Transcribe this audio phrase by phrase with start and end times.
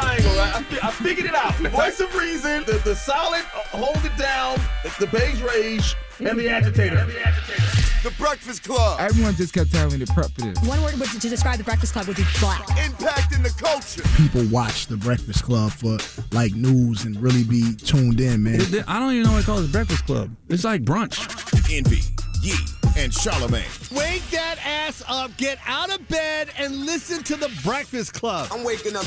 [0.00, 0.30] triangle.
[0.36, 0.54] Right?
[0.56, 1.54] I, fi- I figured it out.
[1.72, 6.38] Voice of reason, the, the solid, uh, hold it down, the, the beige rage, and
[6.38, 6.96] the agitator.
[6.96, 7.62] And the agitator.
[8.02, 9.00] The Breakfast Club.
[9.00, 10.58] Everyone just kept telling me to prep for this.
[10.68, 12.60] One word would- to describe the Breakfast Club would be black.
[12.78, 14.02] Impacting the culture.
[14.16, 15.98] people watch the Breakfast Club for
[16.32, 18.60] like news and really be tuned in, man.
[18.86, 20.30] I don't even know what it calls Breakfast Club.
[20.48, 21.16] It's like brunch.
[21.74, 22.00] Envy,
[22.42, 22.54] Yee,
[22.96, 23.96] and Charlamagne.
[23.96, 28.48] Wake that ass up, get out of bed, and listen to the Breakfast Club.
[28.52, 29.06] I'm waking up.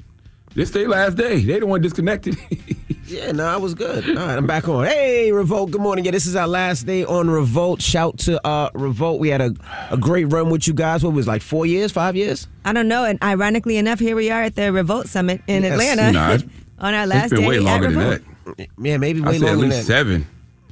[0.53, 1.41] This their last day.
[1.43, 2.37] They the one disconnected.
[3.07, 4.07] Yeah, no, I was good.
[4.07, 4.85] All right, I'm back on.
[4.85, 5.71] Hey, Revolt.
[5.71, 6.05] Good morning.
[6.05, 7.81] Yeah, this is our last day on Revolt.
[7.81, 9.19] Shout to uh Revolt.
[9.19, 9.53] We had a,
[9.89, 11.03] a great run with you guys.
[11.03, 12.47] What was it, like four years, five years?
[12.63, 13.03] I don't know.
[13.03, 15.73] And ironically enough, here we are at the Revolt Summit in Yes.
[15.73, 16.37] Atlanta Nah,
[16.79, 18.21] on our last it's been day way at longer than Revolt.
[18.55, 18.67] that.
[18.81, 20.27] Yeah, maybe I way said at least than seven.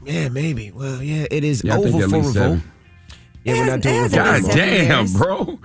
[0.06, 0.72] Yeah, maybe.
[0.72, 2.34] Well, yeah, it is Yeah, I think over at for least Revolt.
[2.60, 2.64] seven.
[3.44, 4.48] Yeah, It we're not hasn't- doing it hasn't Revolt.
[4.48, 5.60] God damn, bro.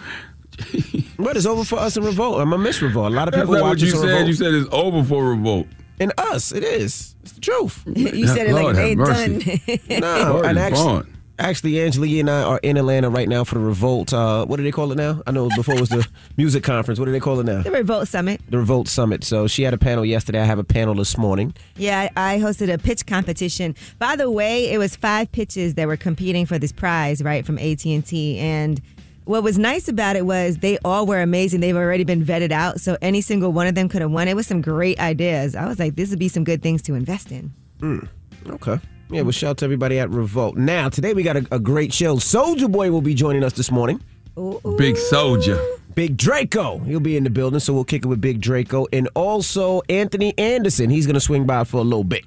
[1.16, 2.40] But it's over for us in Revolt.
[2.40, 3.12] I'm gonna miss Revolt.
[3.12, 4.02] A lot of That's people not watch what you said.
[4.08, 4.26] Revolt.
[4.26, 5.66] You said it's over for revolt.
[6.00, 7.14] and us, it is.
[7.22, 7.82] It's the truth.
[7.94, 9.78] you said it Lord like have they mercy.
[9.88, 10.00] done.
[10.00, 11.16] No, Lord and actually, born.
[11.38, 14.12] actually, Angela Yee and I are in Atlanta right now for the Revolt.
[14.12, 15.22] Uh, what do they call it now?
[15.26, 16.98] I know before it was the music conference.
[16.98, 17.62] What do they call it now?
[17.62, 18.40] the Revolt Summit.
[18.50, 19.22] The Revolt Summit.
[19.24, 20.40] So she had a panel yesterday.
[20.40, 21.54] I have a panel this morning.
[21.76, 23.76] Yeah, I I hosted a pitch competition.
[24.00, 27.56] By the way, it was five pitches that were competing for this prize, right, from
[27.58, 28.38] AT&T.
[28.38, 28.80] And
[29.24, 31.60] what was nice about it was they all were amazing.
[31.60, 34.28] They've already been vetted out, so any single one of them could have won.
[34.28, 35.54] It was some great ideas.
[35.54, 37.52] I was like, this would be some good things to invest in.
[37.80, 38.00] Hmm.
[38.46, 38.78] Okay.
[39.10, 40.56] Yeah, well, shout out to everybody at Revolt.
[40.56, 42.16] Now, today we got a, a great show.
[42.16, 44.02] Soulja Boy will be joining us this morning.
[44.34, 45.62] Big Soulja.
[45.94, 46.78] Big Draco.
[46.80, 48.86] He'll be in the building, so we'll kick it with Big Draco.
[48.92, 50.90] And also Anthony Anderson.
[50.90, 52.24] He's going to swing by for a little bit.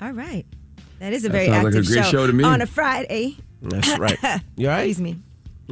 [0.00, 0.44] All right.
[0.98, 2.44] That is a That very sounds like a active great show to me.
[2.44, 3.36] On a Friday.
[3.62, 4.18] That's right.
[4.56, 4.80] You all right?
[4.88, 5.16] Excuse me.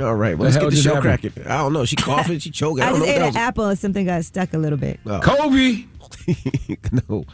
[0.00, 0.36] All right.
[0.38, 1.32] Well, The let's get the show happened?
[1.34, 1.46] cracking.
[1.52, 1.84] I don't know.
[1.84, 2.38] She coughing.
[2.38, 2.82] She choking.
[2.82, 4.78] I I don't just know ate an that apple and something got stuck a little
[4.78, 5.00] bit.
[5.06, 5.20] Oh.
[5.20, 5.84] Kobe.
[7.08, 7.24] no.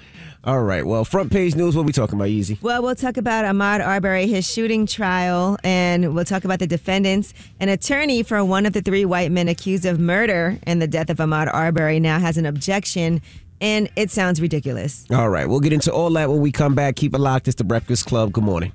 [0.44, 0.84] All right.
[0.84, 1.76] Well, front page news.
[1.76, 2.58] What we talking about, Easy?
[2.60, 7.32] Well, we'll talk about Ahmaud Arbery, his shooting trial, and we'll talk about the defendants.
[7.60, 11.08] An attorney for one of the three white men accused of murder in the death
[11.08, 13.22] of Ahmaud Arbery now has an objection,
[13.60, 15.06] and it sounds ridiculous.
[15.10, 16.96] All right, we'll get into all that when we come back.
[16.96, 17.48] Keep it locked.
[17.48, 18.32] It's the Breakfast Club.
[18.32, 18.72] Good morning.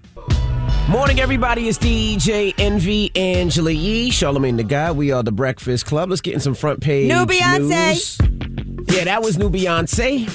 [0.88, 1.68] Morning, everybody.
[1.68, 4.98] It's DJ Envy Angela Yee, Charlamagne the God.
[4.98, 6.10] We are the Breakfast Club.
[6.10, 8.20] Let's get in some front page New Beyonce.
[8.20, 8.96] news.
[8.96, 10.26] Yeah, that was new Beyonce.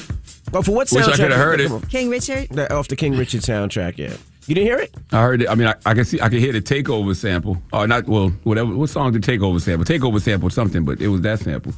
[0.53, 1.17] But for what Wish I soundtrack?
[1.17, 1.89] coulda heard it.
[1.89, 2.49] King Richard?
[2.51, 4.13] That- Off the King Richard soundtrack, yeah.
[4.47, 4.95] You didn't hear it?
[5.11, 5.49] I heard it.
[5.49, 7.61] I mean, I, I can see, I can hear the takeover sample.
[7.73, 8.73] Or not, well, whatever.
[8.77, 9.85] What song did takeover sample?
[9.85, 11.73] Takeover sample something, but it was that sample.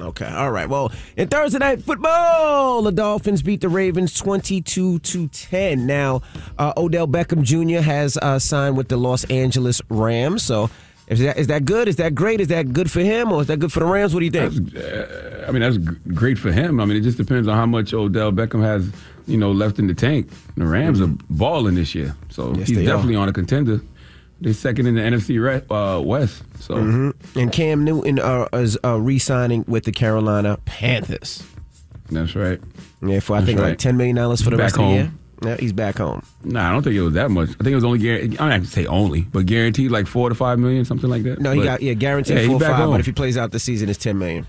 [0.00, 0.68] Okay, all right.
[0.68, 5.86] Well, in Thursday night football, the Dolphins beat the Ravens 22 to 10.
[5.86, 6.22] Now,
[6.58, 7.82] uh, Odell Beckham Jr.
[7.82, 10.42] has uh, signed with the Los Angeles Rams.
[10.42, 10.70] So,
[11.06, 11.88] is that is that good?
[11.88, 12.40] Is that great?
[12.40, 14.14] Is that good for him, or is that good for the Rams?
[14.14, 14.76] What do you think?
[14.76, 16.80] Uh, I mean, that's g- great for him.
[16.80, 18.90] I mean, it just depends on how much Odell Beckham has,
[19.26, 20.30] you know, left in the tank.
[20.56, 23.22] The Rams are balling this year, so Yes, he's definitely are.
[23.22, 23.80] on a contender.
[24.40, 26.42] They're second in the NFC re- uh, West.
[26.60, 26.76] So
[27.36, 31.42] And Cam Newton uh, is uh, re-signing with the Carolina Panthers.
[32.10, 32.58] that's right.
[33.02, 33.68] Yeah, for I That's think right.
[33.70, 34.84] like ten million dollars for the Back rest home.
[34.86, 35.12] of the year.
[35.42, 36.22] Yeah, he's back home.
[36.44, 37.48] Nah, I don't think it was that much.
[37.48, 38.38] I think it was only guaranteed.
[38.38, 41.22] I don't have to say only, but guaranteed like four to five million, something like
[41.22, 41.40] that.
[41.40, 42.76] No, he But- got yeah guaranteed Yeah, four or five.
[42.76, 42.90] home.
[42.90, 44.46] But if he plays out the season, it's ten million.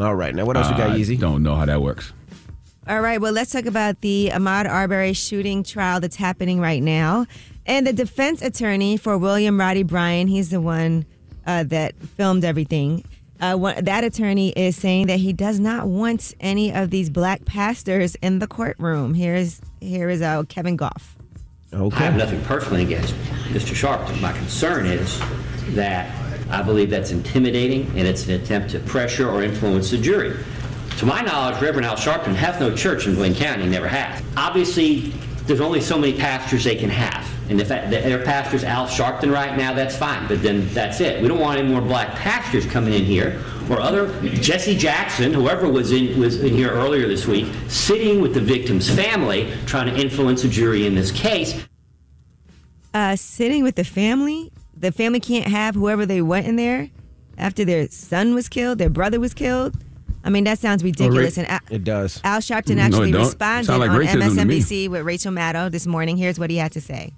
[0.00, 1.16] All right, now what else we got, I Easy?
[1.16, 2.12] don't know how that works.
[2.88, 7.26] All right, well, let's talk about the Ahmaud Arbery shooting trial that's happening right now.
[7.70, 11.06] And the defense attorney for William Roddie Bryan, he's the one
[11.46, 13.04] uh, that filmed everything.
[13.40, 17.44] Uh, one, that attorney is saying that he does not want any of these black
[17.44, 19.14] pastors in the courtroom.
[19.14, 21.14] Here's here is uh, Kevin Gough.
[21.72, 21.96] Okay.
[21.96, 22.24] I have Okay.
[22.24, 23.14] nothing personally against
[23.52, 23.72] Mr.
[23.72, 24.20] Sharpton.
[24.20, 25.20] My concern is
[25.76, 26.12] that
[26.50, 30.36] I believe that's intimidating and it's an attempt to pressure or influence the jury.
[30.98, 34.20] To my knowledge, Reverend Al Sharpton has no church in Glynn County, never has.
[34.36, 35.10] Obviously,
[35.46, 37.24] there's only so many pastors they can have.
[37.50, 41.20] And if that, their pastor's Al Sharpton right now, that's fine, but then that's it.
[41.20, 45.68] We don't want any more black pastors coming in here or other, Jesse Jackson, whoever
[45.68, 50.00] was in, was in here earlier this week, sitting with the victim's family, trying to
[50.00, 51.60] influence a jury in this case.
[52.92, 56.90] Uh, sitting with the family, the family can't have whoever they want in there.
[57.38, 59.74] after their son was killed, their brother was killed.
[60.22, 61.38] I mean, that sounds ridiculous.
[61.38, 62.20] ra- and Al, It does.
[62.22, 64.60] Al Sharpton Mm, no, actually responded like on racism to me.
[64.60, 66.16] MSNBC with Rachel Maddow this morning.
[66.18, 67.12] Here's what he had to say.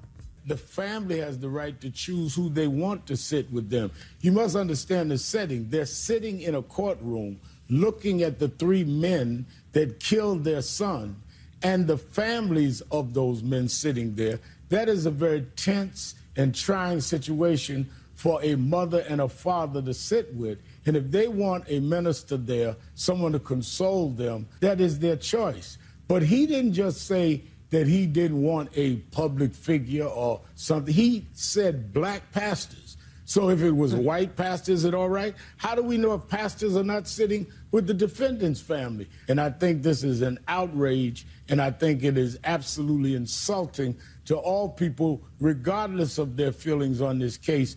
[0.47, 3.91] The family has the right to choose who they want to sit with them.
[4.21, 5.69] You must understand the setting.
[5.69, 11.17] They're sitting in a courtroom looking at the three men that killed their son
[11.63, 14.41] and the families of those men sitting there.
[14.69, 19.95] That is a very tense and trying situation for a mother and a father to
[19.95, 20.59] sit with.
[20.87, 25.79] And if they want a minister there, someone to console them, that is their choice.
[26.09, 30.95] But he didn't just say that he didn't want a public figure or something.
[30.95, 32.99] He said black pastors.
[33.25, 35.35] So if it was white pastors, is it all right?
[35.57, 39.09] How do we know if pastors are not sitting with the defendant's family?
[39.27, 43.97] And I think this is an outrage, and I think it is absolutely insulting
[44.27, 47.77] to all people, regardless of their feelings on this case.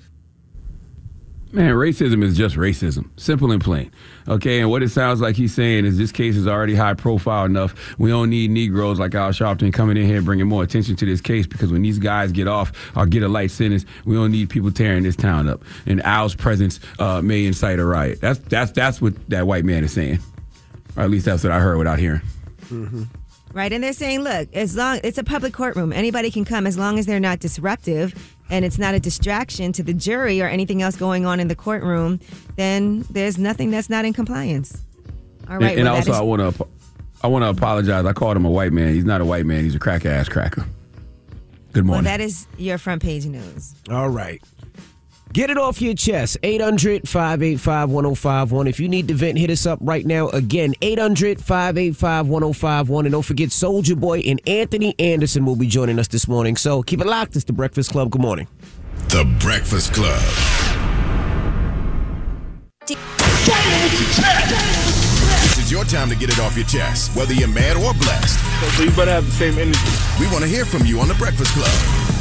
[1.55, 3.89] Man, racism is just racism, simple and plain.
[4.27, 7.45] Okay, and what it sounds like he's saying is this case is already high profile
[7.45, 7.97] enough.
[7.97, 11.21] We don't need Negroes like Al Sharpton coming in here bringing more attention to this
[11.21, 14.49] case because when these guys get off or get a light sentence, we don't need
[14.49, 15.63] people tearing this town up.
[15.85, 18.19] And Al's presence uh, may incite a riot.
[18.19, 20.19] That's that's that's what that white man is saying,
[20.97, 22.21] or at least that's what I heard without hearing.
[23.53, 26.77] Right, and they're saying, look, as long it's a public courtroom, anybody can come as
[26.77, 30.81] long as they're not disruptive and it's not a distraction to the jury or anything
[30.81, 32.19] else going on in the courtroom.
[32.55, 34.83] Then there's nothing that's not in compliance.
[35.49, 36.67] All right, and and well, also, is- I want to
[37.23, 38.05] I want to apologize.
[38.05, 38.93] I called him a white man.
[38.93, 39.63] He's not a white man.
[39.63, 40.65] He's a crack ass cracker.
[41.73, 42.03] Good morning.
[42.03, 42.03] well, morning.
[42.05, 43.75] that is your front page news.
[43.89, 44.41] All right.
[45.35, 46.37] Get it off your chest.
[46.43, 48.67] 800 585 1051.
[48.67, 50.29] If you need to vent, hit us up right now.
[50.29, 53.05] Again, 800 585 1051.
[53.05, 56.55] And don't forget, Soulja Boy and Anthony Anderson will be joining us this morning.
[56.55, 57.35] So keep it locked.
[57.35, 58.11] It's the Breakfast Club.
[58.11, 58.47] Good morning.
[59.09, 60.23] The Breakfast Club.
[65.41, 68.39] This is your time to get it off your chest, whether you're mad or blessed.
[68.77, 69.79] So you better have the same energy.
[70.17, 72.14] We want to hear from you on The Breakfast Club.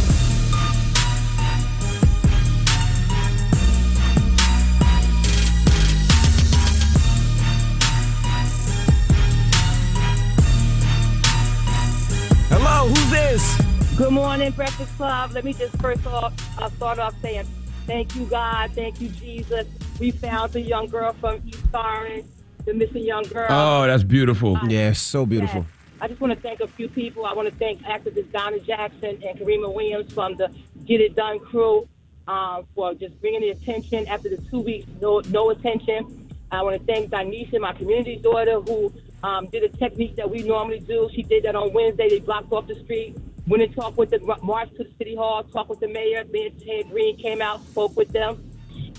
[13.36, 13.96] Hello.
[13.96, 15.32] Good morning, Breakfast Club.
[15.32, 17.44] Let me just first off uh, start off saying
[17.84, 18.70] thank you, God.
[18.76, 19.66] Thank you, Jesus.
[19.98, 22.26] We found the young girl from East Orange,
[22.64, 23.48] the missing young girl.
[23.50, 24.56] oh, that's beautiful.
[24.69, 25.66] Yeah, so beautiful.
[26.00, 27.26] I just want to thank a few people.
[27.26, 30.54] I want to thank activist Donna Jackson and Karima Williams from the
[30.84, 31.88] Get It Done crew
[32.28, 36.31] um, for just bringing the attention after the two weeks, no, no attention.
[36.52, 38.92] I want to thank Danisha, my community daughter, who
[39.24, 41.08] um, did a technique that we normally do.
[41.14, 42.10] She did that on Wednesday.
[42.10, 43.16] They blocked off the street,
[43.46, 46.20] went and talked with the march to the city hall, talked with the mayor.
[46.20, 46.30] And
[46.60, 48.50] Ted Green came out, spoke with them.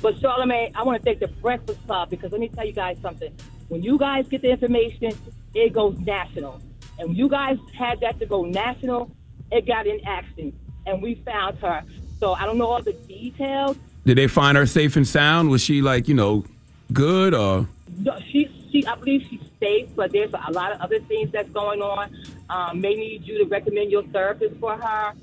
[0.02, 2.98] But Charlamagne, I want to thank the Breakfast Club because let me tell you guys
[3.04, 3.32] something.
[3.68, 5.16] When you guys get the information,
[5.54, 6.60] it goes national.
[6.98, 9.12] And when you guys had that to go national,
[9.52, 10.58] it got in action.
[10.88, 11.84] And we found her.
[12.20, 13.78] So I don't know all the details.
[14.06, 15.52] Did they find her safe and sound?
[15.52, 16.46] Was she like, you know,
[16.94, 17.68] good or?
[18.00, 21.50] No, she, she, I believe she's safe, but there's a lot of other things that's
[21.50, 22.06] going on.
[22.50, 25.04] Um, may need you to recommend your therapist for her.
[25.10, 25.16] Um,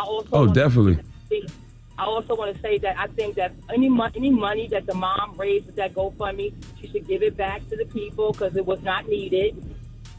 [0.00, 0.98] I also Oh, to definitely.
[1.96, 4.94] I also want to say that I think that any mo- any money that the
[4.94, 8.66] mom raised with that GoFundMe, she should give it back to the people because it
[8.66, 9.52] was not needed.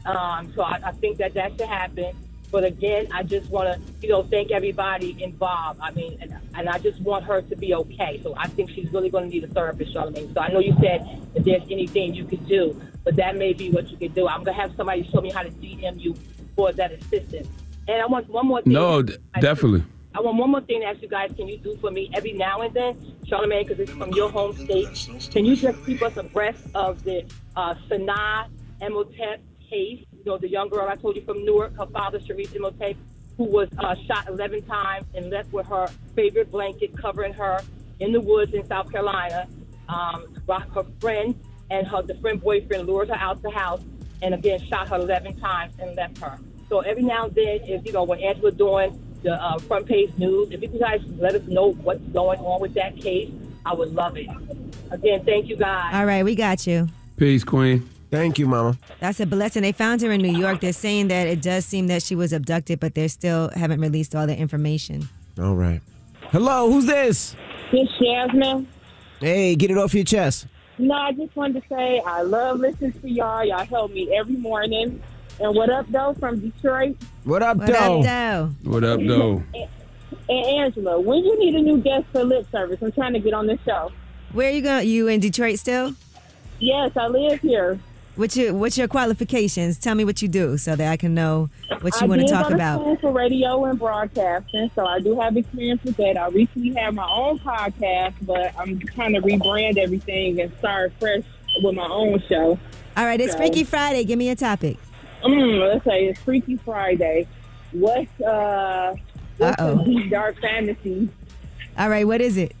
[0.06, 2.12] Um, so I, I think that that should happen.
[2.50, 5.80] But again, I just want to, you know, thank everybody involved.
[5.82, 8.20] I mean, and, and I just want her to be okay.
[8.22, 10.32] So I think she's really going to need a therapist, Charlamagne.
[10.32, 13.70] So I know you said if there's anything you could do, but that may be
[13.70, 14.28] what you could do.
[14.28, 16.14] I'm going to have somebody show me how to DM you
[16.54, 17.48] for that assistance.
[17.88, 18.72] And I want one more thing.
[18.72, 19.84] No, d- definitely.
[20.14, 21.30] I want one more thing to ask you guys.
[21.36, 22.94] Can you do for me every now and then,
[23.26, 24.88] Charlamagne, because it's from your home state?
[25.30, 27.24] Can you just keep us abreast of the
[27.54, 28.46] uh, Sanaa
[28.80, 30.04] Emotep case?
[30.26, 32.96] You know, the young girl I told you from Newark, her father, Sharice Emotep,
[33.36, 37.60] who was uh, shot 11 times and left with her favorite blanket covering her
[38.00, 39.46] in the woods in South Carolina.
[39.88, 41.40] Um, while her friend
[41.70, 43.80] and her the friend boyfriend lured her out the house
[44.20, 46.40] and again shot her 11 times and left her.
[46.68, 50.10] So every now and then, if you know, when Angela doing the uh, front page
[50.18, 53.30] news, if you guys let us know what's going on with that case,
[53.64, 54.26] I would love it.
[54.90, 55.94] Again, thank you guys.
[55.94, 56.88] All right, we got you.
[57.16, 57.88] Peace, Queen.
[58.16, 58.78] Thank you, Mama.
[58.98, 59.60] That's a blessing.
[59.60, 60.60] They found her in New York.
[60.60, 64.14] They're saying that it does seem that she was abducted, but they still haven't released
[64.14, 65.06] all the information.
[65.38, 65.82] All right.
[66.30, 67.36] Hello, who's this?
[67.70, 68.68] This Jasmine.
[69.20, 70.46] Hey, get it off your chest.
[70.78, 73.44] No, I just wanted to say I love listening to y'all.
[73.44, 75.02] Y'all help me every morning.
[75.38, 76.96] And what up, though, from Detroit?
[77.24, 78.50] What up, What up, though?
[78.62, 79.42] What up, though?
[80.30, 83.34] And Angela, when you need a new guest for lip service, I'm trying to get
[83.34, 83.92] on this show.
[84.32, 84.88] Where are you going?
[84.88, 85.94] You in Detroit still?
[86.58, 87.78] Yes, I live here.
[88.16, 89.78] What's your What's your qualifications?
[89.78, 92.26] Tell me what you do so that I can know what you I want to
[92.26, 92.80] did talk go about.
[92.80, 96.16] school for radio and broadcasting, so I do have experience with that.
[96.16, 101.24] I recently had my own podcast, but I'm trying to rebrand everything and start fresh
[101.62, 102.58] with my own show.
[102.96, 104.02] All right, it's So- Freaky Friday.
[104.04, 104.78] Give me a topic.
[105.22, 107.26] Mm, let's say it's Freaky Friday.
[107.72, 108.94] What's uh?
[109.36, 111.10] What's deep dark fantasy?
[111.76, 112.56] All right, what is it?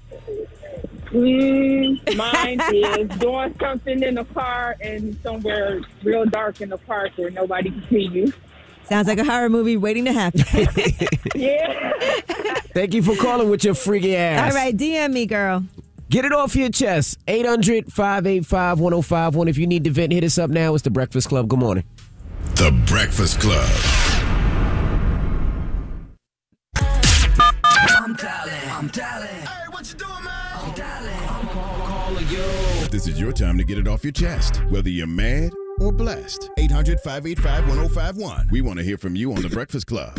[1.06, 7.12] Mm, mine is doing something in the car and somewhere real dark in the park
[7.16, 8.32] where nobody can see you.
[8.84, 10.42] Sounds like a horror movie waiting to happen.
[11.34, 11.92] Yeah.
[12.72, 14.50] Thank you for calling with your freaky ass.
[14.52, 15.64] All right, DM me, girl.
[16.08, 17.18] Get it off your chest.
[17.28, 19.48] 800 585 1051.
[19.48, 20.74] If you need to vent, hit us up now.
[20.74, 21.48] It's The Breakfast Club.
[21.48, 21.84] Good morning.
[22.54, 23.95] The Breakfast Club.
[33.06, 36.50] This is your time to get it off your chest, whether you're mad or blessed.
[36.58, 38.48] 800 585 1051.
[38.50, 40.18] We want to hear from you on The Breakfast Club.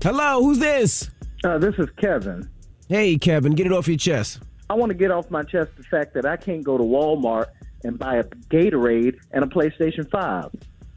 [0.00, 1.10] Hello, who's this?
[1.42, 2.48] Uh, this is Kevin.
[2.88, 4.42] Hey, Kevin, get it off your chest.
[4.70, 7.46] I want to get off my chest the fact that I can't go to Walmart
[7.82, 10.50] and buy a Gatorade and a PlayStation 5.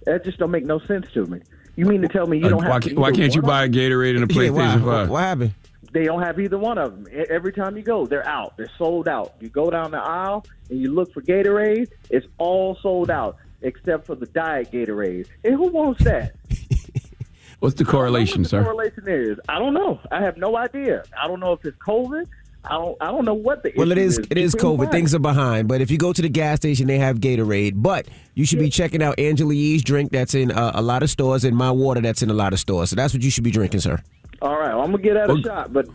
[0.06, 1.42] That just don't make no sense to me.
[1.76, 3.42] You mean to tell me you Uh, don't have why, to can't, why can't you
[3.42, 4.62] buy a Gatorade and a Yeah, why?
[4.66, 5.10] PlayStation 5?
[5.10, 5.54] What happened?
[5.94, 7.08] They don't have either one of them.
[7.14, 8.56] E- Every time you go, they're out.
[8.58, 9.34] They're sold out.
[9.40, 14.06] You go down the aisle and you look for Gatorade, it's all sold out except
[14.06, 15.28] for the diet Gatorade.
[15.44, 16.34] And who wants that?
[17.60, 18.64] What's the correlation, what the sir?
[18.64, 19.40] correlation is.
[19.50, 20.00] I don't know.
[20.12, 21.04] I have no idea.
[21.20, 22.28] I don't know if it's COVID.
[22.66, 22.98] I don't.
[23.02, 24.28] I don't know what the Well, it issue is.
[24.30, 24.78] It is COVID.
[24.78, 24.92] what?
[24.92, 25.68] Things are behind.
[25.70, 27.74] But if you go to the gas station, they have Gatorade.
[27.82, 31.10] But you should be checking out Angela Yee's drink that's in uh, a lot of
[31.10, 32.90] stores and my water that's in a lot of stores.
[32.90, 34.02] So that's what you should be drinking, sir.
[34.42, 35.74] All right, well, I'm gonna get that a shot.
[35.74, 35.88] But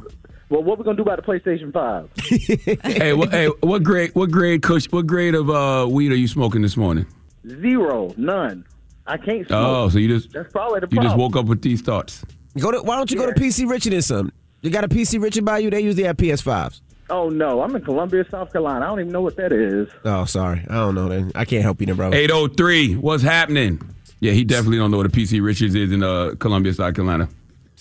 [0.49, 2.11] well, what we gonna do about the PlayStation Five?
[2.85, 4.11] hey, what, hey, what grade?
[4.15, 4.63] What grade?
[4.63, 7.07] Kush, what grade of uh, weed are you smoking this morning?
[7.47, 8.65] Zero, none.
[9.07, 9.67] I can't smoke.
[9.67, 11.07] Oh, so you just That's probably the you problem.
[11.07, 12.25] just woke up with these thoughts.
[12.59, 12.83] Go to.
[12.83, 14.33] Why don't you go to PC Richard and some?
[14.61, 15.71] You got a PC Richard by you?
[15.71, 16.81] They usually have PS5s.
[17.11, 18.85] Oh no, I'm in Columbia, South Carolina.
[18.85, 19.89] I don't even know what that is.
[20.05, 20.65] Oh, sorry.
[20.69, 21.09] I don't know.
[21.09, 22.13] Then I can't help you, then, bro.
[22.13, 23.81] 803, what's happening?
[24.21, 27.29] Yeah, he definitely don't know what a PC Richards is in uh, Columbia, South Carolina.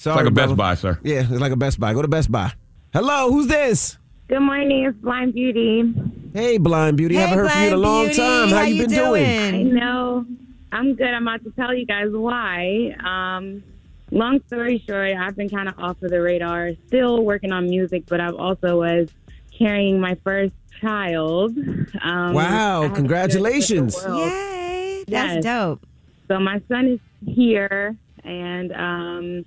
[0.01, 0.55] Sorry, it's like a Best.
[0.57, 0.99] Buy, sir.
[1.03, 1.93] Yeah, it's like a Best Buy.
[1.93, 2.51] Go to Best Buy.
[2.91, 3.99] Hello, who's this?
[4.27, 5.93] Good morning, it's Blind Beauty.
[6.33, 7.13] Hey, Blind Beauty.
[7.17, 8.49] Haven't heard from you in a long time.
[8.49, 9.23] How, you been doing?
[9.23, 10.25] I know.
[10.71, 11.05] I'm good.
[11.05, 12.95] I'm about to tell you guys why.
[13.03, 13.61] Um,
[14.09, 18.05] long story short, I've been kind of off of the radar, still working on music,
[18.07, 19.07] but I've also was
[19.55, 21.55] carrying my first child.
[22.01, 23.93] Um, Wow, I had to congratulations.
[23.93, 24.31] share it with the world.
[24.31, 25.43] Yay, that's Yes.
[25.43, 25.85] dope.
[26.27, 29.45] So my son is here, and um,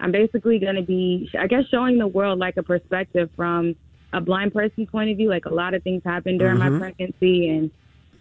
[0.00, 3.76] I'm basically going to be, I guess, showing the world like a perspective from
[4.12, 5.28] a blind person's point of view.
[5.28, 6.72] Like a lot of things happened during Mhm.
[6.72, 7.70] my pregnancy, and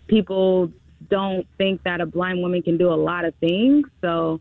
[0.07, 0.71] people
[1.09, 3.87] don't think that a blind woman can do a lot of things.
[4.01, 4.39] So,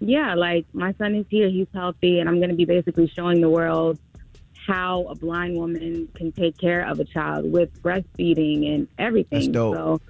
[0.00, 3.40] yeah, like my son is here, he's healthy, and I'm going to be basically showing
[3.40, 3.98] the world
[4.66, 9.40] how a blind woman can take care of a child with breastfeeding and everything.
[9.40, 9.74] That's dope.
[9.74, 10.00] So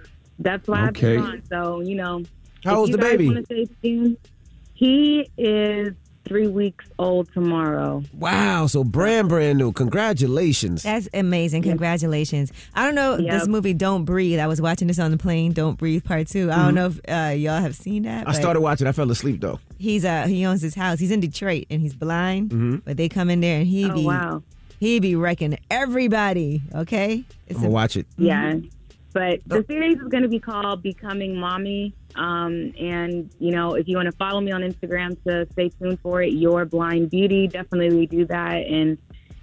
[0.41, 1.17] that's why Okay.
[1.17, 1.43] I've been on.
[1.51, 2.25] So, you know,
[2.65, 3.29] How old's the baby?
[3.29, 4.17] wanna stay tuned,
[4.75, 5.95] he is
[6.25, 8.03] three weeks old tomorrow.
[8.13, 9.73] Wow, so brand brand new.
[9.73, 10.83] Congratulations.
[10.83, 11.63] That's amazing.
[11.63, 12.53] Congratulations.
[12.75, 13.31] I don't know Yep.
[13.33, 14.39] this movie Don't Breathe.
[14.39, 16.51] I was watching this on the plane, Don't Breathe Part 2.
[16.51, 18.29] I don't know if uh, y'all have seen that.
[18.29, 18.87] I started watching.
[18.87, 19.61] I fell asleep though.
[19.79, 20.99] He's uh he owns his house.
[20.99, 22.51] He's in Detroit and he's blind.
[22.51, 22.83] Mhm.
[22.85, 24.43] But they come in there and he Oh, be wow.
[24.81, 27.25] he be wrecking everybody, okay?
[27.47, 28.07] It's I'm gonna watch it.
[28.17, 28.57] Yeah.
[29.15, 31.95] But the series is going to be called Becoming Mommy.
[32.15, 36.01] Um, and, you know, if you want to follow me on Instagram to stay tuned
[36.01, 38.67] for it, Your Blind Beauty, definitely do that.
[38.67, 38.99] And,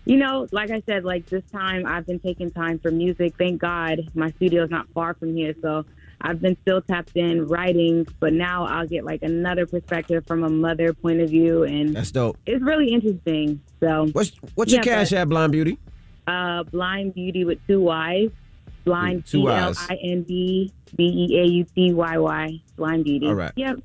[0.06, 3.36] you know, like I said, like this time I've been taking time for music.
[3.38, 5.54] Thank God my studio is not far from here.
[5.62, 5.86] So
[6.22, 10.50] I've been still tapped in writing, but now I'll get like another perspective from a
[10.50, 11.64] mother point of view.
[11.64, 12.38] And That's dope.
[12.46, 13.62] it's really interesting.
[13.80, 15.78] So What's what's your Yeah, cash but- app, Blind Beauty?
[16.28, 18.32] uh, Blind Beauty with two Y's.
[18.84, 20.72] Blind Two L Ys.
[21.00, 22.62] I N D B E A U T Y Y.
[22.76, 23.28] Blind Beauty.
[23.28, 23.52] All right.
[23.56, 23.80] Yep.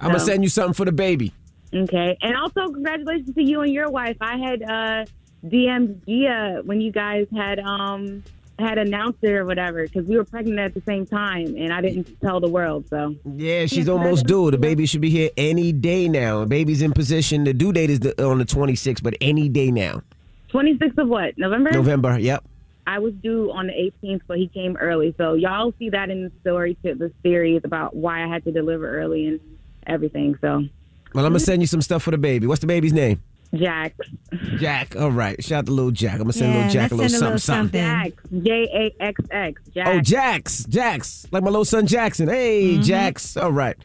[0.00, 1.32] I'm gonna send you something for the baby.
[1.74, 2.16] Okay.
[2.22, 4.16] And also, congratulations to you and your wife.
[4.20, 5.04] I had uh,
[5.46, 8.22] DM'd Gia when you guys had um
[8.58, 11.80] had announced it or whatever because we were pregnant at the same time and I
[11.80, 12.86] didn't tell the world.
[12.88, 14.50] So Yeah, she's almost due.
[14.50, 16.44] The baby should be here any day now.
[16.44, 17.44] Baby's in position.
[17.44, 20.02] The due date is the, on the 26th, but any day now.
[20.52, 21.36] 26th of what?
[21.36, 21.72] November.
[21.72, 22.16] November.
[22.18, 22.44] Yep.
[22.86, 25.14] I was due on the 18th, but he came early.
[25.16, 28.52] So y'all see that in the story to the series about why I had to
[28.52, 29.40] deliver early and
[29.86, 30.36] everything.
[30.40, 30.64] So
[31.14, 32.46] Well, I'm gonna send you some stuff for the baby.
[32.46, 33.22] What's the baby's name?
[33.54, 33.94] Jack.
[34.56, 34.96] Jack.
[34.96, 35.42] All right.
[35.42, 36.14] Shout out to little Jack.
[36.14, 38.12] I'm gonna send Yeah, little Jack a little send something, a something.
[38.20, 38.42] Jax.
[38.42, 39.62] J A X X.
[39.72, 39.90] Jax.
[39.90, 40.64] Oh, Jax.
[40.64, 41.26] Jax.
[41.30, 42.28] Like my little son Jackson.
[42.28, 42.82] Hey, mm-hmm.
[42.82, 43.36] Jax.
[43.36, 43.76] All right.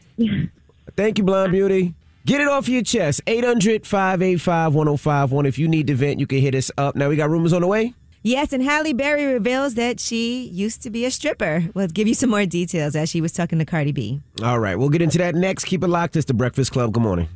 [0.96, 1.94] Thank you, Blind Beauty.
[2.26, 3.22] Get it off your chest.
[3.26, 5.46] 800 585 1051.
[5.46, 6.94] If you need to vent, you can hit us up.
[6.94, 7.94] Now, we got rumors on the way.
[8.22, 11.64] Yes, and Halle Berry reveals that she used to be a stripper.
[11.72, 14.20] We'll give you some more details as she was talking to Cardi B.
[14.42, 14.76] All right.
[14.78, 15.64] We'll get into that next.
[15.64, 16.16] Keep it locked.
[16.16, 16.92] It's the Breakfast Club.
[16.92, 17.28] Good morning.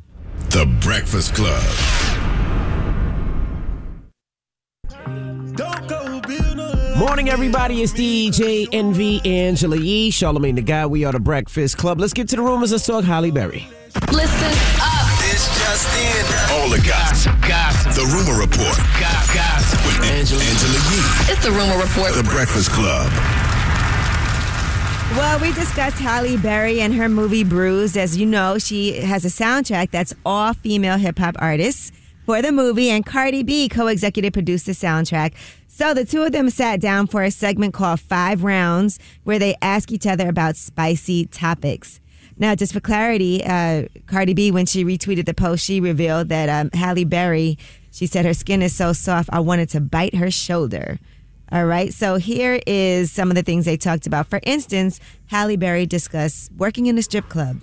[0.51, 1.63] The Breakfast Club.
[6.99, 7.83] Morning, everybody.
[7.83, 10.91] It's DJ Envy Angela Yee, Charlamagne the God.
[10.91, 11.99] We are the Breakfast Club.
[11.99, 12.73] Let's get to the rumors.
[12.73, 13.67] Let's talk Halle Berry.
[14.13, 15.04] Listen up.
[15.65, 16.61] This just in.
[16.61, 17.33] All the gossip.
[17.41, 17.95] Gossip.
[17.95, 18.77] The Rumor Report.
[19.01, 19.81] Gossip.
[19.87, 21.33] With Angela, Angela Yee.
[21.33, 22.13] It's the rumor report.
[22.15, 23.11] The Breakfast Club.
[25.17, 27.97] Well, we discussed Halle Berry and her movie Bruised.
[27.97, 31.93] As you know, she has a soundtrack that's all female hip hop artists
[32.27, 35.33] for the movie, and Cardi B co executive produced the soundtrack.
[35.67, 39.57] So the two of them sat down for a segment called Five Rounds, where they
[39.63, 42.01] ask each other about spicy topics.
[42.37, 46.49] Now, just for clarity, uh, Cardi B, when she retweeted the post, she revealed that
[46.49, 47.59] um, Halle Berry,
[47.93, 50.99] she said her skin is so soft, I wanted to bite her shoulder.
[51.53, 54.27] All right, so here is some of the things they talked about.
[54.29, 57.61] For instance, Halle Berry discussed working in a strip club.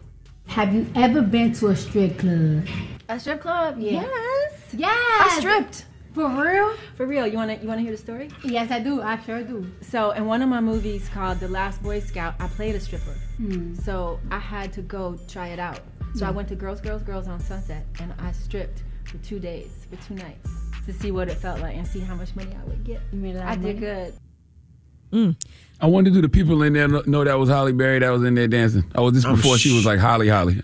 [0.47, 2.65] Have you ever been to a strip club?
[3.09, 3.77] A strip club?
[3.79, 4.03] Yeah.
[4.03, 4.53] Yes.
[4.73, 5.21] Yes.
[5.21, 5.85] I stripped.
[6.13, 6.73] For real?
[6.97, 7.25] For real.
[7.25, 8.29] You wanna you wanna hear the story?
[8.43, 9.01] Yes, I do.
[9.01, 9.65] I sure do.
[9.81, 13.15] So in one of my movies called The Last Boy Scout, I played a stripper.
[13.37, 13.75] Hmm.
[13.75, 15.79] So I had to go try it out.
[16.15, 16.35] So I Hmm.
[16.35, 20.15] went to Girls, Girls, Girls on Sunset and I stripped for two days, for two
[20.15, 20.49] nights,
[20.85, 22.99] to see what it felt like and see how much money I would get.
[23.13, 23.79] You made a lot I of did money?
[23.79, 25.35] good.
[25.81, 28.23] I wonder, do the people in there know know that was Halle Berry that was
[28.23, 28.83] in there dancing?
[28.95, 30.61] Oh, was this I'm before she was like Holly Holly?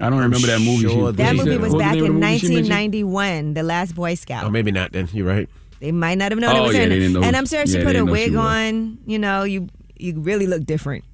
[0.00, 0.88] I- I don't remember that movie.
[0.88, 1.60] sure That movie said.
[1.60, 2.68] was back in the movie she mentioned?
[2.70, 4.44] 1991, The Last Boy Scout.
[4.44, 5.08] Oh, maybe not then.
[5.12, 5.48] You're right.
[5.80, 6.88] They might not have known it Oh, was yeah, her.
[6.88, 8.98] they didn't know and I'm sure she yeah, put a didn't know she wig on.
[9.06, 11.04] You know, you you really look different.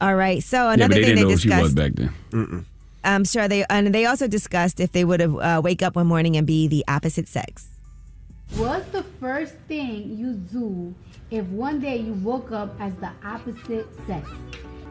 [0.00, 0.42] All right.
[0.42, 1.76] So Yeah, another but they thing didn't know they who she was discussed.
[1.76, 2.66] back then.
[3.04, 6.06] I'm sure they and they also discussed if they would have uh, wake up one
[6.06, 7.68] morning and be the opposite sex.
[8.56, 10.94] What's the first thing you do
[11.30, 14.30] if one day you woke up as the opposite sex?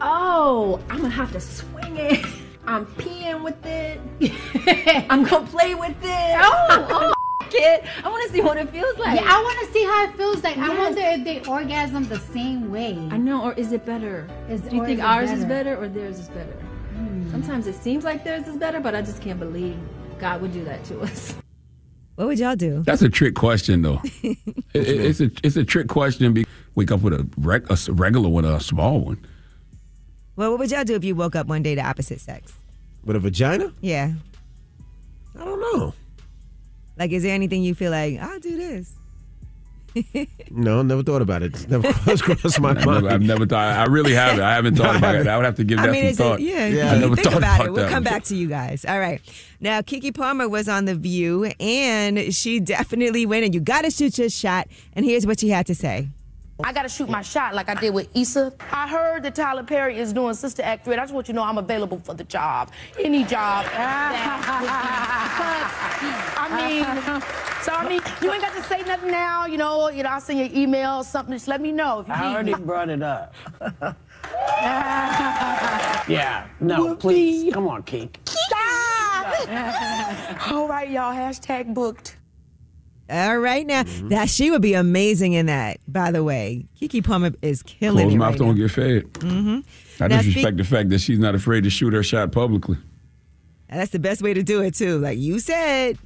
[0.00, 2.24] Oh, I'm gonna have to swing it.
[2.66, 4.00] I'm peeing with it.
[5.10, 6.36] I'm gonna play with it.
[6.40, 7.12] Oh, oh
[7.50, 7.82] kid.
[8.04, 9.20] I want to see what it feels like.
[9.20, 10.56] Yeah, I want to see how it feels like.
[10.58, 12.96] I wonder if they orgasm the same way.
[13.10, 14.28] I know, or is it better?
[14.48, 15.76] Is- Do you think is it ours is better?
[15.76, 16.52] better or theirs is better?
[16.94, 17.30] Hmm.
[17.30, 19.76] Sometimes it seems like theirs is better, but I just can't believe
[20.18, 21.34] God would do that to us.
[22.16, 22.82] What would y'all do?
[22.82, 23.98] That's a trick question, though.
[24.22, 24.36] It-
[24.74, 26.30] it- it's a it's a trick question.
[26.34, 26.44] Be,
[26.74, 29.18] wake up with a, reg, a s- regular one, or a small one.
[30.36, 32.54] Well, what would y'all do if you woke up one day the opposite sex?
[33.04, 33.72] With a vagina?
[33.80, 34.12] Yeah.
[35.38, 35.94] I don't know.
[36.98, 38.94] Like, is there anything you feel like I'll do this?
[40.50, 41.52] No, never thought about it.
[41.52, 42.86] It's never crossed my I've mind.
[42.86, 43.76] never, I've never thought.
[43.76, 44.40] I really haven't.
[44.42, 45.26] I haven't thought about it.
[45.26, 46.38] I would have to give I that mean, some it's thought.
[46.38, 47.72] A, yeah, I never think thought about, about it.
[47.72, 48.86] We'll come back to you guys.
[48.86, 49.20] All right.
[49.60, 53.90] Now, Keke Palmer was on The View, and she definitely went, and you got to
[53.90, 54.66] shoot your shot.
[54.94, 56.08] And here's what she had to say.
[56.64, 58.52] I gotta shoot my shot like I did with Issa.
[58.70, 60.94] I heard that Tyler Perry is doing Sister Act 3.
[60.94, 62.70] I just want you to know I'm available for the job.
[62.98, 63.66] Any job.
[63.74, 64.08] I
[66.56, 66.84] mean,
[67.62, 70.20] so I mean, you ain't got to say nothing now, you know, you know, I'll
[70.20, 71.34] send you an email or something.
[71.34, 72.60] Just let me know if you I need already me.
[72.60, 73.34] brought it up.
[76.08, 77.52] yeah, no, please.
[77.52, 78.18] Come on, Keek.
[80.52, 82.16] All right, y'all, hashtag booked.
[83.10, 84.08] All right, now Mm-hmm.
[84.08, 85.78] that she would be amazing in that.
[85.86, 88.62] By the way, Keke Palmer is killing Closed it mouth right don't now.
[88.62, 89.04] get fed.
[89.14, 90.02] Mm-hmm.
[90.02, 92.78] I Now, disrespect speak- the fact that she's not afraid to shoot her shot publicly.
[93.68, 94.98] That's the best way to do it too.
[94.98, 95.98] Like you said.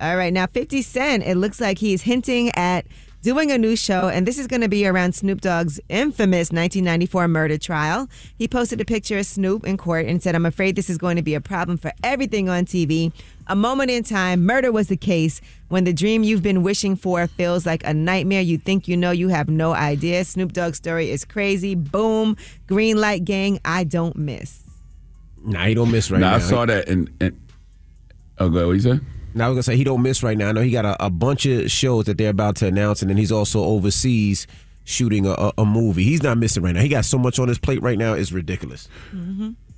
[0.00, 2.86] All right, now 50 Cent, it looks like he's hinting at
[3.22, 7.28] doing a new show, and this is going to be around Snoop Dogg's infamous 1994
[7.28, 8.08] murder trial.
[8.36, 11.16] He posted a picture of Snoop in court and said, I'm afraid this is going
[11.16, 13.12] to be a problem for everything on TV.
[13.46, 15.40] A moment in time, murder was the case.
[15.68, 19.10] When the dream you've been wishing for feels like a nightmare, you think you know,
[19.10, 20.24] you have no idea.
[20.24, 21.74] Snoop Dogg's story is crazy.
[21.74, 22.36] Boom.
[22.66, 24.62] Green light gang, I don't miss.
[25.44, 26.36] Nah, he don't miss right Nah, now.
[26.36, 27.38] I saw that and, and
[28.38, 28.66] oh, go ahead.
[28.66, 29.00] What you say?
[29.34, 30.48] Now I was gonna say he don't miss right now.
[30.48, 33.10] I know he got a, a bunch of shows that they're about to announce, and
[33.10, 34.46] then he's also overseas
[34.84, 36.02] shooting a, a, movie.
[36.02, 36.80] He's not missing right now.
[36.80, 38.14] He got so much on his plate right now.
[38.14, 38.88] It's ridiculous.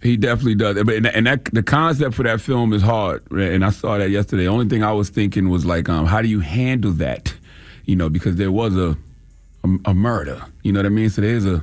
[0.02, 0.82] He definitely does.
[0.82, 3.30] But and, that the concept for that film is hard.
[3.30, 4.44] And I saw that yesterday.
[4.44, 7.34] The only thing I was thinking was like, um, how do you handle that?
[7.84, 8.96] You know, because there was a
[9.64, 10.44] a, a murder.
[10.62, 11.10] You know what I mean?
[11.10, 11.62] So there's a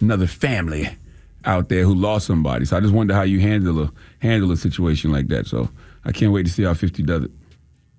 [0.00, 0.88] another family
[1.44, 2.64] out there who lost somebody.
[2.64, 5.46] So I just wonder how you handle a handle a situation like that.
[5.46, 5.68] So
[6.04, 7.30] I can't wait to see how 50 does it.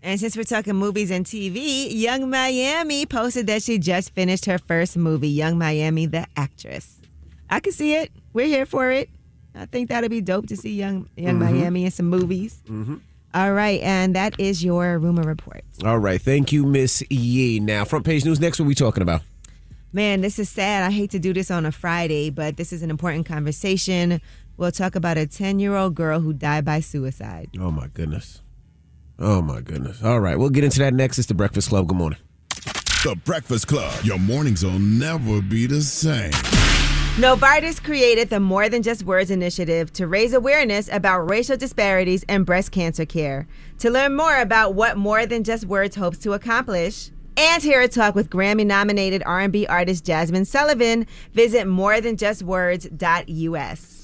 [0.04, 4.58] And since we're talking movies and TV, Yung Miami posted that she just finished her
[4.58, 6.98] first movie, Yung Miami, the actress.
[7.50, 8.12] I can see it.
[8.34, 9.10] We're here for it.
[9.54, 11.52] I think that'll be dope to see Young Young Mhm.
[11.52, 12.62] Miami in some movies.
[12.68, 12.96] Mm-hmm.
[13.34, 15.64] All right, and that is your rumor report.
[15.86, 16.20] All right.
[16.22, 17.60] Thank you, Miss Yee.
[17.60, 18.60] Now, front page news next.
[18.60, 19.22] What we talking about?
[19.94, 20.84] Man, this is sad.
[20.84, 24.22] I hate to do this on a Friday, but this is an important conversation.
[24.62, 27.50] We'll talk about a 10 year old girl who died by suicide.
[27.60, 28.44] Oh, my goodness.
[29.18, 30.04] Oh, my goodness.
[30.04, 30.38] All right.
[30.38, 31.18] We'll get into that next.
[31.18, 31.88] It's the Breakfast Club.
[31.88, 32.20] Good morning.
[33.04, 33.92] The Breakfast Club.
[34.04, 36.30] Your mornings will never be the same.
[37.18, 42.44] Novartis created the More Than Just Words initiative to raise awareness about racial disparities in
[42.44, 43.48] breast cancer care.
[43.80, 47.88] To learn more about what More Than Just Words hopes to accomplish and hear a
[47.88, 54.01] talk with Grammy-nominated R&B artist Jazmine Sullivan, visit morethanjustwords.us.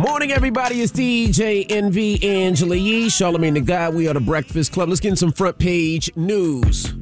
[0.00, 0.80] Morning, everybody.
[0.80, 3.96] It's DJ Envy Angela Yee, Charlamagne the God.
[3.96, 4.88] We are the Breakfast Club.
[4.88, 6.94] Let's get in some front page news.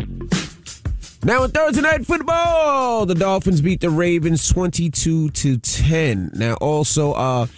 [1.23, 6.31] Now in Thursday night football, the Dolphins beat the Ravens 22 to 10.
[6.37, 7.49] Now also, uh,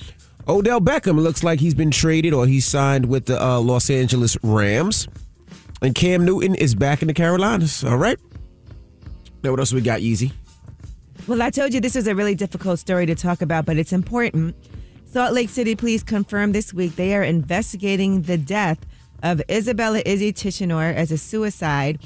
[0.49, 4.37] Odell Beckham looks like he's been traded or he's signed with the uh, Los Angeles
[4.43, 5.07] Rams.
[5.81, 7.85] And Cam Newton is back in the Carolinas.
[7.85, 8.19] All right.
[9.45, 10.33] Now what else we got, Easy?
[11.29, 13.93] Well, I told you this is a really difficult story to talk about, but it's
[13.93, 14.57] important.
[15.11, 18.79] Salt Lake City Police confirmed this week they are investigating the death
[19.23, 21.99] of Isabella Izzy Tichenor as a suicide.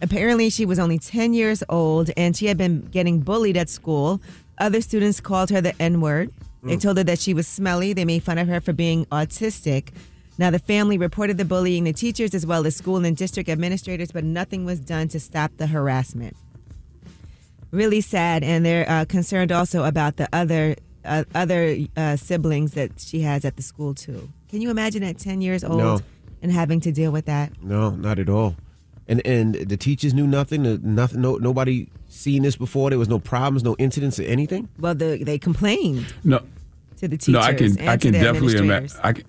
[0.00, 4.22] Apparently, she was only 10 years old and she had been getting bullied at school.
[4.58, 6.30] Other students called her the N word.
[6.62, 6.80] They Mm.
[6.80, 7.92] told her that she was smelly.
[7.92, 9.88] They made fun of her for being autistic.
[10.38, 14.12] Now, the family reported the bullying to teachers as well as school and district administrators,
[14.12, 16.34] but nothing was done to stop the harassment
[17.72, 20.74] really sad and they're uh, concerned also about the other
[21.06, 25.18] uh, other uh, siblings that she has at the school too can you imagine at
[25.18, 26.00] 10 years old No.
[26.42, 28.54] and having to deal with that No, not at all.
[29.08, 30.66] And and the teachers knew nothing.
[30.66, 31.20] uh, Nothing.
[31.20, 32.90] No, nobody seen this before.
[32.90, 34.68] There was no problems, no incidents, or anything.
[34.80, 36.38] well the, they complained No,
[36.98, 38.94] to the teachers no, I can, I can definitely administrators.
[38.98, 39.24] imagine.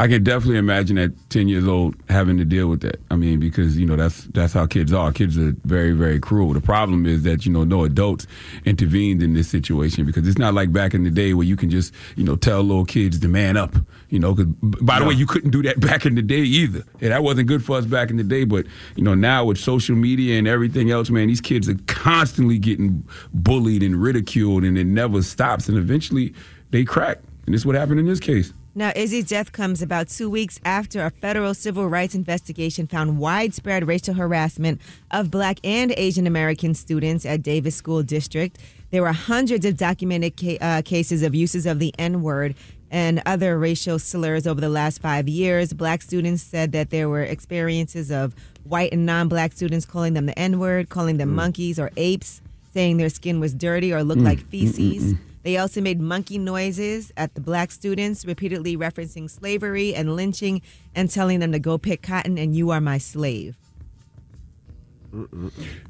[0.00, 3.02] I can, definitely imagine at ten years old having to deal with that.
[3.10, 5.12] I mean, because you know that's that's how kids are.
[5.12, 6.54] Kids are very, very cruel.
[6.54, 8.26] The problem is that you know no adults
[8.64, 11.68] intervened in this situation because it's not like back in the day where you can
[11.68, 13.74] just you know tell little kids to man up.
[14.08, 16.82] You know, because by the way, you couldn't do that back in the day either.
[17.02, 18.44] And that wasn't good for us back in the day.
[18.44, 18.64] But
[18.96, 23.06] you know now with social media and everything else, man, these kids are constantly getting
[23.34, 25.68] bullied and ridiculed, and it never stops.
[25.68, 26.32] And eventually
[26.70, 27.18] they crack.
[27.44, 28.54] And this is what happened in this case.
[28.72, 33.86] Now, Izzy's death comes about two weeks after a federal civil rights investigation found widespread
[33.88, 34.80] racial harassment
[35.10, 38.56] of black and Asian American students at Davis School District.
[38.92, 42.54] There were hundreds of documented ca- uh, cases of uses of the N word
[42.92, 45.72] and other racial slurs over the last five years.
[45.72, 50.26] Black students said that there were experiences of white and non black students calling them
[50.26, 52.40] the N word, calling them monkeys or apes,
[52.72, 55.14] saying their skin was dirty or looked Mm, like mm, mm, feces.
[55.14, 55.18] mm.
[55.42, 60.60] They also made monkey noises at the black students, repeatedly referencing slavery and lynching
[60.94, 63.56] and telling them to go pick cotton and you are my slave.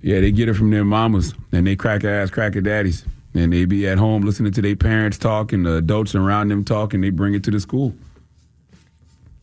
[0.03, 3.05] Yeah, they get it from their mamas and they crack ass cracker daddies.
[3.35, 6.65] And they be at home listening to their parents talk and the adults around them
[6.65, 7.95] talk and they bring it to the school.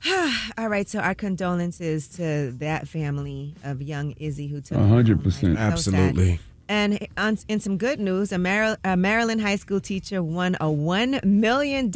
[0.57, 5.57] All right, so our condolences to that family of young Izzy who took hundred percent.
[5.57, 6.39] So sad.
[6.69, 10.65] And on, in some good news, a, Mar- a Maryland high school teacher won a
[10.65, 11.89] $1 million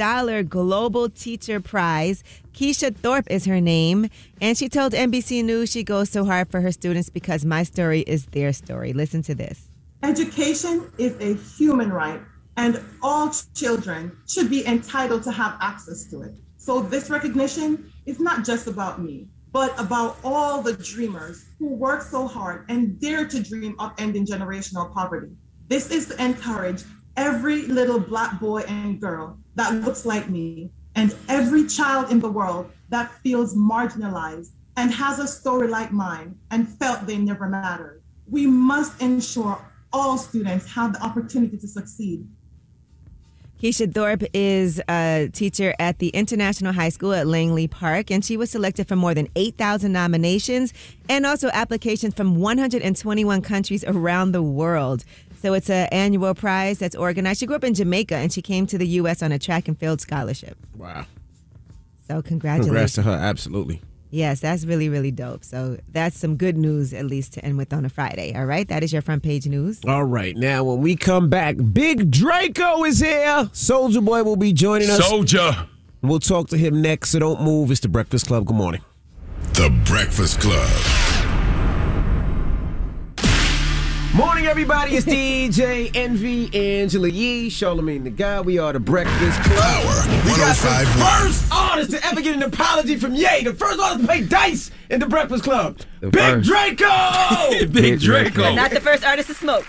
[0.47, 2.23] Global Teacher Prize.
[2.53, 4.09] Keisha Thorpe is her name.
[4.39, 8.01] And she told NBC News she goes so hard for her students because my story
[8.01, 8.93] is their story.
[8.93, 9.67] Listen to this.
[10.03, 12.19] Education is a human right,
[12.57, 16.31] and all children should be entitled to have access to it.
[16.57, 22.01] So, this recognition is not just about me, but about all the dreamers who work
[22.01, 25.31] so hard and dare to dream of ending generational poverty.
[25.67, 26.83] This is to encourage
[27.17, 32.31] every little Black boy and girl that looks like me, and every child in the
[32.31, 38.01] world that feels marginalized and has a story like mine and felt they never mattered.
[38.29, 39.59] We must ensure
[39.93, 42.25] all students have the opportunity to succeed.
[43.61, 48.35] Keisha Thorpe is a teacher at the International High School at Langley Park, and she
[48.35, 50.73] was selected for more than 8,000 nominations
[51.07, 55.03] and also applications from 121 countries around the world.
[55.43, 57.39] So it's an annual prize that's organized.
[57.39, 59.21] She grew up in Jamaica and she came to the U.S.
[59.21, 60.57] on a track and field scholarship.
[60.75, 61.05] Wow.
[62.07, 62.65] So congratulations.
[62.65, 63.11] Congrats to her.
[63.11, 63.79] Absolutely.
[64.11, 65.43] Yes, that's really, really dope.
[65.43, 68.35] So that's some good news, at least to end with on a Friday.
[68.35, 69.79] All right, that is your front page news.
[69.87, 70.35] All right.
[70.35, 73.49] Now, when we come back, Big Draco is here.
[73.53, 74.99] Soulja Boy will be joining us.
[74.99, 75.67] Soulja.
[76.01, 77.71] We'll talk to him next, so don't move.
[77.71, 78.45] It's the Breakfast Club.
[78.45, 78.81] Good morning.
[79.53, 81.00] The Breakfast Club.
[84.13, 84.97] Morning, everybody.
[84.97, 88.45] It's DJ Envy, Angela Yee, Charlamagne the God.
[88.45, 89.57] We are the Breakfast Club.
[89.57, 93.45] Power we got the first artist to ever get an apology from Ye.
[93.45, 95.77] The first artist to play dice in the Breakfast Club.
[96.01, 96.49] The Big first.
[96.49, 97.65] Draco.
[97.71, 98.53] Big Draco.
[98.53, 99.65] Not the first artist to smoke.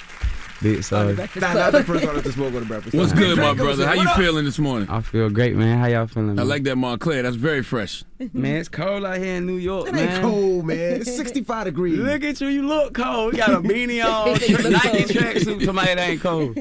[0.63, 1.15] Big sorry.
[1.15, 1.73] Breakfast Nah, Club.
[1.73, 3.87] not the first artist to smoke on the Breakfast What's good, my brother?
[3.87, 4.89] How you feeling this morning?
[4.89, 5.79] I feel great, man.
[5.79, 6.39] How y'all feeling?
[6.39, 7.23] I like that Moncler.
[7.23, 8.05] That's very fresh.
[8.33, 10.09] Man, it's cold out here in New York, It man.
[10.09, 10.79] ain't cold, man.
[11.01, 11.99] It's 65 degrees.
[11.99, 12.47] Look at you.
[12.47, 13.33] You look cold.
[13.33, 15.11] You got a beanie on, you look Nike cold.
[15.11, 15.65] tracksuit.
[15.65, 16.57] Somebody that ain't cold.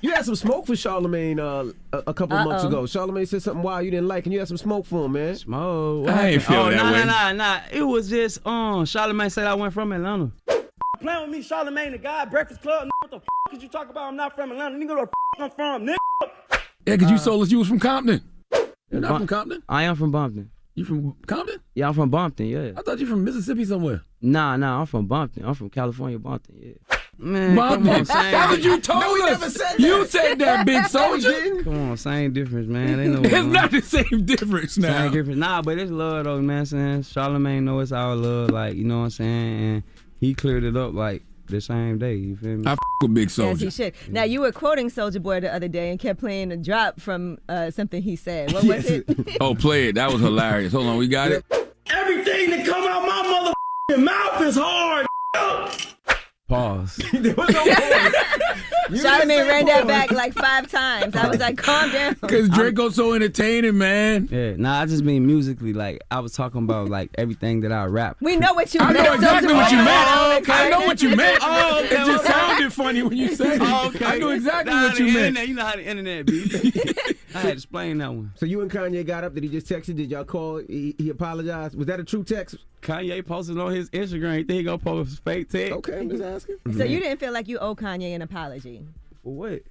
[0.00, 2.68] You had some smoke for Charlamagne uh, a, a couple of months Uh-oh.
[2.70, 2.82] ago.
[2.82, 5.36] Charlamagne said something wild you didn't like, and you had some smoke for him, man.
[5.36, 6.08] Smoke.
[6.08, 7.04] I ain't feel oh, that nah, way.
[7.04, 7.60] Nah, nah, nah.
[7.70, 8.84] It was just um.
[8.84, 10.32] Charlamagne said I went from Atlanta.
[11.00, 12.84] Playing with me, Charlamagne the guy, Breakfast Club.
[12.86, 14.04] Nigga, what the f could you talk about?
[14.08, 14.76] I'm not from Atlanta.
[14.76, 15.96] Nigga, where the f I'm from, nigga.
[16.86, 18.22] Yeah, because you uh, told us you was from Compton.
[18.90, 19.62] You're not Bum- from Compton?
[19.68, 20.50] I am from Bumpton.
[20.74, 21.60] You from Compton?
[21.74, 22.46] Yeah, I'm from Bumpton.
[22.46, 22.72] Yeah.
[22.76, 24.02] I thought you from Mississippi somewhere.
[24.20, 24.80] Nah, nah.
[24.80, 25.44] I'm from Bumpton.
[25.44, 26.54] I'm from California, Bumpton.
[26.60, 26.96] Yeah.
[27.18, 27.86] Man, Bumpton.
[27.86, 29.30] come on, same That's what you told No, us.
[29.40, 31.62] never said You said that, big soldier.
[31.64, 32.98] Come on, same difference, man.
[32.98, 35.04] They know It's not the same difference now.
[35.04, 35.38] Same difference.
[35.38, 36.66] Nah, but it's love though, man.
[36.66, 39.82] Saying Charlamagne know it's our love, like you know what I'm saying, and
[40.20, 42.14] he cleared it up like the same day.
[42.14, 42.66] You feel me?
[42.66, 43.58] I f- with Big As Soulja.
[43.60, 43.94] he should.
[44.08, 47.38] Now you were quoting Soulja Boy the other day and kept playing a drop from
[47.48, 48.52] uh, something he said.
[48.52, 49.06] What was it?
[49.40, 49.94] Oh, play it.
[49.96, 50.72] That was hilarious.
[50.72, 51.44] Hold on, we got it.
[51.88, 53.52] Everything that come out my
[53.88, 55.06] mother mouth is hard.
[56.48, 56.96] Pause.
[58.86, 61.16] Charlamagne ran that back like five times.
[61.16, 62.14] I was like, calm down.
[62.26, 64.28] Because Draco's so entertaining, man.
[64.30, 65.72] Yeah, nah, I just mean musically.
[65.72, 68.16] Like I was talking about like everything that I rap.
[68.20, 69.04] We know what you I meant.
[69.04, 70.48] know exactly what you Soulja meant.
[70.48, 71.38] Oh, I know what you meant.
[71.42, 73.60] Oh, okay, It just sounded funny when you said it.
[73.62, 74.04] Oh, okay.
[74.04, 75.16] I knew exactly Nah, what you meant.
[75.16, 76.44] Internet, you know how the internet be.
[77.34, 78.32] I had to explain that one.
[78.36, 79.34] So you and Kanye got up.
[79.34, 79.94] Did he just text you?
[79.94, 80.58] Did y'all call?
[80.58, 81.76] He, he apologized.
[81.76, 82.56] Was that a true text?
[82.82, 84.38] Kanye posted on his Instagram.
[84.38, 85.72] You think he gonna post fake text?
[85.72, 86.56] Okay, I'm just asking.
[86.56, 86.78] Mm-hmm.
[86.78, 88.86] So you didn't feel like you owe Kanye an apology?
[89.22, 89.62] What?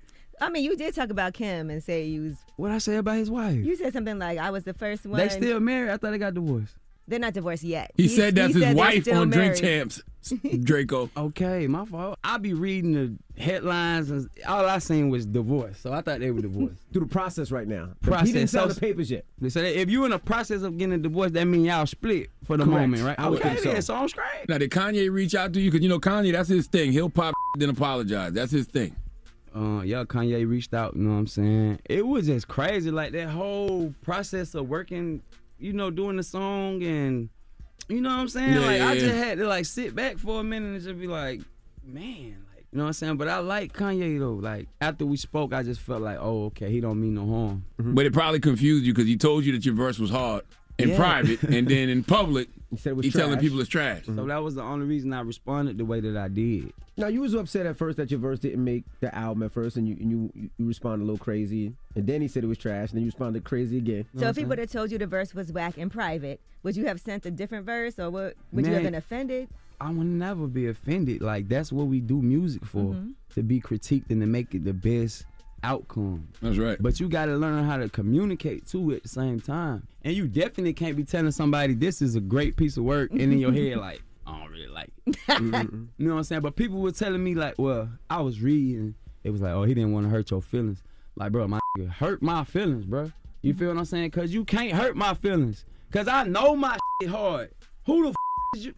[0.42, 2.36] I mean, you did talk about Kim and say you was.
[2.58, 3.56] What I say about his wife?
[3.56, 5.92] You said something like, "I was the first one." They still married.
[5.92, 6.76] I thought they got divorced.
[7.08, 7.92] They're not divorced yet.
[7.96, 9.62] He He's- said that's he his said they're wife still on Drink married.
[9.62, 10.02] Champs,
[10.64, 11.10] Draco.
[11.16, 12.18] Okay, my fault.
[12.24, 15.78] I be reading the headlines and all I seen was divorce.
[15.80, 16.78] So I thought they were divorced.
[16.94, 17.90] Through the process right now.
[18.02, 18.28] Process.
[18.28, 19.26] He didn't sign So- the papers yet.
[19.40, 22.30] They said if you're in the process of getting a divorce, that mean y'all split
[22.44, 22.80] for the Correct.
[22.82, 23.20] moment, right?
[23.20, 23.72] I would okay, think so.
[23.74, 24.50] then, so I'm straight.
[24.50, 25.70] Now, did Kanye reach out to you?
[25.70, 26.92] Because you know Kanye, that's his thing.
[26.92, 28.34] He'll pop then apologize.
[28.34, 28.96] That's his thing.
[29.56, 30.96] Uh, yeah, Kanye reached out.
[30.96, 31.80] You know what I'm saying?
[31.86, 35.22] It was just crazy, like that whole process of working,
[35.60, 37.30] you know, doing the song and,
[37.88, 38.54] you know what I'm saying?
[38.54, 41.00] Yeah, like I yeah, just had to like sit back for a minute and just
[41.00, 41.42] be like,
[41.84, 43.18] man, like you know what I'm saying?
[43.18, 44.34] But I like Kanye though.
[44.34, 47.66] Like after we spoke, I just felt like, oh, okay, he don't mean no harm.
[47.78, 50.44] But it probably confused you because he told you that your verse was hard
[50.78, 50.98] in Yeah.
[50.98, 54.06] private, and then in public, He said it was he telling people it's trash.
[54.06, 56.74] So that was the only reason I responded the way that I did.
[56.98, 59.78] Now you was upset at first that your verse didn't make the album at first,
[59.78, 62.58] and you and you, you responded a little crazy, and then he said it was
[62.58, 64.06] trash, and then you responded crazy again.
[64.18, 66.86] So if he would have told you the verse was whack in private, would you
[66.86, 69.48] have sent a different verse, or would, would you have been offended?
[69.80, 71.22] I would never be offended.
[71.22, 73.14] Like that's what we do music for, Mhm.
[73.36, 75.26] to be critiqued and to make it the best
[75.64, 76.28] outcome.
[76.42, 76.78] That's right.
[76.80, 79.88] But you got to learn how to communicate too at the same time.
[80.04, 83.22] And you definitely can't be telling somebody this is a great piece of work, and
[83.22, 85.18] in your head like I don't really like it.
[85.98, 86.42] You know what I'm saying?
[86.42, 88.96] But people were telling me like, well, I was reading.
[89.24, 90.84] It was like, oh, he didn't want to hurt your feelings.
[91.16, 91.60] Like, bro, my
[91.98, 93.12] hurt my feelings, bro.
[93.42, 94.12] You feel what I'm saying?
[94.12, 95.66] Cause you can't hurt my feelings.
[95.92, 97.52] Cause I know my shit hard.
[97.86, 98.16] Who the f-
[98.56, 98.74] is you?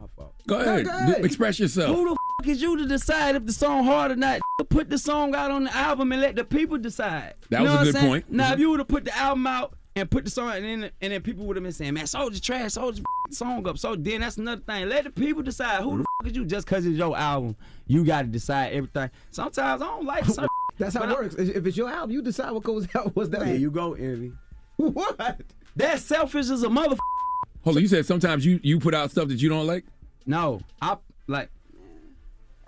[0.00, 0.34] My fault.
[0.46, 1.94] Go ahead, Do- express yourself.
[1.96, 4.40] Who the f- is you to decide if the song hard or not?
[4.68, 7.34] Put the song out on the album and let the people decide.
[7.50, 8.06] That You was a good saying?
[8.06, 8.30] point.
[8.32, 10.90] Now, if you would have put the album out and put the song, and then
[11.00, 14.20] and then people would have been saying, "Man, Soulja trash, Soulja song up." So then
[14.22, 14.88] that's another thing.
[14.88, 15.82] Let the people decide.
[15.82, 16.44] Who the f- is you?
[16.44, 17.54] Just because it's your album,
[17.86, 19.10] you got to decide everything.
[19.30, 20.46] Sometimes I don't like some.
[20.78, 21.34] That's how but it I- works.
[21.36, 23.14] If it's your album, you decide what goes out.
[23.14, 23.40] What's that?
[23.40, 24.32] There you go, Envy.
[24.76, 25.40] What?
[25.76, 26.96] That's selfish as a mother.
[27.62, 29.84] Hold on, you said sometimes you you put out stuff that you don't like.
[30.26, 30.96] No, I
[31.28, 31.50] like.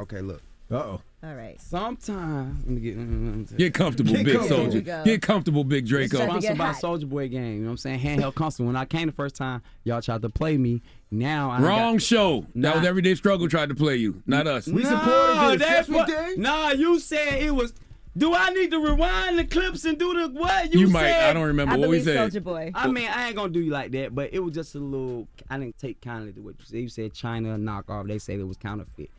[0.00, 0.42] Okay, look.
[0.70, 1.00] Uh oh.
[1.22, 1.60] All right.
[1.60, 2.58] Sometime.
[2.66, 2.96] let me get.
[2.96, 3.56] let me tell.
[3.58, 4.64] Get comfortable, Get big comfortable.
[4.64, 4.70] Soulja.
[4.70, 5.04] There we go.
[5.04, 6.16] Get comfortable, big Draco.
[6.18, 7.54] Sponsored by Soulja Boy Game.
[7.54, 8.00] You know what I'm saying?
[8.00, 8.66] Handheld console.
[8.66, 10.82] When I came the first time, y'all tried to play me.
[11.10, 12.40] Now I Wrong got, show.
[12.54, 12.78] That Nah.
[12.78, 14.66] was Everyday Struggle tried to play you, not us.
[14.66, 17.72] no, That's what, Nah, you said it was.
[18.16, 21.12] Do I need to rewind the clips and do the what you, You might.
[21.12, 22.32] I don't remember I what we said.
[22.32, 22.72] Soulja Boy.
[22.74, 25.28] I mean, I ain't gonna do you like that, but it was just a little.
[25.50, 26.78] I didn't take kindly to what you said.
[26.80, 28.08] You said China knockoff.
[28.08, 29.10] They said it was counterfeit.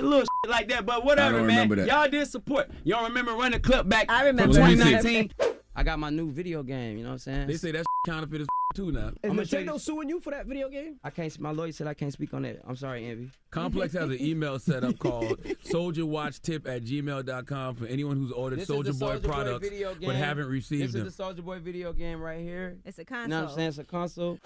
[0.00, 1.68] A little shit like that, but whatever, don't man.
[1.68, 1.86] that.
[1.86, 2.70] Y'all did support.
[2.84, 4.54] Y'all remember running the clip back I from remember.
[4.54, 5.30] 2019?
[5.74, 6.98] I got my new video game.
[6.98, 7.46] You know what I'm saying?
[7.46, 9.08] They say that's counterfeit as too now.
[9.22, 10.98] Is I'ma tell Nintendo suing you for that video game?
[11.04, 11.38] I can't.
[11.40, 12.60] My lawyer said I can't speak on that.
[12.66, 13.30] I'm sorry, Envy.
[13.50, 18.68] Complex has an email set up called soldierwatchtip at gmail.com for anyone who's ordered This
[18.68, 21.04] Soulja the Boy Soulja Boy products video but haven't received them.
[21.04, 21.28] This them.
[21.30, 22.76] is the Soulja Boy video game right here.
[22.84, 23.28] It's a You console.
[23.28, 23.68] know what I'm saying?
[23.68, 24.38] It's a console.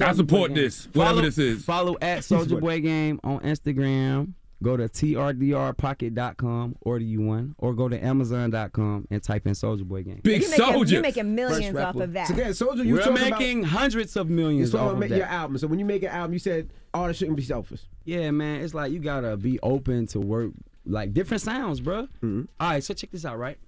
[0.00, 1.64] I support this, whatever Follow- this is.
[1.64, 4.32] Follow at Soulja Boy Game on Instagram.
[4.64, 10.04] Go to trdrpocket.com, order you one, or go to amazon.com and type in Soulja Boy
[10.04, 10.20] Game.
[10.22, 12.28] Big You're making, you're making millions off of that.
[12.28, 15.00] So again, Soulja, you We're making about, hundreds of you millions talking off about of
[15.00, 15.18] make that.
[15.18, 15.58] your album.
[15.58, 17.82] So when you make an album, you said artists shouldn't be selfish.
[18.06, 18.62] Yeah, man.
[18.62, 20.52] It's like you gotta be open to work
[20.86, 22.04] like different sounds, bro.
[22.22, 22.44] Mm-hmm.
[22.58, 23.58] All right, so check this out, right?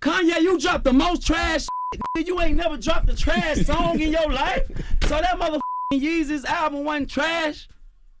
[0.00, 1.66] Kanye, you dropped the most trash.
[2.16, 2.26] Shit.
[2.26, 4.62] You ain't never dropped a trash song in your life.
[5.04, 5.60] So that motherfucking
[5.94, 7.66] Yeezus album wasn't trash.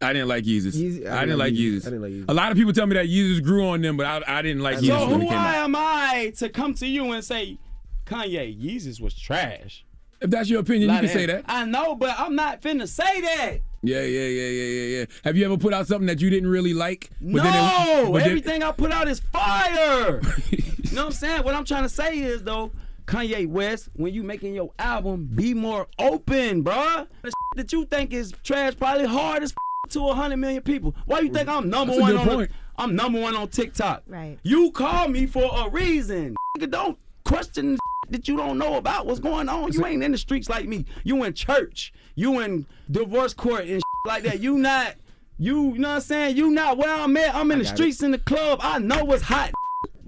[0.02, 0.74] I didn't like Yeezus.
[0.74, 1.82] Yeezy- I, didn't like Yeezus.
[1.86, 2.24] I didn't like Yeezus.
[2.28, 4.62] A lot of people tell me that Yeezus grew on them, but I, I didn't
[4.62, 7.58] like So Yeezus when it who am I to come to you and say
[8.06, 9.84] Kanye Yeezus was trash?
[10.20, 11.44] If that's your opinion, you can say that.
[11.46, 13.58] I know, but I'm not finna say that.
[13.82, 15.04] Yeah, yeah, yeah, yeah, yeah, yeah.
[15.24, 17.10] Have you ever put out something that you didn't really like?
[17.20, 20.20] no, it- but then- everything I put out is fire.
[20.50, 20.62] you
[20.94, 21.42] know what I'm saying?
[21.44, 22.70] What I'm trying to say is though,
[23.06, 27.06] Kanye West, when you making your album, be more open, bruh.
[27.22, 29.56] The shit that you think is trash probably hard as f-
[29.90, 30.94] to hundred million people.
[31.06, 32.28] Why you think I'm number That's one on?
[32.28, 32.50] point.
[32.50, 34.04] The, I'm number one on TikTok.
[34.06, 34.38] Right.
[34.42, 36.34] You call me for a reason.
[36.58, 37.78] Nigga, don't question
[38.10, 39.72] that you don't know about what's going on.
[39.72, 40.84] You ain't in the streets like me.
[41.04, 41.92] You in church.
[42.14, 44.40] You in divorce court and like that.
[44.40, 44.94] You not.
[45.38, 46.36] You, you know what I'm saying?
[46.36, 47.34] You not where I'm at.
[47.34, 47.76] I'm in the got it.
[47.76, 48.60] streets in the club.
[48.62, 49.50] I know what's hot.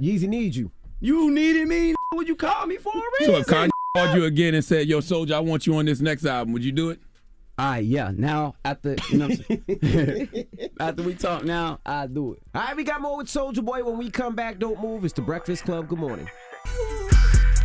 [0.00, 0.70] Yeezy needs you.
[1.00, 1.94] You needed me.
[2.14, 3.34] Would you call me for a reason?
[3.34, 6.00] So if Kanye called you again and said, "Yo, Soulja, I want you on this
[6.00, 7.00] next album," would you do it?
[7.58, 8.10] All right, yeah.
[8.14, 10.46] Now after you know, what I'm saying?
[10.80, 12.42] after we talk, now I do it.
[12.54, 13.84] All right, we got more with Soulja Boy.
[13.84, 15.04] When we come back, don't move.
[15.04, 15.86] It's the Breakfast Club.
[15.88, 16.28] Good morning.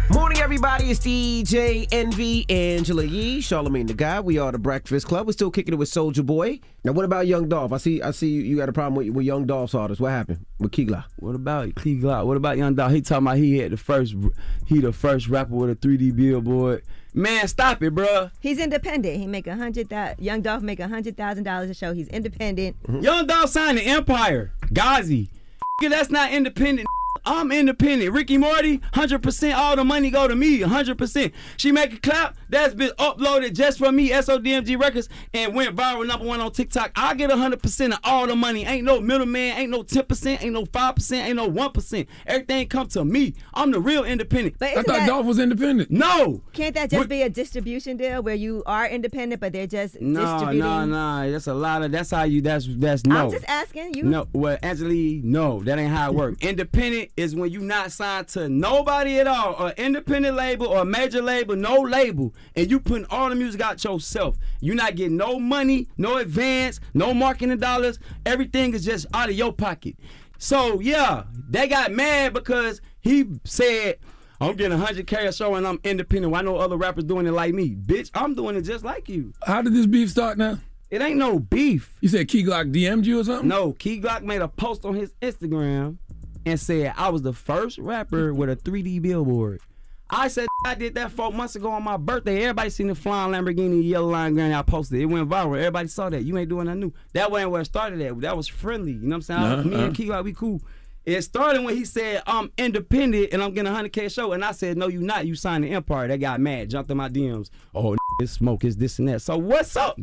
[0.09, 0.89] Morning, everybody.
[0.89, 4.23] It's DJ Envy, Angela Yee, Charlamagne the God.
[4.23, 5.27] We are the Breakfast Club.
[5.27, 6.61] We're still kicking it with Soulja Boy.
[6.83, 7.73] Now, what about Young Dolph?
[7.73, 8.01] I see.
[8.01, 10.01] I see you, you got a problem with, with Young Dolph's artist.
[10.01, 11.05] What happened with Key Glock?
[11.17, 12.25] What about Key Glock?
[12.25, 12.91] What about Young Dolph?
[12.91, 14.15] He talking about he had the first,
[14.65, 16.83] he the first rapper with a 3D billboard.
[17.17, 18.29] Man, stop it, bruh.
[18.39, 19.17] He's independent.
[19.17, 20.23] He make a hundred thousand.
[20.23, 21.91] Young Dolph make a hundred thousand dollars a show.
[21.91, 22.75] He's independent.
[23.01, 24.51] Young Dolph signed to Empire.
[24.71, 25.27] Ghazi.
[25.81, 26.87] That's not independent.
[27.25, 28.13] I'm independent.
[28.13, 31.31] Ricky Morty, 100% all the money go to me, 100%.
[31.57, 36.05] She make a clap, that's been uploaded just for me, SODMG Records, and went viral
[36.07, 36.91] number one on TikTok.
[36.95, 38.65] I get 100% of all the money.
[38.65, 42.07] Ain't no middleman, ain't no 10%, ain't no 5%, ain't no 1%.
[42.25, 43.33] Everything come to me.
[43.53, 44.55] I'm the real independent.
[44.59, 45.91] But isn't that, was independent.
[45.91, 46.41] No.
[46.53, 49.99] can't that just What- be a distribution deal where you are independent, but they're just
[50.01, 50.59] No, distributing?
[50.59, 51.31] no, no.
[51.31, 51.91] That's a lot of.
[51.91, 52.41] That's how you.
[52.41, 53.25] That's that's no.
[53.25, 54.03] I'm just asking you.
[54.03, 56.37] No, well, Angela, no, that ain't how it works.
[56.41, 61.21] independent is when you not signed to nobody at all, or independent label or major
[61.21, 64.37] label, no label, and you putting all the music out yourself.
[64.61, 67.99] You not getting no money, no advance, no marketing dollars.
[68.25, 69.95] Everything is just out of your pocket.
[70.37, 73.97] So yeah, they got mad because he said.
[74.39, 76.31] I'm getting 100k a show and I'm independent.
[76.31, 77.73] Why no other rappers doing it like me?
[77.73, 79.33] Bitch, I'm doing it just like you.
[79.47, 80.59] How did this beef start now?
[80.89, 81.97] It ain't no beef.
[82.01, 83.47] You said Key Glock DM'd you or something?
[83.47, 85.97] No, Key Glock made a post on his Instagram
[86.45, 89.59] and said I was the first rapper with a 3D billboard.
[90.09, 92.43] I said I did that four months ago on my birthday.
[92.43, 95.01] Everybody seen the flying Lamborghini yellow line granny I posted.
[95.01, 95.57] It went viral.
[95.57, 96.23] Everybody saw that.
[96.23, 96.93] You ain't doing nothing new.
[97.13, 98.19] That wasn't where it started at.
[98.21, 98.93] That was friendly.
[98.93, 99.41] You know what I'm saying?
[99.41, 100.61] Uh-huh, Me and Key Glock, we cool.
[101.05, 104.51] It started when he said I'm independent and I'm getting a 100k show, and I
[104.51, 105.25] said no, you not.
[105.25, 106.07] You signed the Empire.
[106.07, 107.49] They got mad, jumped in my DMs.
[107.73, 109.21] Oh, it's smoke, it's this and that.
[109.21, 109.97] So what's up?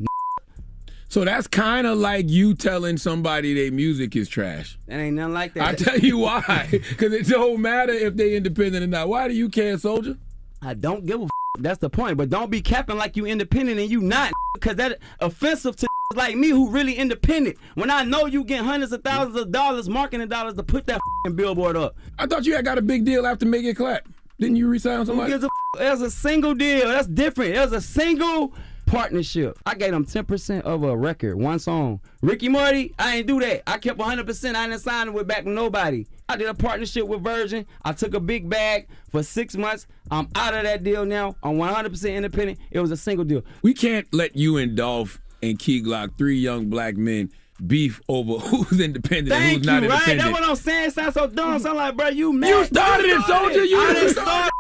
[1.15, 4.77] So that's kind of like you telling somebody their music is trash.
[4.89, 5.63] That ain't nothing like that.
[5.69, 6.67] I tell you why.
[6.73, 9.07] Because it don't matter if they independent or not.
[9.09, 10.19] Why do you care, Soulja?
[10.61, 11.25] I don't give a.
[11.27, 12.17] F- that's the point.
[12.17, 16.35] But don't be capping like you independent and you not, because that offensive to like
[16.35, 17.59] me who really independent.
[17.77, 20.97] When I know you get hundreds of thousands of dollars, marketing dollars to put that
[21.27, 21.95] f***ing billboard up.
[22.19, 24.09] I thought you had got a big deal after Make It Clap.
[24.41, 25.31] Didn't you resign Who somebody?
[25.31, 25.47] gives a?
[25.47, 26.89] F- There's a single deal.
[26.89, 27.55] That's different.
[27.55, 28.53] There's a single
[28.87, 29.59] partnership.
[29.67, 32.01] I gave them 10% of a record, one song.
[32.23, 33.63] Ricky Morty, I ain't do that.
[33.67, 34.55] I kept 100%.
[34.55, 36.07] I didn't sign with back with nobody.
[36.29, 37.67] I did a partnership with Virgin.
[37.85, 39.87] I took a big bag for six months.
[40.11, 41.37] I'm out of that deal now.
[41.43, 42.59] I'm 100% independent.
[42.71, 43.43] It was a single deal.
[43.63, 47.31] We can't let you and Dolph and Key Glock, three young black men,
[47.67, 50.19] beef over who's independent and Thank who's you, not right?
[50.19, 50.89] That's what I'm saying.
[50.89, 51.59] It sounds so dumb.
[51.59, 52.49] Sound like, bro, you mad.
[52.49, 53.69] You started it, Soulja.
[53.69, 54.25] You I didn't star.
[54.25, 54.51] start.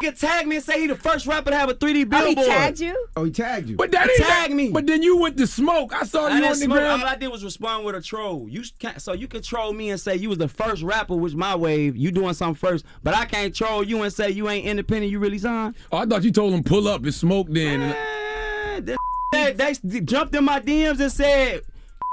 [0.00, 2.38] The nigga tagged me and say he the first rapper to have a 3D billboard.
[2.38, 3.06] Oh, he tagged you?
[3.16, 3.76] Oh, he tagged you.
[3.76, 4.70] But that He ain't tagged me.
[4.70, 5.92] But then you went to smoke.
[5.92, 6.78] I saw I you on the smoke.
[6.78, 7.02] ground.
[7.02, 8.46] All I did was respond with a troll.
[8.48, 11.34] You can't, so you can troll me and say you was the first rapper, which
[11.34, 11.96] my wave.
[11.96, 15.10] You doing something first, but I can't troll you and say you ain't independent.
[15.10, 15.74] You really signed.
[15.90, 17.80] Oh, I thought you told him pull up and smoke then.
[17.80, 18.84] Man,
[19.32, 21.62] they, they, they jumped in my DMs and said,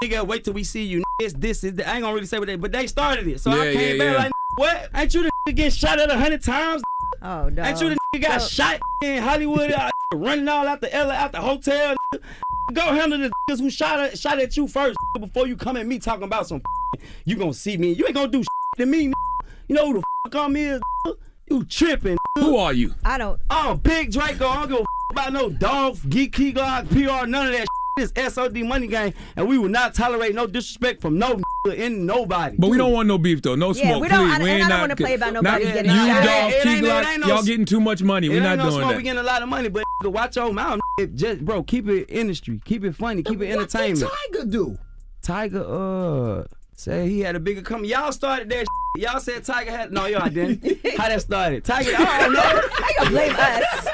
[0.04, 1.04] "Nigga, wait till we see you.
[1.20, 1.76] It's this is.
[1.76, 3.42] that." I ain't gonna really say what they, but they started it.
[3.42, 4.24] So I came yeah, back yeah.
[4.24, 4.90] like, what?
[4.96, 6.82] Ain't you the get shot at a hundred times?
[7.26, 7.64] Oh no.
[7.64, 11.14] Ain't you the nigga got So- shot in Hollywood, out, running all out the LA,
[11.14, 11.96] out the hotel?
[12.74, 15.86] Go handle the niggas who shot at, shot at you first before you come at
[15.88, 16.62] me talking about some.
[17.26, 17.92] You gonna see me?
[17.92, 18.44] You ain't gonna do
[18.78, 19.12] to me.
[19.68, 20.82] You know who the fuck I'm is?
[21.50, 22.18] You tripping?
[22.38, 22.94] Who are you?
[23.04, 23.40] I don't.
[23.50, 24.48] Oh, Big Draco.
[24.48, 27.68] I don't give a about no dog, geek, key glock, PR, none of that.
[27.98, 31.40] This SOD money game, and we will not tolerate no disrespect from no
[31.74, 32.56] in nobody.
[32.58, 33.56] But we don't want no beef though.
[33.56, 34.40] No Yeah, smoke, we don't- please.
[34.40, 36.24] I- we and ain't I don't wanna play about not nobody you, getting shot.
[36.24, 38.30] dog, It Key ain't- it Glock, ain't no- y'all getting too much money.
[38.30, 38.98] We're not no doing smoke, that.
[38.98, 40.80] We getting a lot of money, but watch your mouth.
[41.00, 44.02] It just bro, keep it industry, keep it funny, keep it entertainment.
[44.04, 44.78] What did Tiger do?
[45.22, 46.44] Tiger, uh,
[46.76, 47.84] say he had a bigger come.
[47.86, 48.66] Y'all started that.
[48.98, 50.64] Y'all said Tiger had no, y'all didn't.
[50.98, 51.64] How that started?
[51.66, 52.42] Tiger, I don't know.
[52.72, 53.88] How you blame us?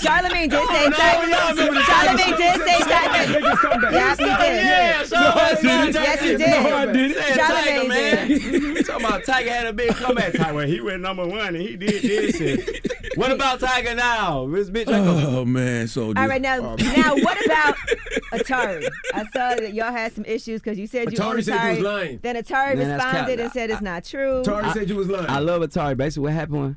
[0.00, 1.30] Oh, Charlamagne did say Oh, Tiger.
[1.30, 3.32] y'all remember the Charlamagne did say Tiger.
[3.32, 3.92] Biggest comeback.
[3.92, 4.64] Yeah, he did.
[4.64, 5.94] Yeah, Charlamagne No, I did.
[5.94, 6.92] Yes, you No, I did.
[6.92, 7.22] didn't.
[7.38, 8.28] Charlamagne man.
[8.28, 8.42] did.
[8.62, 10.32] You talking about Tiger had a big comeback.
[10.34, 12.40] Tiger, he went number one and he did this.
[12.40, 12.80] and-
[13.16, 14.46] What about Tiger now?
[14.46, 14.84] This bitch.
[14.88, 17.74] Oh man, so All right, now, oh, now what about
[18.32, 18.88] Atari?
[19.14, 21.70] I saw that y'all had some issues because you said you Atari said you Atari.
[21.76, 22.18] was lying.
[22.22, 24.42] Then Atari responded and said it's not true.
[24.44, 25.26] Atari said you was lying.
[25.28, 25.96] I love Atari.
[25.96, 26.76] Basically, what happened?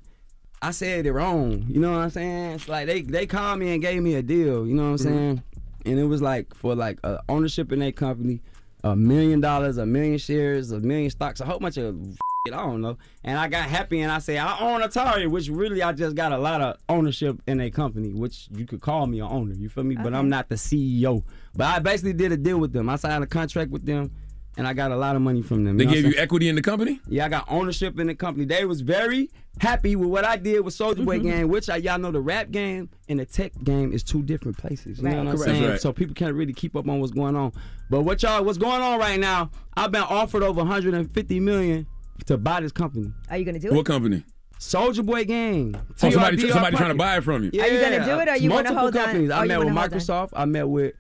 [0.62, 1.66] I said it wrong.
[1.68, 2.52] You know what I'm saying?
[2.52, 4.68] It's like they they called me and gave me a deal.
[4.68, 5.44] You know what I'm saying?
[5.86, 8.42] And it was like for like uh, ownership in their company,
[8.84, 11.96] a million dollars, a million shares, a million stocks, a whole bunch of
[12.46, 12.98] shit, I don't know.
[13.24, 16.32] And I got happy and I said I own Atari, which really I just got
[16.32, 19.56] a lot of ownership in a company, which you could call me an owner.
[19.56, 19.96] You feel me?
[19.96, 21.24] But I'm not the CEO.
[21.56, 22.88] But I basically did a deal with them.
[22.88, 24.12] I signed a contract with them.
[24.58, 25.78] And I got a lot of money from them.
[25.78, 27.00] They know gave you equity in the company?
[27.08, 28.46] Yeah, I got ownership in the company.
[28.46, 29.30] They was very
[29.60, 31.28] happy with what I did with Soulja Boy Mm-hmm.
[31.30, 34.58] game, which I, y'all know the rap game and the tech game is two different
[34.58, 34.98] places.
[34.98, 35.44] You know what I'm Correct.
[35.44, 35.70] saying?
[35.70, 35.80] Right.
[35.82, 37.54] So people can't really keep up on what's going on.
[37.90, 41.88] But what y'all what's going on right now, I've been offered over 150 million
[42.26, 43.14] to buy this company.
[43.30, 43.78] Are you gonna do What it?
[43.78, 44.24] What company?
[44.60, 45.76] Soulja Boy Gang.
[45.78, 47.52] Oh, somebody, somebody trying to buy it from you.
[47.54, 49.30] Yeah, Are you gonna do it or you wanna multiple hold companies.
[49.30, 50.00] or I met with wanna hold on?
[50.00, 50.30] Microsoft.
[50.34, 50.94] I met with.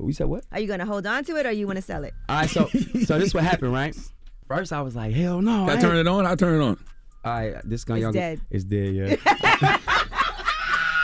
[0.00, 0.44] Oh, we said what?
[0.52, 2.14] Are you gonna hold on to it or you want to sell it?
[2.28, 2.66] All right, so
[3.04, 3.94] so this what happened, right?
[4.48, 5.50] First, I was like, hell no.
[5.66, 6.26] Can I ain't- turn it on?
[6.26, 6.78] I turn it on.
[7.24, 8.40] All right, this gonna It's y'all dead.
[8.50, 9.76] It's dead, yeah.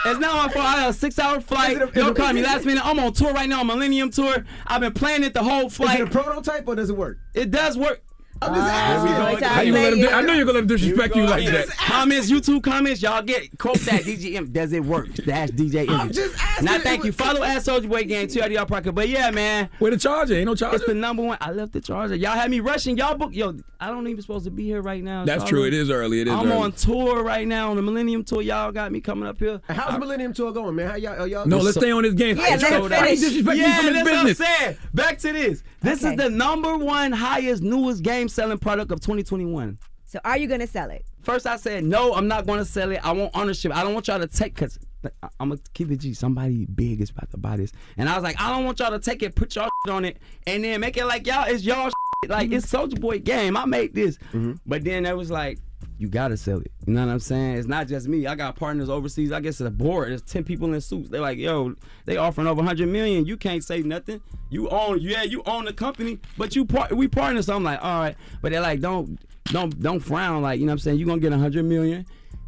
[0.05, 1.77] It's now on for I had a six hour flight.
[1.93, 2.85] Don't call me last minute.
[2.85, 4.45] I'm on tour right now, Millennium Tour.
[4.65, 5.99] I've been planning it the whole flight.
[5.99, 7.17] Is it a prototype or does it work?
[7.33, 8.01] It does work.
[8.41, 8.93] I'm just ah.
[8.93, 9.47] asking.
[9.47, 11.67] How you gonna let him, I know you're gonna let him disrespect you like that.
[11.69, 14.51] Comments, YouTube comments, y'all get quote that DJM.
[14.51, 15.07] Does it work?
[15.13, 16.15] That's DJ I'm Image.
[16.15, 16.65] just asking.
[16.65, 17.11] Now thank you.
[17.11, 18.93] Follow at Soulja Boy Gang TRDR Pocket.
[18.93, 19.69] But yeah, man.
[19.79, 20.35] Where the charger?
[20.35, 20.77] Ain't no charger.
[20.77, 21.37] It's the number one.
[21.41, 22.15] I left the charger.
[22.15, 22.97] Y'all had me rushing.
[22.97, 23.33] Y'all book.
[23.33, 25.25] Yo, I don't even supposed to be here right now.
[25.25, 25.49] That's Charlotte.
[25.49, 25.65] true.
[25.65, 26.21] It is early.
[26.21, 26.57] It is I'm early.
[26.57, 28.41] on tour right now on the Millennium Tour.
[28.41, 29.61] Y'all got me coming up here.
[29.69, 30.89] How's the Millennium Tour going, man?
[30.89, 31.21] How y'all?
[31.21, 32.37] Are y'all No, let's stay on this game.
[32.37, 33.19] Yeah, let you him trying to finish.
[33.19, 34.39] disrespect yeah, me from his that's business?
[34.39, 34.77] what I'm saying.
[34.93, 35.63] Back to this.
[35.81, 36.13] This Okay.
[36.13, 39.77] is the number one highest, newest game selling product of 2021.
[40.05, 41.05] So are you gonna sell it?
[41.21, 42.13] First, I said no.
[42.13, 43.05] I'm not going to sell it.
[43.05, 43.75] I want ownership.
[43.75, 44.79] I don't want y'all to take because
[45.39, 46.13] I'm gonna keep it G.
[46.13, 48.91] Somebody big is about to buy this, and I was like, I don't want y'all
[48.91, 51.63] to take it, put y'all shit on it, and then make it like y'all it's
[51.65, 51.89] y'all
[52.23, 52.29] shit.
[52.29, 52.57] like mm-hmm.
[52.57, 53.57] it's Soulja Boy game.
[53.57, 54.53] I made this, mm-hmm.
[54.65, 55.59] but then it was like.
[55.99, 56.71] You gotta sell it.
[56.85, 57.57] You know what I'm saying?
[57.57, 58.27] It's not just me.
[58.27, 59.31] I got partners overseas.
[59.31, 60.09] I guess it's a board.
[60.09, 61.09] There's 10 people in suits.
[61.09, 61.73] They're like, yo,
[62.05, 63.25] they offering over 100 million.
[63.25, 64.21] You can't say nothing.
[64.49, 67.47] You own, yeah, you own the company, but you part, we partners.
[67.47, 68.15] So I'm like, all right.
[68.41, 70.43] But they're like, don't, don't, don't frown.
[70.43, 70.99] Like, you know what I'm saying?
[70.99, 72.05] You're gonna get 100 million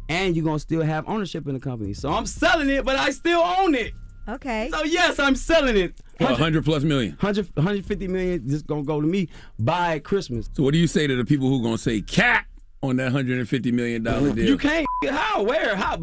[0.08, 1.92] and you're gonna still have ownership in the company.
[1.92, 3.94] So I'm selling it, but I still own it.
[4.28, 4.68] Okay.
[4.70, 5.94] So yes, I'm selling it.
[6.18, 7.12] For 100 plus million.
[7.12, 9.28] 100, 150 million just gonna go to me
[9.58, 10.50] by Christmas.
[10.52, 12.46] So what do you say to the people who gonna say cat
[12.82, 14.46] on that 150 million dollar deal?
[14.46, 14.86] You can't.
[15.08, 15.42] How?
[15.42, 15.76] Where?
[15.76, 15.98] How?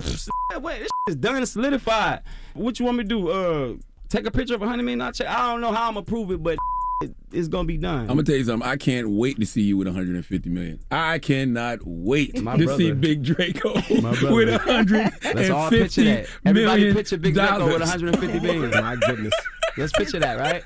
[0.60, 2.22] Wait, this is done and solidified.
[2.54, 3.30] What you want me to do?
[3.30, 3.74] Uh,
[4.10, 5.28] take a picture of a hundred million dollar check?
[5.28, 6.58] I don't know how I'm gonna prove it, but
[7.32, 8.02] it's gonna be done.
[8.02, 8.68] I'm gonna tell you something.
[8.68, 10.80] I can't wait to see you with 150 million.
[10.92, 12.78] I cannot wait My to brother.
[12.84, 16.28] see Big Draco with Let's all picture that.
[16.46, 18.70] Everybody picture Big Draco with 150 million.
[18.72, 19.34] My goodness.
[19.78, 20.64] Let's picture that, right?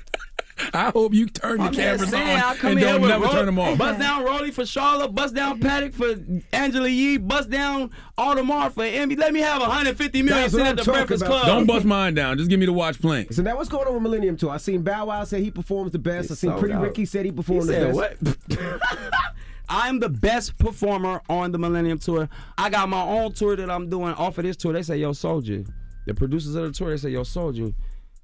[0.74, 3.08] I hope you turn the I'm cameras saying, I on come and in here don't
[3.08, 3.78] never Ro- turn them off.
[3.78, 6.14] Bust down Rolly for Charlotte, bust down Patek for
[6.56, 9.16] Angela Yee, bust down Audemars for Emmy.
[9.16, 11.42] Let me have 150 million That's sit at the Breakfast about.
[11.42, 11.46] Club.
[11.46, 12.38] Don't bust mine down.
[12.38, 13.30] Just give me the watch playing.
[13.32, 14.50] So now what's going on with Millennium Tour?
[14.50, 16.30] I seen Bow Wow say he performs the best.
[16.30, 16.82] I seen sold Pretty out.
[16.82, 18.58] Ricky said he He performed said the best.
[18.58, 18.80] what?
[19.68, 22.28] I'm the best performer on the Millennium Tour.
[22.58, 24.72] I got my own tour that I'm doing off of this tour.
[24.74, 25.66] They say, yo, Soulja.
[26.04, 27.72] The producers of the tour, they say, yo, Soulja,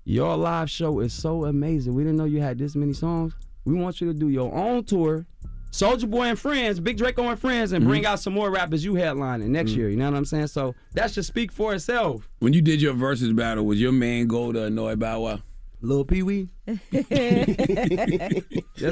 [0.08, 1.94] your live show is so amazing.
[1.94, 3.34] We didn't know you had this many songs.
[3.66, 5.26] We want you to do your own tour.
[5.70, 8.06] Soulja Boy and Friends, Big Draco and Friends, and bring mhm.
[8.06, 9.76] out some more rappers you headlining next mm.
[9.76, 9.90] year.
[9.90, 10.46] You know what I'm saying?
[10.46, 12.26] So that should speak for itself.
[12.38, 15.40] When you did your versus battle, was your man go to annoy Bow Wow?
[15.80, 16.48] Lil Pee Wee.
[16.66, 16.80] That's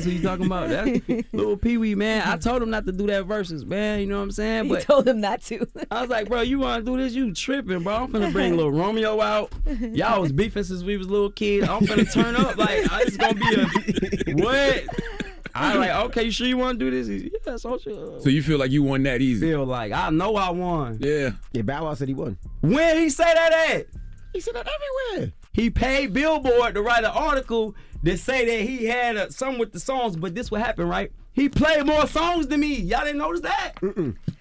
[0.04, 0.68] what you talking about.
[0.68, 1.00] That's
[1.32, 2.26] Lil Pee Wee, man.
[2.26, 4.00] I told him not to do that versus, man.
[4.00, 4.66] You know what I'm saying?
[4.66, 5.66] You But told him not to.
[5.90, 7.14] I was like, bro, you want to do this?
[7.14, 7.94] You tripping, bro?
[7.94, 9.52] I'm finna bring little Romeo out.
[9.80, 11.68] Y'all was beefing since we was little kids.
[11.68, 12.56] I'm finna turn up.
[12.56, 14.84] Like, it's gonna be a what?
[15.54, 17.06] I was like, okay, you sure you want to do this?
[17.06, 18.20] He's, yeah, so sure.
[18.20, 19.48] So you feel like you won that easy?
[19.48, 20.98] Feel like I know I won.
[21.00, 21.30] Yeah.
[21.52, 22.36] Yeah, Bow Wow said he won.
[22.60, 23.86] When he say that at?
[24.34, 24.68] He said that
[25.14, 25.32] everywhere.
[25.56, 29.80] He paid Billboard to write an article that say that he had something with the
[29.80, 31.10] songs, but this what happened, right?
[31.32, 32.74] He played more songs than me.
[32.74, 33.72] Y'all didn't notice that?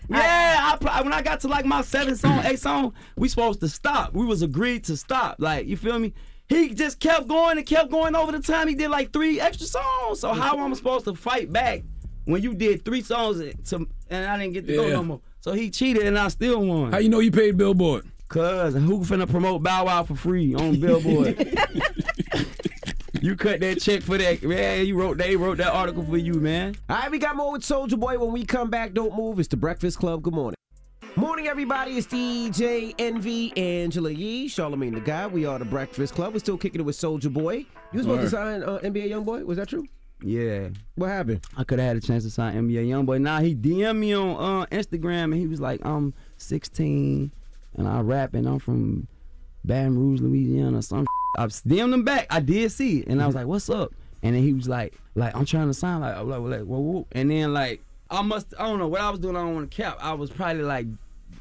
[0.09, 3.61] Yeah, I, pl- when I got to like my seventh song, eighth song, we supposed
[3.61, 4.13] to stop.
[4.13, 5.37] We was agreed to stop.
[5.39, 6.13] Like, you feel me?
[6.49, 8.67] He just kept going and kept going over the time.
[8.67, 10.19] He did like three extra songs.
[10.19, 11.83] So how am I supposed to fight back
[12.25, 13.39] when you did three songs
[13.69, 15.21] to, and I didn't get to go no more?
[15.39, 16.91] So he cheated and I still won.
[16.91, 18.05] How you know you paid Billboard?
[18.35, 21.37] Cuz who finna promote Bow Wow for free on Billboard?
[23.21, 24.85] you cut that check for that, man.
[24.85, 26.75] You wrote they wrote that article for you, man.
[26.89, 28.17] All right, we got more with Soulja Boy.
[28.19, 29.39] When we come back, don't move.
[29.39, 30.21] It's the Breakfast Club.
[30.21, 30.55] Good morning.
[31.15, 31.93] Morning, everybody.
[31.93, 35.31] It's DJ Envy, Angela Yee, Charlamagne the God.
[35.31, 36.33] We are the Breakfast Club.
[36.33, 37.59] We're still kicking it with Soulja Boy.
[37.93, 39.45] You was supposed to sign uh, NBA YoungBoy.
[39.45, 39.85] Was that true?
[40.21, 40.67] Yeah.
[40.95, 41.45] What happened?
[41.55, 43.21] I could have had a chance to sign NBA Youngboy.
[43.21, 47.31] Now he DM me on uh, Instagram and he was like, I'm 16
[47.77, 49.07] and I rap and I'm from
[49.63, 50.77] Baton Rouge, Louisiana.
[50.77, 51.05] or Some
[51.37, 52.27] I DM'd him back.
[52.29, 53.91] I did see it and I was like, what's up?
[54.23, 57.07] And then he was like, like I'm trying to sign like, like, like whoa, whoa.
[57.11, 59.35] and then like I must I don't know what I was doing.
[59.35, 59.97] I don't want to cap.
[59.99, 60.87] I was probably like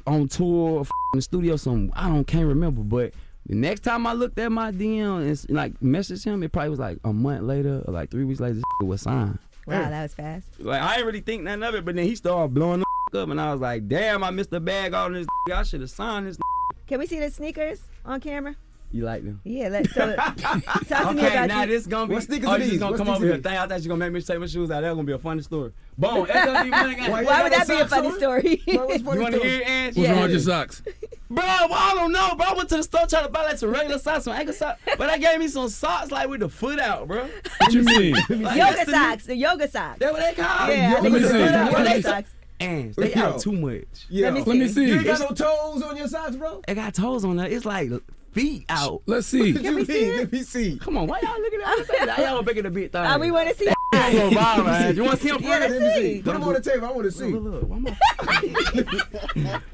[0.07, 2.81] on tour, f- in the studio, some I don't can't remember.
[2.81, 3.13] But
[3.47, 6.79] the next time I looked at my DM and like messaged him, it probably was
[6.79, 8.55] like a month later or like three weeks later.
[8.55, 9.39] This was signed.
[9.67, 10.47] Wow, that was fast.
[10.59, 13.29] Like I didn't really think nothing of it, but then he started blowing the up,
[13.29, 15.27] and I was like, "Damn, I missed the bag on this.
[15.53, 16.37] I should have signed this."
[16.87, 18.55] Can we see the sneakers on camera?
[18.91, 19.41] You like them?
[19.43, 21.67] Yeah, let's so, talk to okay, me about now you.
[21.67, 22.13] this gonna be.
[22.13, 22.79] What sneakers oh, are these?
[22.79, 23.37] gonna What come sneakers over here.
[23.41, 24.81] Thing I thought you gonna make me take my shoes out.
[24.81, 25.71] That's gonna be a funny story.
[25.97, 26.25] Boom.
[26.27, 27.11] SLB money gang.
[27.11, 28.17] Why Why would that be a funny on?
[28.17, 28.61] story?
[28.65, 29.49] Bro, what's You want to story?
[29.49, 29.95] hear it, Ange?
[29.97, 30.13] What's Yeah.
[30.13, 30.81] wrong with your socks?
[31.29, 32.45] Bro, well, I don't know, bro.
[32.45, 34.79] I went to the store trying to buy like some regular socks, some ankle socks,
[34.97, 37.27] but I gave me some socks like with the foot out, bro.
[37.57, 38.15] What you mean?
[38.29, 39.97] Like, yoga socks, the yoga socks.
[39.99, 41.01] That's what they call Yeah, I it.
[41.01, 41.39] think Let me it's see.
[41.39, 42.01] yoga Let me see.
[42.03, 42.29] socks.
[42.59, 43.21] And they Yo.
[43.21, 43.83] out too much.
[44.09, 44.25] Yeah.
[44.29, 44.85] Let me Let me see.
[44.87, 46.61] You ain't got no toes on your socks, bro?
[46.67, 47.47] It got toes on there.
[47.47, 47.91] It's like
[48.31, 49.01] feet out.
[49.05, 49.53] Let's see.
[49.53, 50.17] What you mean?
[50.17, 50.77] Let me see.
[50.79, 52.19] Come on, why y'all looking at that?
[52.19, 53.01] Y'all making a big thing.
[53.01, 53.65] Uh, we want to see.
[53.95, 54.95] Go viral, man.
[54.95, 55.69] You want to see him Yeah, first?
[55.71, 56.15] let's Let me see.
[56.17, 56.21] see.
[56.21, 56.85] Put them on the table.
[56.87, 57.25] I want to see.
[57.25, 57.97] Look, look, why my-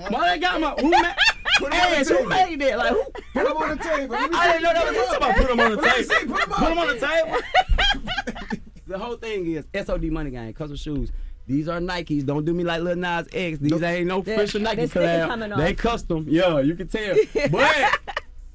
[0.10, 1.16] Why they got my who made?
[1.58, 2.78] Put 'em on the Hey, who made that?
[2.78, 3.04] Like who?
[3.34, 4.16] Put them on the table.
[4.16, 4.52] Let me I see.
[4.52, 5.22] didn't know that was Put 'em talking up.
[5.22, 6.10] about put them on the Let me table.
[6.16, 6.26] see.
[6.28, 6.58] Put 'em up.
[6.60, 8.62] Put them on the table.
[8.88, 11.12] the whole thing is SOD Money Gang, custom shoes.
[11.52, 12.26] These are Nikes.
[12.26, 13.60] Don't do me like Lil Nas X.
[13.60, 15.58] These ain't no They're- official Nike they're sticker collab.
[15.58, 15.78] They off.
[15.78, 16.26] custom.
[16.30, 17.16] Yeah, you can tell.
[17.52, 18.00] But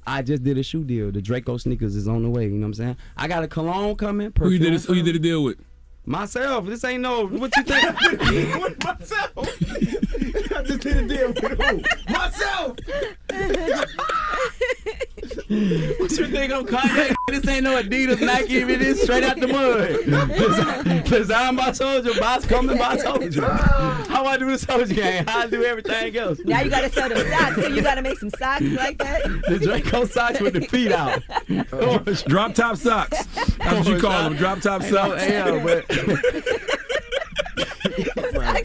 [0.07, 1.11] I just did a shoe deal.
[1.11, 2.45] The Draco sneakers is on the way.
[2.45, 2.97] You know what I'm saying?
[3.17, 4.31] I got a cologne coming.
[4.39, 4.67] Who you did?
[4.67, 5.57] perfume This, who you did a deal with?
[6.05, 6.65] Myself.
[6.65, 7.27] This ain't no.
[7.27, 8.01] What you think?
[8.61, 9.35] With myself.
[10.57, 11.81] I just did a deal with who?
[12.13, 12.77] Myself.
[15.35, 17.15] What you think I'm Kanye?
[17.27, 21.03] This ain't no Adidas, Nike, it is straight out the mud.
[21.05, 23.43] Designed by Soulja, boss coming by Soulja.
[24.07, 25.25] How I do the Soulja game?
[25.27, 26.39] How I do everything else.
[26.45, 27.55] Now you gotta sell them socks.
[27.55, 29.23] So you gotta make some socks like that.
[29.47, 31.21] The Draco socks with the feet out.
[32.27, 33.25] Drop top socks.
[33.57, 34.35] That's what you call them.
[34.35, 35.23] Drop top socks.
[35.27, 35.85] Yeah, but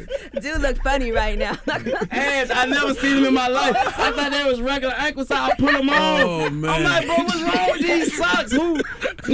[0.00, 1.56] socks do look funny right now.
[2.10, 3.76] ass, I never seen them in my life.
[3.76, 5.54] I thought they was regular ankle socks.
[5.54, 6.20] I put them on.
[6.22, 6.70] Oh, man.
[6.70, 8.52] I'm like, bro, what's wrong with these socks?
[8.52, 8.74] Who?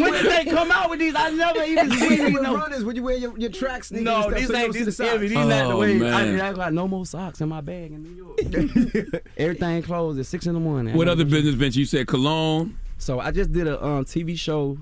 [0.00, 1.14] When did they come out with these?
[1.16, 2.34] I never even seen wear these.
[2.34, 2.56] with No.
[2.56, 4.04] runners when you wear your, your track sneakers.
[4.04, 5.10] No, stuff, these so ain't don't see these the socks.
[5.10, 5.28] heavy.
[5.28, 5.94] These not the Oh, way.
[5.98, 6.40] man.
[6.40, 9.22] I, I got no more socks in my bag in New York.
[9.36, 10.94] Everything closed at six in the morning.
[10.96, 11.78] What other business venture?
[11.80, 12.78] You said cologne.
[12.98, 14.76] So I just did a um, TV show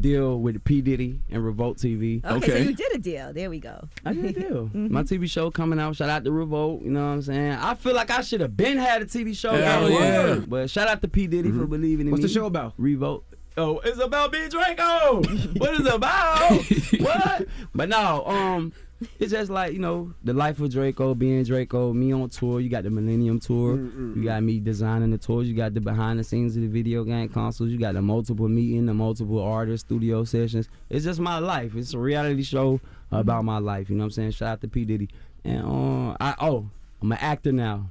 [0.00, 2.24] deal with P Diddy and Revolt TV.
[2.24, 3.32] Okay, so you did a deal.
[3.32, 3.88] There we go.
[4.04, 4.70] I did a deal.
[4.74, 5.96] My TV show coming out.
[5.96, 6.82] Shout out to Revolt.
[6.82, 7.52] You know what I'm saying?
[7.52, 9.52] I feel like I should have been had a TV show.
[9.52, 10.26] Hell Yeah.
[10.26, 10.34] yeah.
[10.46, 12.24] But shout out to P Diddy for believing in What's me.
[12.24, 12.74] What's the show about?
[12.76, 13.24] Revolt.
[13.56, 15.22] Oh, it's about B Draco.
[15.58, 16.50] what is it about?
[16.98, 17.46] what?
[17.74, 18.72] But no, um,
[19.18, 22.60] it's just like you know the life of Draco, being Draco, me on tour.
[22.60, 23.76] You got the Millennium Tour.
[23.76, 24.46] Mm, mm, you got mm.
[24.46, 25.48] me designing the tours.
[25.48, 27.70] You got the behind the scenes of the video game consoles.
[27.70, 30.68] You got the multiple meeting, the multiple artist studio sessions.
[30.90, 31.74] It's just my life.
[31.74, 32.80] It's a reality show
[33.10, 33.90] about my life.
[33.90, 34.30] You know what I'm saying?
[34.32, 35.08] Shout out to P Diddy.
[35.44, 36.68] And uh, I oh,
[37.02, 37.90] I'm an actor now.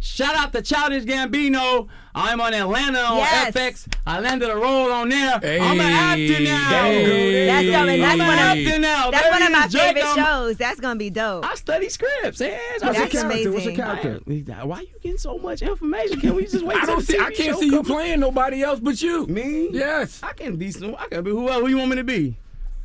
[0.00, 1.88] Shout out to Childish Gambino.
[2.14, 3.52] I'm on Atlanta on Yes.
[3.54, 3.86] FX.
[4.06, 5.34] I landed a role on there.
[5.34, 6.70] I'm an actor now.
[6.70, 7.88] That's dope.
[7.88, 9.10] And that's I'm one an of, actor now.
[9.10, 9.82] that's one of my It's Drake.
[9.96, 10.56] favorite I'm- shows.
[10.56, 11.44] That's gonna be dope.
[11.44, 12.40] I study scripts.
[12.40, 13.20] Yeah, That's your character?
[13.26, 13.52] amazing.
[13.52, 14.20] What's your character?
[14.64, 16.20] Why are you getting so much information?
[16.20, 16.76] Can we just wait?
[16.80, 17.18] I don't see.
[17.18, 17.84] I can't see you come?
[17.84, 19.26] playing nobody else but you.
[19.26, 19.68] Me?
[19.72, 20.20] Yes.
[20.22, 20.94] I can be some.
[20.98, 21.48] I can be who?
[21.48, 22.36] Who you want me to be?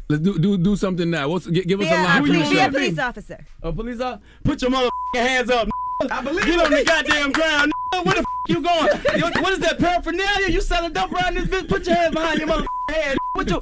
[0.09, 1.29] Let's do do do something now.
[1.29, 3.45] What's gi- give us Be a a, line for police, be a police officer.
[3.61, 4.21] A police officer?
[4.43, 5.69] Put your mother hands up.
[6.11, 7.71] I believe Get on the goddamn ground.
[7.93, 8.89] Where the f- you going?
[9.43, 10.49] What is that paraphernalia?
[10.49, 11.67] You selling dope around this bitch?
[11.69, 13.17] Put your hands behind your mother head.
[13.33, 13.59] What you?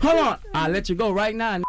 [0.00, 0.38] Hold on.
[0.54, 1.60] I'll let you go right now.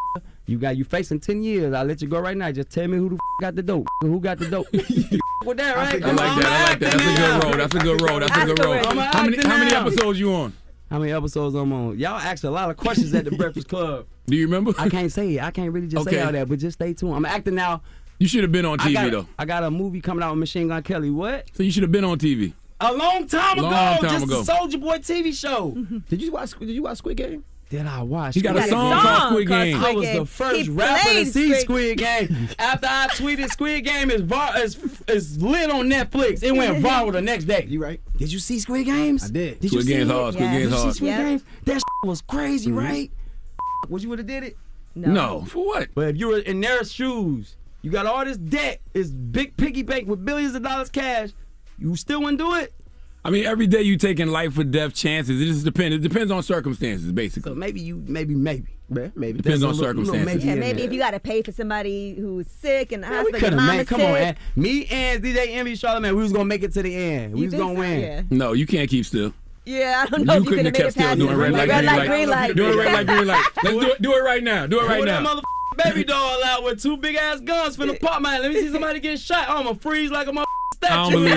[0.45, 1.73] You got you facing ten years.
[1.73, 2.51] I'll let you go right now.
[2.51, 3.87] Just tell me who the f- got the dope.
[4.01, 4.67] Who got the dope?
[5.45, 6.03] With that, right?
[6.03, 6.45] I like that.
[6.45, 6.91] I like that.
[6.97, 7.59] That's a good road.
[7.59, 8.21] That's a good road.
[8.21, 8.85] That's a good road.
[9.13, 10.53] How many how many episodes you on?
[10.91, 11.97] How many episodes I'm on?
[11.97, 14.05] Y'all asked a lot of questions at the Breakfast Club.
[14.27, 14.73] Do you remember?
[14.77, 15.43] I can't say it.
[15.43, 16.17] I can't really just Okay.
[16.17, 17.15] say all that, but just stay tuned.
[17.15, 17.81] I'm acting now.
[18.23, 19.27] You should have been on I TV got, though.
[19.37, 21.09] I got a movie coming out with Machine Gun Kelly.
[21.09, 21.45] What?
[21.51, 22.53] So you should have been on TV.
[22.79, 23.67] A long time ago.
[23.67, 24.39] Long time just ago.
[24.39, 25.71] a Soldier Boy TV show.
[25.71, 25.97] Mm-hmm.
[26.07, 26.57] Did you watch?
[26.57, 27.43] Did you watch Squid Game?
[27.69, 28.35] Did I watch?
[28.35, 29.01] He got a Squid song Game?
[29.01, 29.75] called Squid Game.
[29.83, 32.47] I was the first He rapper to see Squid- Squid Game.
[32.59, 34.77] After I tweeted Squid Game is var- is,
[35.09, 36.43] is lit on Netflix.
[36.43, 37.65] It went viral the next day.
[37.67, 37.99] You right?
[38.17, 39.25] Did you see Squid Games?
[39.25, 39.59] I did.
[39.59, 40.33] Did Squid you Game's see hard.
[40.35, 40.59] Squid Yeah.
[40.59, 40.95] Game's Did you see hard.
[40.95, 41.23] Squid Yeah.
[41.25, 41.43] Games?
[41.65, 42.79] That was crazy, mm-hmm.
[42.79, 43.11] right?
[43.89, 44.57] Would you would have did it?
[44.95, 45.43] No.
[45.49, 45.89] For what?
[45.93, 49.83] But if you were in their shoes, you got all this debt, it's big piggy
[49.83, 51.29] bank with billions of dollars cash.
[51.77, 52.73] You still wouldn't do it?
[53.25, 55.39] I mean, every day you taking life or death chances.
[55.41, 55.95] It just depends.
[55.95, 57.53] It depends on circumstances, So basically.
[57.55, 58.67] maybe you, maybe, maybe.
[58.89, 59.37] Yeah, maybe.
[59.37, 60.25] Depends There's on a little- little circumstances.
[60.45, 60.87] maybe Yeah, maybe there.
[60.87, 63.51] if you got to pay for somebody who's sick in the Man, we hospital, could
[63.53, 63.87] your have mama's made.
[63.87, 64.07] Come sick.
[64.07, 64.35] on, man.
[64.57, 67.33] Me and DJ Envy Charlamagne, we was gonna make it to the end.
[67.33, 67.79] We You was gonna so?
[67.79, 67.99] win.
[68.01, 68.21] Yeah.
[68.29, 69.33] No, you can't keep still.
[69.65, 71.41] Yeah, I don't know You if you couldn't have have kept still doing it.
[71.41, 72.07] red light, green light, light.
[72.09, 72.55] green light.
[72.57, 73.43] Do it red light, green light.
[73.63, 74.01] Let's do it.
[74.01, 74.67] Do it right now.
[74.67, 75.41] Do it right now.
[75.73, 78.41] Motherfucking baby doll out with two big ass guns finna pop man.
[78.41, 79.49] Let me see somebody get shot.
[79.49, 80.45] I'm gonna freeze like a motherfucking
[80.75, 80.93] statue.
[80.93, 81.33] I don't believe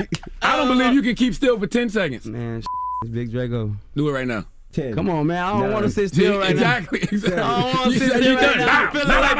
[0.00, 0.20] it.
[0.42, 2.26] I don't uh, believe you can keep still for ten seconds.
[2.26, 2.58] Man,
[3.02, 3.76] it's Big Draco.
[3.94, 4.46] Do it right now.
[4.72, 4.94] Ten.
[4.94, 5.42] Come on, man.
[5.42, 5.72] I don't Nine.
[5.72, 7.00] want to sit still right exactly.
[7.02, 7.32] exactly.
[7.42, 8.80] I don't want to sit said still you right now.
[8.82, 9.36] I'm feeling like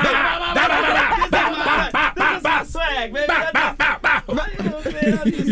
[2.17, 3.27] this is my swag, baby.
[3.29, 5.19] That's my- You know what I'm saying?
[5.19, 5.51] I just-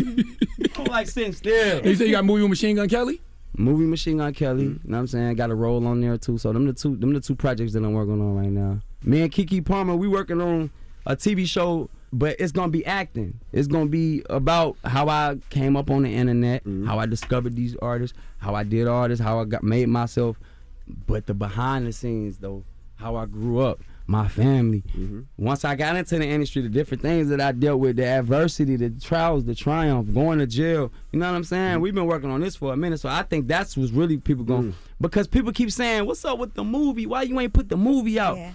[0.60, 1.86] I don't like sitting still.
[1.86, 3.20] You say you got a movie with Machine Gun Kelly?
[3.58, 4.86] Movie Machine Gun Kelly, mm-hmm.
[4.86, 5.34] you know what I'm saying?
[5.34, 6.38] Got a role on there too.
[6.38, 8.80] So them the two them the two projects that I'm working on right now.
[9.02, 10.70] Me and Keke Palmer, we working on
[11.06, 13.38] a TV show, but it's gonna be acting.
[13.52, 16.86] It's gonna be about how I came up on the internet, mm-hmm.
[16.86, 20.38] how I discovered these artists, how I did all this, how I got made myself,
[21.06, 22.62] but the behind the scenes though,
[22.96, 24.82] how I grew up, my family.
[24.96, 25.20] Mm-hmm.
[25.36, 28.74] Once I got into the industry, the different things that I dealt with, the adversity,
[28.74, 30.90] the trials, the triumph, going to jail.
[31.12, 31.74] You know what I'm saying?
[31.74, 31.82] Mm-hmm.
[31.82, 34.44] We've been working on this for a minute, so I think that's what's really people
[34.44, 34.74] going mm.
[34.98, 37.04] because people keep saying, "What's up with the movie?
[37.04, 38.52] Why you ain't put the movie out?" Yeah.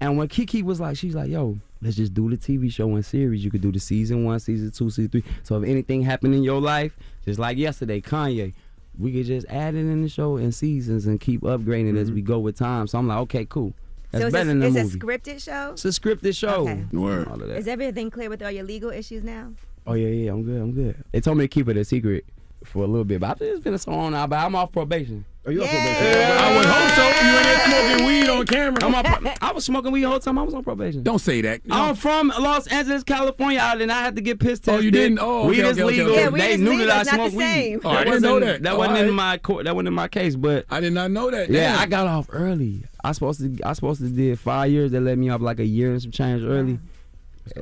[0.00, 3.04] And when Keke was like, she's like, "Yo, let's just do the TV show and
[3.04, 3.44] series.
[3.44, 5.24] You could do the season one, season two, season three.
[5.42, 8.54] So if anything happened in your life, just like yesterday, Kanye."
[8.96, 12.14] We could just add it in the show in seasons and keep upgrading as mm-hmm.
[12.14, 12.86] we go with time.
[12.86, 13.74] So I'm like, okay, cool.
[14.14, 15.72] That's So it's, better a, than the it's a scripted show.
[15.72, 16.68] It's a scripted show.
[16.68, 16.84] Okay.
[16.92, 17.28] Word.
[17.28, 17.56] All of that.
[17.56, 19.52] Is everything clear with all your legal issues now?
[19.86, 20.60] Oh yeah, yeah, I'm good.
[20.60, 21.04] I'm good.
[21.12, 22.24] They told me to keep it a secret
[22.64, 24.26] for a little bit, but I've it's been so long now.
[24.26, 25.24] But I'm off probation.
[25.46, 25.72] Oh, Are you on Yeah.
[25.72, 26.44] probation?
[26.44, 27.04] I would hope so.
[27.24, 27.64] You in there
[27.98, 28.78] smoking weed on camera.
[28.84, 31.02] I'm on pro- I was smoking weed the whole time I was on probation.
[31.02, 31.60] Don't say that.
[31.70, 33.60] I'm from Los Angeles, California.
[33.62, 34.74] I did not have to get piss tested.
[34.74, 35.18] Oh, you didn't?
[35.20, 36.10] Oh, okay, weed is okay, okay, legal.
[36.12, 36.22] okay.
[36.22, 36.86] Yeah, they knew legal.
[36.86, 37.42] that I It's not smoked weed.
[37.44, 37.80] same.
[37.84, 38.62] Oh, I didn't know that.
[38.62, 39.64] That Oh, wasn't all in my court.
[39.66, 40.34] That wasn't in my case.
[40.36, 41.50] But I did not know that.
[41.50, 41.80] yeah, Damn.
[41.80, 42.82] I got off early.
[43.02, 43.54] I supposed to.
[43.64, 44.92] I supposed to did five years.
[44.92, 46.78] They let me off like a year and some change early.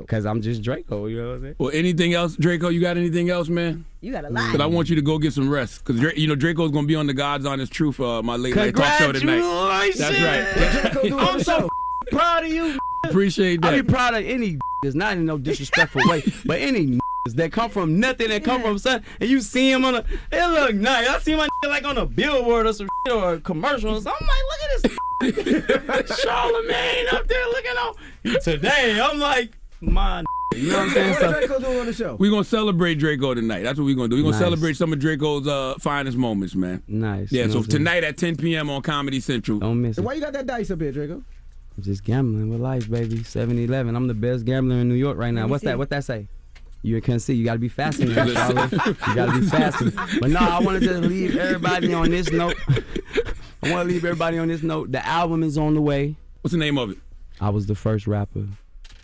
[0.07, 1.07] Cause I'm just Draco.
[1.07, 1.55] You know what I'm saying?
[1.59, 2.69] Well, anything else, Draco?
[2.69, 3.85] You got anything else, man?
[4.01, 4.47] You got a lot.
[4.47, 5.85] Because I want you to go get some rest.
[5.85, 8.77] Because you know Draco's gonna be on the God's Honest Truth, uh, my late night
[8.77, 9.41] talk show tonight.
[9.41, 9.99] Congratulations!
[9.99, 11.13] That's right.
[11.13, 11.69] I'm so
[12.11, 12.79] proud of you.
[13.05, 13.73] Appreciate that.
[13.73, 13.87] I that.
[13.87, 14.59] be proud of any.
[14.85, 16.99] It's not in no disrespectful way, but any
[17.35, 20.47] that come from nothing that come from something, and you see him on a, it
[20.49, 21.09] look nice.
[21.09, 24.13] I see my like on a billboard or some or a commercial or something.
[24.21, 28.41] I'm like, look at this Charlemagne up there looking on.
[28.43, 29.53] Today, I'm like,
[29.83, 30.25] my.
[30.55, 31.11] You know what I'm saying?
[31.11, 32.15] What So- Draco doing on the show?
[32.17, 33.63] We're gonna celebrate Draco tonight.
[33.63, 34.17] That's what we're gonna do.
[34.17, 34.41] We're gonna Nice.
[34.41, 36.83] celebrate some of Draco's uh, finest moments, man.
[36.87, 37.33] nice.
[37.33, 38.69] Yeah, you know so what tonight at 10 p.m.
[38.71, 39.59] on Comedy Central.
[39.61, 40.07] don't miss And it.
[40.07, 41.23] why you got that dice up here, Draco?
[41.77, 43.21] I'm just gambling with life, baby.
[43.21, 43.97] 7-Eleven.
[43.97, 45.47] I'm the best gambler in New York right now.
[45.49, 45.79] What's that?
[45.79, 46.29] What that say?
[46.83, 47.33] You can't see.
[47.35, 48.05] You gotta be faster.
[48.05, 48.29] than that,
[48.73, 48.97] Charlotte.
[49.07, 49.91] you gotta be faster.
[50.21, 52.57] But no, I want to just leave everybody on this note.
[53.63, 54.93] I want to leave everybody on this note.
[54.93, 56.15] The album is on the way.
[56.43, 56.99] What's the name of it?
[57.41, 58.47] I was the first rapper.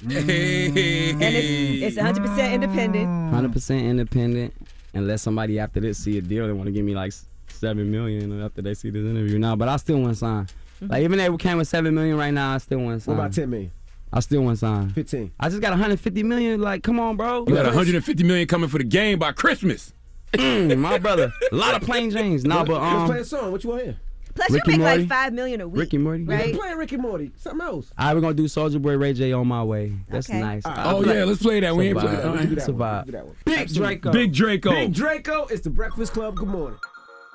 [0.06, 1.10] Hey.
[1.10, 3.08] And it's, it's 100% independent.
[3.08, 4.54] 100% independent.
[4.94, 7.12] Unless somebody after this see a deal, they want to give me like
[7.48, 9.38] seven million after they see this interview.
[9.38, 10.48] Now, but I still want to sign.
[10.80, 13.16] Like even if we came with seven million right now, I still want to sign.
[13.16, 13.72] What about 10 million?
[14.12, 14.90] I still want to sign.
[14.90, 15.32] 15.
[15.38, 16.60] I just got 150 million.
[16.60, 17.44] Like, come on, bro.
[17.46, 19.92] You got 150 million coming for the game by Christmas.
[20.32, 21.32] Mm, my brother.
[21.52, 22.44] A lot of plain James.
[22.44, 23.24] Nah, but Let's play a um.
[23.24, 23.52] song.
[23.52, 24.00] What you want to hear?
[24.34, 24.98] Plus, Ricky you make Morty.
[25.00, 25.80] like five million a week.
[25.80, 26.24] Ricky Morty.
[26.24, 26.54] right?
[26.54, 27.32] Playing Ricky Morty.
[27.36, 27.90] Something else.
[27.98, 29.92] All right, we're gonna do Soulja Boy Ray J on my way.
[30.08, 30.40] That's Okay.
[30.40, 30.62] nice.
[30.64, 31.74] Oh, yeah, let's play that.
[31.76, 32.22] We ain't Survive.
[32.22, 32.34] played that.
[32.34, 33.08] Let's do that Survive.
[33.14, 33.34] One.
[33.44, 34.12] Big Draco.
[34.12, 34.70] Big Draco.
[34.70, 35.46] Big Draco.
[35.46, 36.36] It's the Breakfast Club.
[36.36, 36.78] Good morning.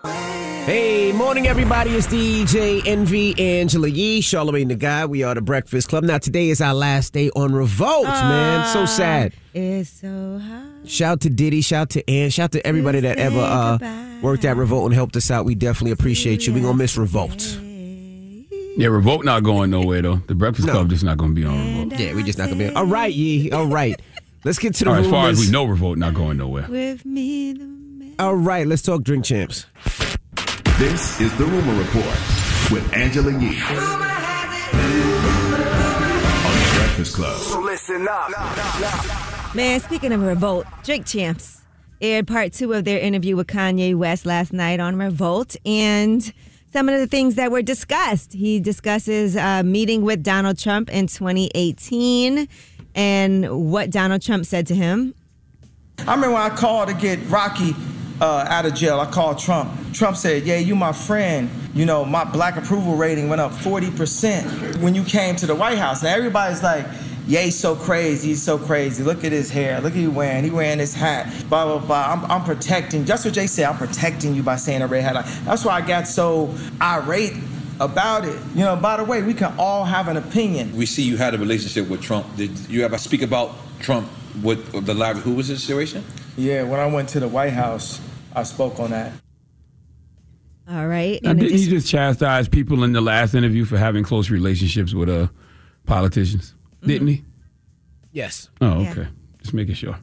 [0.06, 1.92] Hey, morning, everybody.
[1.92, 5.10] It's DJ Envy Angela Yee, Charlamagne the God.
[5.10, 6.04] We are the Breakfast Club.
[6.04, 8.68] Now, today is our last day on Revolt, man.
[8.74, 9.34] So sad.
[9.54, 10.90] It's so hot.
[10.90, 13.78] Shout to Diddy, shout to Ann, shout to everybody that ever uh,
[14.22, 15.46] worked at Revolt and helped us out.
[15.46, 16.54] We definitely appreciate you.
[16.54, 17.42] we going to miss Revolt.
[18.76, 20.16] Yeah, Revolt not going nowhere though.
[20.28, 22.00] The Breakfast Club just not going to be on Revolt.
[22.00, 22.76] Yeah, we just not going to be.
[22.76, 23.52] All right, Yee.
[23.52, 23.98] All right.
[24.44, 26.68] Let's get to the Or as far as we know, Revolt not going nowhere.
[26.68, 27.83] With me, the
[28.20, 29.66] All right, let's talk drink champs.
[30.78, 32.06] This is the Rumor Report
[32.72, 33.76] with Angela Yee on
[36.60, 37.40] the Breakfast Club.
[37.40, 39.56] So listen up.
[39.56, 41.62] Man, speaking of Revolt, Drink Champs
[42.02, 46.34] aired part two of their interview with Kanye West last night on Revolt, and
[46.72, 48.34] some of the things that were discussed.
[48.34, 52.48] He discusses uh, meeting with Donald Trump in 2018
[52.94, 55.16] and what Donald Trump said to him.
[56.00, 57.76] I remember when I called to get Rocky
[58.24, 59.02] uh, out of jail.
[59.02, 59.70] I called Trump.
[59.92, 61.50] Trump said, "Yeah, you my friend.
[61.76, 65.78] You know, my black approval rating went up 40% when you came to the White
[65.78, 66.86] House." Now everybody's like,
[67.28, 68.30] "Yeah, he's so crazy.
[68.30, 69.04] He's so crazy.
[69.04, 69.82] Look at his hair.
[69.82, 70.46] Look at he wearing.
[70.46, 71.28] He wearing this hat.
[71.50, 72.14] Blah blah blah.
[72.14, 73.04] I'm, I'm protecting.
[73.04, 73.66] Just what Jay said.
[73.66, 75.26] I'm protecting you by saying a red hat.
[75.44, 77.34] That's why I got so irate."
[77.80, 78.76] About it, you know.
[78.76, 80.78] By the way, we can all have an opinion.
[80.78, 82.24] We see you had a relationship with Trump.
[82.38, 84.08] Did you ever speak about Trump
[84.44, 85.18] with the live?
[85.18, 86.04] Who was the situation?
[86.38, 88.00] Yeah, when I went to the White House,
[88.36, 89.12] I spoke on that.
[90.70, 91.22] All right.
[91.24, 94.30] Now, In did he addition- just chastise people in the last interview for having close
[94.30, 95.28] relationships with uh,
[95.86, 96.56] politicians?
[96.86, 97.24] Didn't he?
[98.12, 98.50] Yes.
[98.62, 98.92] Oh, Yeah.
[98.92, 99.08] okay.
[99.42, 99.98] Just making sure.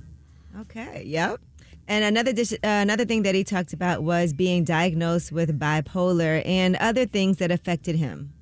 [0.62, 1.02] Okay.
[1.06, 1.40] Yep.
[1.88, 6.42] And another dis- uh, another thing that he talked about was being diagnosed with bipolar
[6.46, 8.32] and other things that affected him.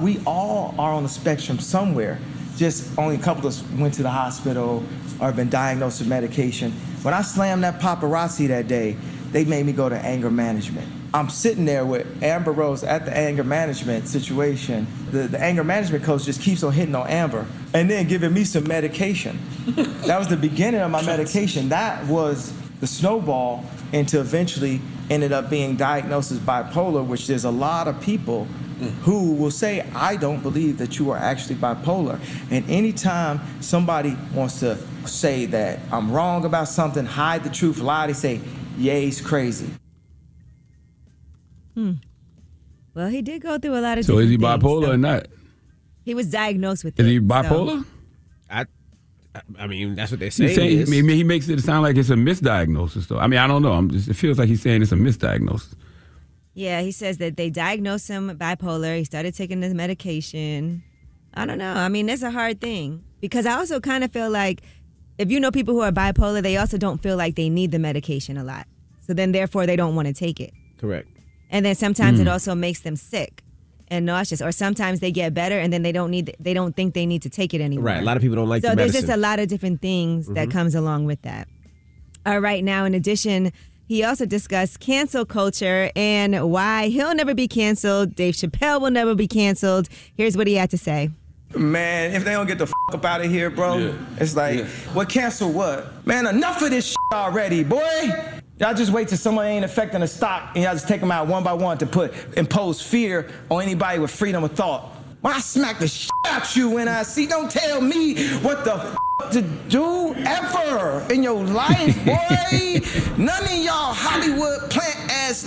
[0.00, 2.18] We all are on the spectrum somewhere.
[2.56, 4.84] Just only a couple of us went to the hospital
[5.20, 6.72] or been diagnosed with medication.
[7.02, 8.96] When I slammed that paparazzi that day,
[9.34, 10.88] they made me go to anger management.
[11.12, 14.86] I'm sitting there with Amber Rose at the anger management situation.
[15.10, 18.44] The, the anger management coach just keeps on hitting on Amber and then giving me
[18.44, 19.36] some medication.
[19.66, 21.70] that was the beginning of my medication.
[21.70, 24.80] That was the snowball into eventually
[25.10, 28.44] ended up being diagnosed as bipolar, which there's a lot of people
[29.02, 32.20] who will say, I don't believe that you are actually bipolar.
[32.52, 38.06] And anytime somebody wants to say that I'm wrong about something, hide the truth, lie,
[38.06, 38.40] they say,
[38.78, 39.66] yeah, he's crazy.
[41.74, 41.92] Hmm.
[42.94, 44.04] Well, he did go through a lot of.
[44.04, 45.26] So is he different things, bipolar so- or not?
[46.04, 47.10] He was diagnosed with Is it.
[47.10, 47.84] he so- bipolar?
[48.50, 48.66] I,
[49.58, 50.54] I mean, that's what they He's say.
[50.54, 50.88] saying- it is.
[50.88, 53.18] I mean, he makes it sound like it's a misdiagnosis, though.
[53.18, 53.72] I mean, I don't know.
[53.72, 55.74] I'm just, it feels like he's saying it's a misdiagnosis.
[56.52, 58.96] Yeah, he says that they diagnosed him bipolar.
[58.96, 60.84] He started taking his medication.
[61.32, 61.72] I don't know.
[61.72, 64.62] I mean, that's a hard thing because I also kind of feel like
[65.18, 67.78] if you know people who are bipolar, they also don't feel like they need the
[67.78, 68.66] medication a lot.
[69.06, 70.52] So then, therefore, they don't want to take it.
[70.78, 71.08] Correct.
[71.50, 72.32] And then sometimes it Mm.
[72.32, 73.42] also makes them sick
[73.88, 76.94] and nauseous, or sometimes they get better and then they don't need they don't think
[76.94, 77.84] they need to take it anymore.
[77.84, 78.02] Right.
[78.02, 79.08] A lot of people don't like so the there's medicine.
[79.08, 80.52] just a lot of different things that Mhm.
[80.52, 81.46] comes along with that.
[82.26, 83.52] All right, now in addition,
[83.86, 88.14] he also discussed cancel culture and why he'll never be canceled.
[88.16, 89.88] Dave Chappelle will never be canceled.
[90.16, 91.10] Here's what he had to say.
[91.56, 95.08] Man, if they don't get the f up out of here, bro, it's like, what
[95.08, 96.06] cancel what?
[96.06, 98.10] Man, enough of this shit already, boy.
[98.60, 101.26] Y'all just wait till somebody ain't affecting the stock and y'all just take them out
[101.26, 104.90] one by one to put impose fear on anybody with freedom of thought.
[105.22, 108.74] When I smack the shit out you when I see, don't tell me what the
[108.74, 112.80] f- to do ever in your life, boy.
[113.16, 115.46] None of y'all Hollywood plant ass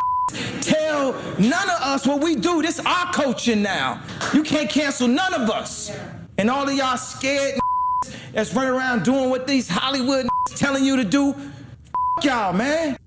[0.61, 2.61] tell none of us what we do.
[2.61, 4.01] This our culture now.
[4.33, 5.95] You can't cancel none of us.
[6.37, 7.59] And all of y'all scared
[8.33, 11.31] that's running around doing what these Hollywood telling you to do.
[11.31, 12.97] F- y'all, man.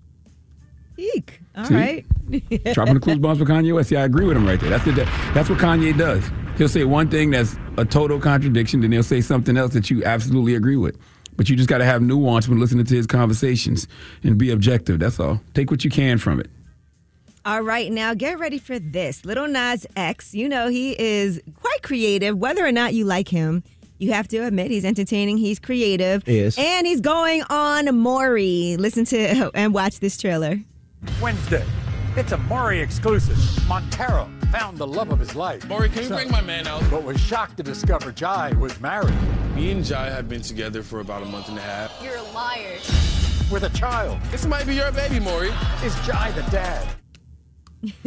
[0.96, 1.40] Eek.
[1.56, 1.74] All See?
[1.74, 2.04] right.
[2.74, 3.90] Dropping the clues bombs for Kanye West.
[3.90, 4.70] Yeah, I agree with him right there.
[4.70, 4.92] That's the,
[5.34, 6.28] that's what Kanye does.
[6.56, 10.04] He'll say one thing that's a total contradiction, then he'll say something else that you
[10.04, 10.98] absolutely agree with.
[11.36, 13.88] But you just got to have nuance when listening to his conversations
[14.22, 14.98] and be objective.
[14.98, 15.40] That's all.
[15.54, 16.50] Take what you can from it.
[17.50, 19.24] All right, now get ready for this.
[19.24, 22.38] Lil Nas X, you know, he is quite creative.
[22.38, 23.64] Whether or not you like him,
[23.98, 26.24] you have to admit he's entertaining, he's creative.
[26.24, 26.56] He is.
[26.56, 28.76] And he's going on Maury.
[28.78, 30.60] Listen to and watch this trailer.
[31.20, 31.66] Wednesday.
[32.14, 33.36] It's a Maury exclusive.
[33.66, 35.66] Montero found the love of his life.
[35.66, 36.88] Maury, can you bring my man out?
[36.88, 39.16] But was shocked to discover Jai was married
[39.56, 42.00] Me and Jai have been together for about a month and a half.
[42.00, 42.76] You're a liar.
[43.50, 44.20] with a child.
[44.30, 45.50] This might be your baby, Maury.
[45.82, 46.86] Is Jai the dad?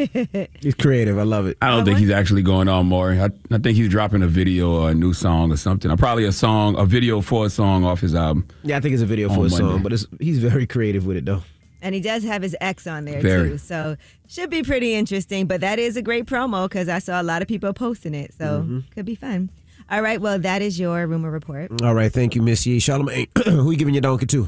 [0.61, 1.17] He's creative.
[1.17, 1.57] I love it.
[1.61, 3.19] I don't think he's actually going on Maury.
[3.19, 5.89] I, I think he's dropping a video or a new song or something.
[5.89, 8.47] Or probably a song, a video for a song off his album.
[8.63, 9.57] Yeah, I think it's a video for a Monday.
[9.57, 11.43] song, but it's, he's very creative with it though.
[11.81, 13.49] And he does have his ex on there Very.
[13.49, 13.57] too.
[13.57, 13.97] So
[14.27, 15.47] should be pretty interesting.
[15.47, 18.33] But that is a great promo because I saw a lot of people posting it.
[18.37, 18.83] So Mhm.
[18.91, 19.49] could be fun.
[19.89, 20.21] All right.
[20.21, 21.81] Well, that is your rumor report.
[21.81, 22.77] All right, thank you, Miss Yee.
[22.79, 24.47] Charlamagne, who you giving your donkey to?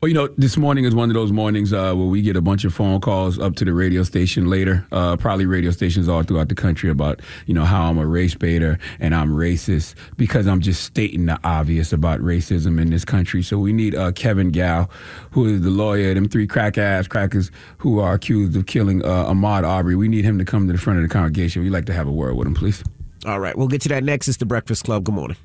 [0.00, 2.40] Well, you know, this morning is one of those mornings uh, where we get a
[2.40, 6.22] bunch of phone calls up to the radio station later, uh, probably radio stations all
[6.22, 10.46] throughout the country about, you know, how I'm a race baiter and I'm racist because
[10.46, 13.42] I'm just stating the obvious about racism in this country.
[13.42, 14.88] So we need uh, Kevin Gough,
[15.32, 19.24] who is the lawyer, them three crack ass crackers who are accused of killing uh,
[19.24, 19.96] Ahmaud Arbery.
[19.96, 21.64] We need him to come to the front of the congregation.
[21.64, 22.84] We'd like to have a word with him, please.
[23.26, 24.28] All right, we'll get to that next.
[24.28, 25.02] It's the Breakfast Club.
[25.02, 25.38] Good morning.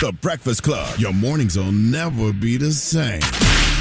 [0.00, 0.96] The Breakfast Club.
[1.00, 3.20] Your mornings will never be the same.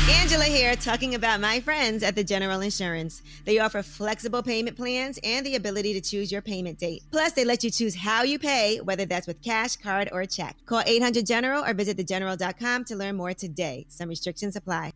[0.10, 3.22] Angela here talking about my friends at the General Insurance.
[3.46, 7.04] They offer flexible payment plans and the ability to choose your payment date.
[7.12, 10.56] Plus, they let you choose how you pay, whether that's with cash, card, or check.
[10.66, 13.86] Call 800 General or visit thegeneral.com to learn more today.
[13.90, 14.94] Some restrictions apply.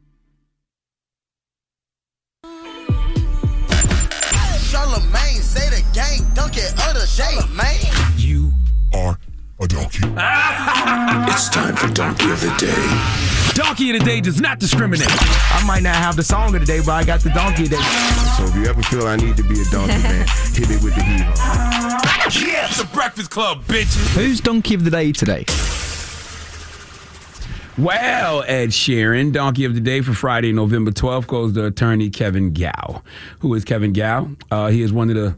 [4.74, 6.93] Charlamagne say the gang are
[9.64, 10.01] a donkey.
[11.32, 13.53] it's time for Donkey of the Day.
[13.53, 15.07] Donkey of the Day does not discriminate.
[15.09, 17.70] I might not have the song of the day, but I got the donkey of
[17.70, 17.84] the day.
[18.38, 20.95] So if you ever feel I need to be a donkey man, hit me with
[20.95, 22.45] the heat.
[22.45, 24.16] Yeah, it's a Breakfast Club, bitches.
[24.16, 25.45] Who's donkey of the day today?
[27.78, 32.53] Well, Ed Sheeran, Donkey of the Day for Friday, November 12th, goes to attorney Kevin
[32.53, 33.01] Gough.
[33.39, 34.36] Who is Kevin Gough?
[34.51, 35.36] Uh, he is one of the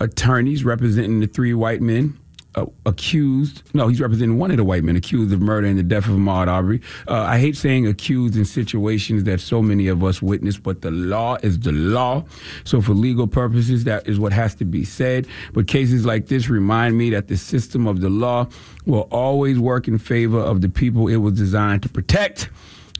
[0.00, 2.18] attorneys representing the three white men
[2.58, 3.62] uh, accused.
[3.74, 6.12] No, he's representing one of the white men accused of murder and the death of
[6.12, 6.80] Ahmaud Arbery.
[7.06, 10.90] Uh, I hate saying accused in situations that so many of us witness, but the
[10.90, 12.24] law is the law.
[12.64, 15.26] So, for legal purposes, that is what has to be said.
[15.52, 18.48] But cases like this remind me that the system of the law
[18.86, 22.50] will always work in favor of the people it was designed to protect,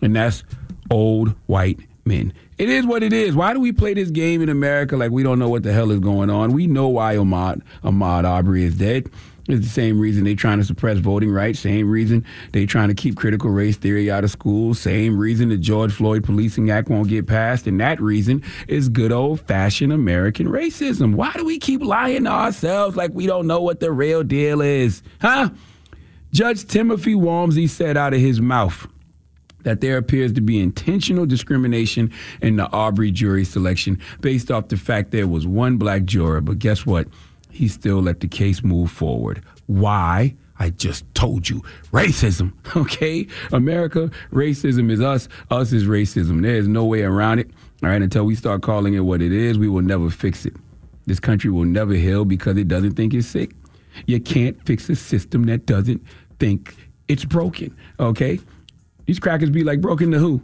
[0.02, 0.44] and that's
[0.90, 2.32] old white men.
[2.58, 3.36] It is what it is.
[3.36, 5.92] Why do we play this game in America like we don't know what the hell
[5.92, 6.52] is going on?
[6.52, 9.08] We know why Ahmaud, Ahmaud Arbery is dead.
[9.48, 11.60] It's the same reason they're trying to suppress voting rights.
[11.60, 14.78] Same reason they're trying to keep critical race theory out of schools.
[14.78, 17.66] Same reason the George Floyd Policing Act won't get passed.
[17.66, 21.14] And that reason is good old fashioned American racism.
[21.14, 24.60] Why do we keep lying to ourselves like we don't know what the real deal
[24.60, 25.02] is?
[25.22, 25.48] Huh?
[26.30, 28.86] Judge Timothy Walmsley said out of his mouth
[29.62, 34.76] that there appears to be intentional discrimination in the Arbery jury selection based off the
[34.76, 36.42] fact there was one black juror.
[36.42, 37.08] But guess what?
[37.58, 39.42] He still let the case move forward.
[39.66, 40.36] Why?
[40.60, 41.64] I just told you.
[41.92, 43.26] Racism, okay?
[43.50, 45.28] America, racism is us.
[45.50, 46.42] Us is racism.
[46.42, 47.50] There is no way around it.
[47.82, 50.54] All right, until we start calling it what it is, we will never fix it.
[51.06, 53.50] This country will never heal because it doesn't think it's sick.
[54.06, 56.00] You can't fix a system that doesn't
[56.38, 56.76] think
[57.08, 58.38] it's broken, okay?
[59.06, 60.40] These crackers be like broken to who?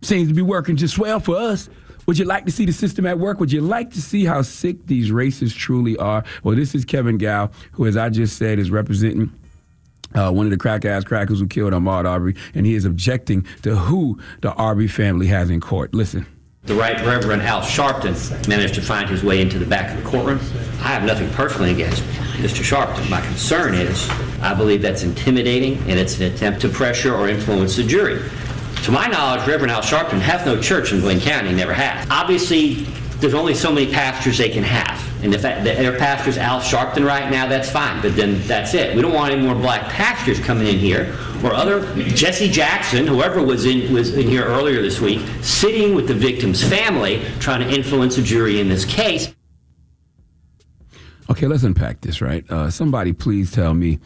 [0.00, 1.68] Seems to be working just well for us.
[2.06, 3.40] Would you like to see the system at work?
[3.40, 6.24] Would you like to see how sick these racists truly are?
[6.42, 9.32] Well, this is Kevin Gough, who, as I just said, is representing
[10.14, 13.46] uh, one of the crack ass crackers who killed Ahmaud Arbery, and he is objecting
[13.62, 15.94] to who the Arbery family has in court.
[15.94, 16.26] Listen.
[16.64, 20.08] The Right Reverend Al Sharpton managed to find his way into the back of the
[20.08, 20.38] courtroom.
[20.80, 22.02] I have nothing personally against
[22.38, 22.62] Mr.
[22.62, 23.08] Sharpton.
[23.10, 24.08] My concern is
[24.40, 28.22] I believe that's intimidating and it's an attempt to pressure or influence the jury.
[28.84, 32.06] To my knowledge, Reverend Al Sharpton has no church in Glynn County, never has.
[32.10, 32.74] Obviously,
[33.16, 35.02] there's only so many pastors they can have.
[35.24, 38.94] And if their pastor's Al Sharpton right now, that's fine, but then that's it.
[38.94, 43.42] We don't want any more black pastors coming in here or other Jesse Jackson, whoever
[43.42, 47.74] was in was in here earlier this week, sitting with the victim's family, trying to
[47.74, 49.34] influence a jury in this case.
[51.30, 52.44] Okay, let's unpack this, right?
[52.50, 53.98] Uh, somebody please tell me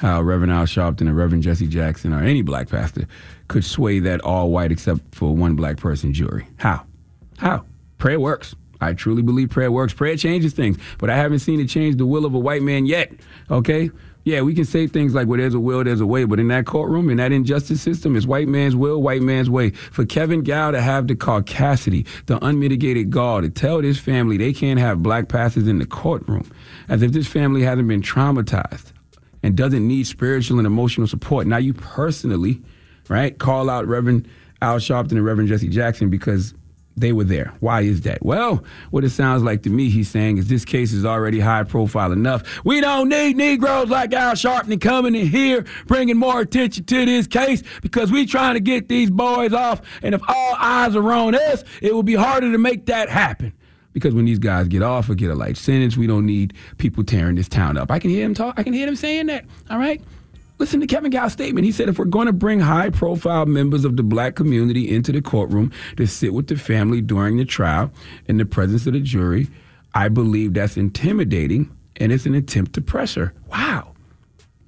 [0.00, 3.06] how Reverend Al Sharpton and Reverend Jesse Jackson or any black pastor
[3.48, 6.46] could sway that all white except for one black person jury.
[6.56, 6.86] How?
[7.36, 7.66] How?
[7.98, 8.54] Prayer works.
[8.80, 9.92] I truly believe prayer works.
[9.92, 12.86] Prayer changes things, but I haven't seen it change the will of a white man
[12.86, 13.12] yet.
[13.50, 13.90] Okay?
[14.24, 16.48] Yeah, we can say things like, well, there's a will, there's a way, but in
[16.48, 19.70] that courtroom, in that injustice system, it's white man's will, white man's way.
[19.70, 24.54] For Kevin Gough to have the caucasity, the unmitigated gall to tell this family they
[24.54, 26.50] can't have black pastors in the courtroom,
[26.88, 28.92] as if this family hasn't been traumatized
[29.42, 31.46] and doesn't need spiritual and emotional support.
[31.46, 32.62] Now you personally,
[33.08, 34.28] right, call out Reverend
[34.62, 36.54] Al Sharpton and Reverend Jesse Jackson because
[36.96, 37.54] they were there.
[37.60, 38.24] Why is that?
[38.24, 41.62] Well, what it sounds like to me, he's saying is this case is already high
[41.64, 42.64] profile enough.
[42.64, 47.26] We don't need Negroes like Al Sharpton coming in here bringing more attention to this
[47.26, 49.80] case because we trying to get these boys off.
[50.02, 53.54] And if all eyes are on us, it will be harder to make that happen.
[53.92, 57.02] Because when these guys get off or get a light sentence, we don't need people
[57.02, 57.90] tearing this town up.
[57.90, 58.54] I can hear him talk.
[58.58, 59.44] I can hear him saying that.
[59.68, 60.00] All right.
[60.58, 61.64] Listen to Kevin Gough's statement.
[61.64, 65.10] He said, if we're going to bring high profile members of the black community into
[65.10, 67.90] the courtroom to sit with the family during the trial
[68.26, 69.48] in the presence of the jury,
[69.94, 73.32] I believe that's intimidating and it's an attempt to pressure.
[73.50, 73.94] Wow.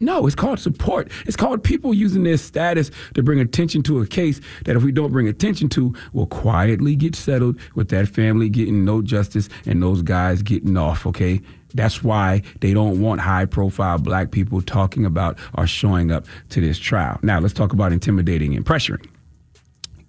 [0.02, 1.10] No, it's called support.
[1.26, 4.90] It's called people using their status to bring attention to a case that if we
[4.90, 9.80] don't bring attention to, will quietly get settled with that family getting no justice and
[9.80, 11.40] those guys getting off, okay?
[11.72, 16.60] That's why they don't want high profile black people talking about or showing up to
[16.60, 17.20] this trial.
[17.22, 19.06] Now, let's talk about intimidating and pressuring.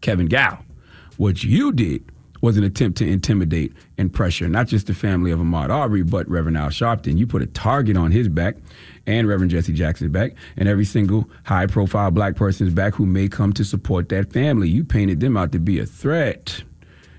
[0.02, 0.58] Kevin Gow,
[1.18, 2.04] what you did
[2.42, 6.28] was an attempt to intimidate and pressure not just the family of Ahmaud Arbery, but
[6.28, 7.18] Reverend Al Sharpton.
[7.18, 8.58] You put a target on his back
[9.06, 13.28] and Reverend Jesse Jackson's back and every single high profile black person's back who may
[13.28, 14.70] come to support that family.
[14.70, 16.64] You painted them out to be a threat.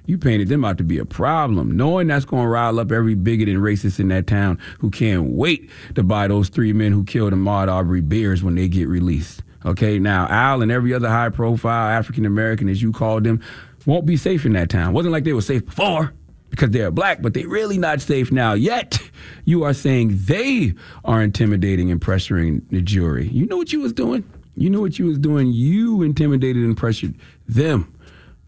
[0.06, 3.14] You painted them out to be a problem, knowing that's going to rile up every
[3.14, 7.04] bigot and racist in that town who can't wait to buy those three men who
[7.04, 9.42] killed Ahmaud Arbery beers when they get released.
[9.64, 13.40] Okay, now Al and every other high profile African American, as you called them,
[13.86, 14.92] won't be safe in that town.
[14.92, 16.12] Wasn't like they were safe before
[16.54, 18.52] because they're black, but they're really not safe now.
[18.52, 19.00] Yet
[19.44, 20.74] you are saying they
[21.04, 23.28] are intimidating and pressuring the jury.
[23.28, 24.24] You know what you was doing?
[24.56, 25.48] You know what you was doing?
[25.52, 27.14] You intimidated and pressured
[27.48, 27.90] them.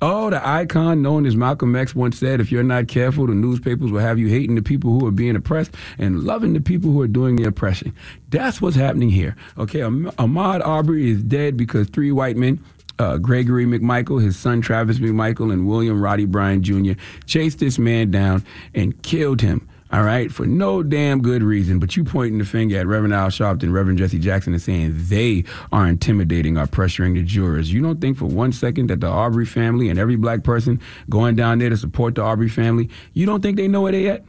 [0.03, 3.91] Oh, the icon known as Malcolm X once said, if you're not careful, the newspapers
[3.91, 7.01] will have you hating the people who are being oppressed and loving the people who
[7.01, 7.95] are doing the oppression.
[8.29, 9.35] That's what's happening here.
[9.57, 12.63] Okay, Ahmaud Arbery is dead because three white men
[12.99, 16.93] uh, Gregory McMichael, his son Travis McMichael, and William Roddie Bryan Jr.
[17.27, 18.45] chased this man down
[18.75, 19.69] and killed him.
[19.93, 21.79] All right, for no damn good reason.
[21.79, 25.45] But you pointing the finger at Reverend Al Sharpton, Reverend Jesse Jackson, and saying they
[25.71, 27.73] are intimidating or pressuring the jurors.
[27.73, 31.37] You don't think for one second that the Arbery family and every black person going
[31.37, 34.25] down there to support the Arbery family, you don't think they know where they're at?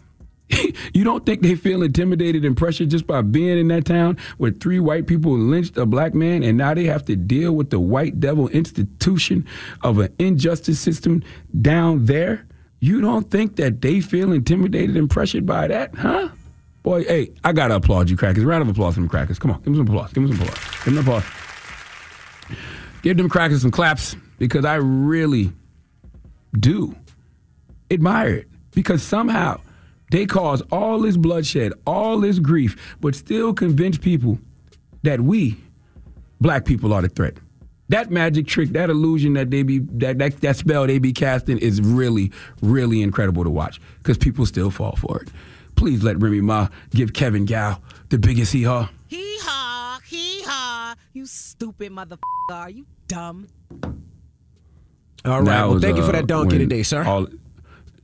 [0.94, 4.52] you don't think they feel intimidated and pressured just by being in that town where
[4.52, 7.80] three white people lynched a black man and now they have to deal with the
[7.80, 9.46] white devil institution
[9.84, 11.24] of an injustice system
[11.62, 12.46] down there?
[12.80, 16.30] You don't think that they feel intimidated and pressured by that, huh?
[16.84, 18.46] Boy, hey, I gotta applaud you, crackers.
[18.46, 19.40] Round of applause for them crackers.
[19.40, 20.14] Come on, give them some applause.
[20.14, 20.86] Give them some applause.
[20.86, 21.24] Give them applause.
[23.02, 25.52] Give them crackers some claps because I really
[26.58, 26.96] do
[27.92, 28.48] admire it.
[28.72, 29.60] Because somehow
[30.12, 34.40] they cause all this bloodshed, all this grief, but still convince people
[35.04, 35.58] that we,
[36.40, 37.36] black people, are the threat.
[37.90, 41.58] That magic trick, that illusion that they be that that, that spell they be casting
[41.58, 42.32] is really,
[42.62, 45.30] really incredible to watch because people still fall for it.
[45.78, 47.80] Please let Remy Ma give Kevin Gow
[48.10, 48.90] the biggest hee haw.
[49.08, 50.96] Hee haw, hee haw.
[51.14, 52.18] You stupid motherfucker.
[52.52, 53.48] Are you dumb?
[55.24, 55.44] All right.
[55.44, 57.04] Now Well, is, thank you for uh, that donkey today, sir.
[57.06, 57.40] all- n-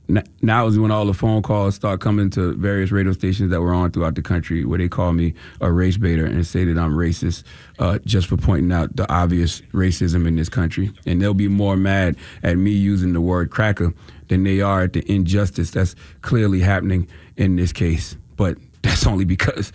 [0.08, 3.74] now is when all the phone calls start coming to various radio stations that we're
[3.74, 6.94] on throughout the country where they call me a race baiter and say that I'm
[6.94, 7.44] racist
[7.78, 10.92] uh, just for pointing out the obvious racism in this country.
[11.06, 13.94] And they'll be more mad at me using the word cracker
[14.28, 18.16] than they are at the injustice that's clearly happening in this case.
[18.36, 19.72] But that's only because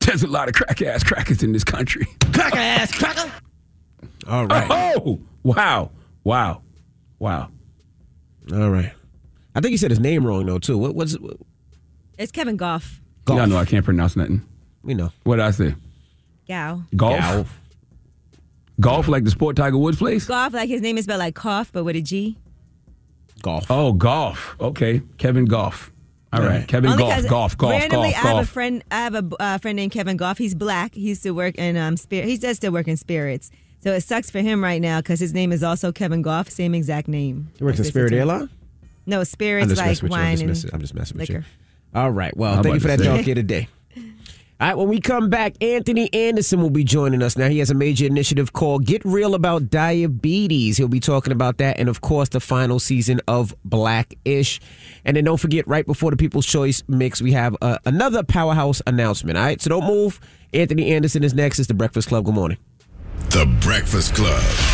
[0.00, 2.06] there's a lot of crack ass crackers in this country.
[2.34, 3.32] Cracker ass cracker.
[4.28, 4.66] All right.
[4.70, 5.90] Oh, wow.
[6.22, 6.62] Wow.
[7.18, 7.48] Wow.
[8.52, 8.92] All right.
[9.54, 10.78] I think he said his name wrong though too.
[10.78, 11.20] What was it?
[12.18, 13.00] It's Kevin Gough.
[13.28, 14.42] Y'all know I can't pronounce nothing.
[14.82, 15.12] We know.
[15.24, 15.74] What did I say?
[16.48, 16.82] Gow.
[16.96, 17.60] Golf.
[18.80, 20.24] Golf, like the sport Tiger Woods plays.
[20.26, 22.36] Golf like his name is spelled like cough, but with a G.
[23.42, 23.66] Golf.
[23.70, 24.56] Oh, golf.
[24.60, 25.92] Okay, Kevin Golf.
[26.32, 27.14] All right, Kevin Only Golf.
[27.14, 27.58] 'cause Golf.
[27.58, 27.72] Golf.
[27.72, 28.24] Randomly, Golf.
[28.24, 28.84] I have a friend.
[28.90, 30.38] I have a uh, friend named Kevin Goff.
[30.38, 30.94] He's black.
[30.94, 32.26] He used to work in um spirit.
[32.28, 33.50] He does still work in spirits.
[33.82, 36.50] So it sucks for him right now because his name is also Kevin Goff.
[36.50, 37.48] Same exact name.
[37.58, 38.12] He works Like in this Spirit.
[38.12, 38.48] Airline.
[39.06, 40.16] No, I'm spirits just like messing with you.
[40.18, 41.40] I'm wine just and messing, I'm just messing with liquor.
[41.40, 41.98] you.
[42.00, 42.36] All right.
[42.36, 43.16] Well, I'm thank you for that to say.
[43.16, 43.68] donkey today.
[44.60, 47.34] All right, when we come back, Anthony Anderson will be joining us.
[47.34, 50.76] Now, he has a major initiative called Get Real About Diabetes.
[50.76, 54.60] He'll be talking about that and, of course, the final season of Black-ish.
[55.06, 58.82] And then don't forget, right before the People's Choice mix, we have uh, another powerhouse
[58.86, 59.38] announcement.
[59.38, 60.20] All right, so don't move.
[60.52, 61.58] Anthony Anderson is next.
[61.58, 62.26] It's The Breakfast Club.
[62.26, 62.58] Good morning.
[63.30, 64.69] The Breakfast Club.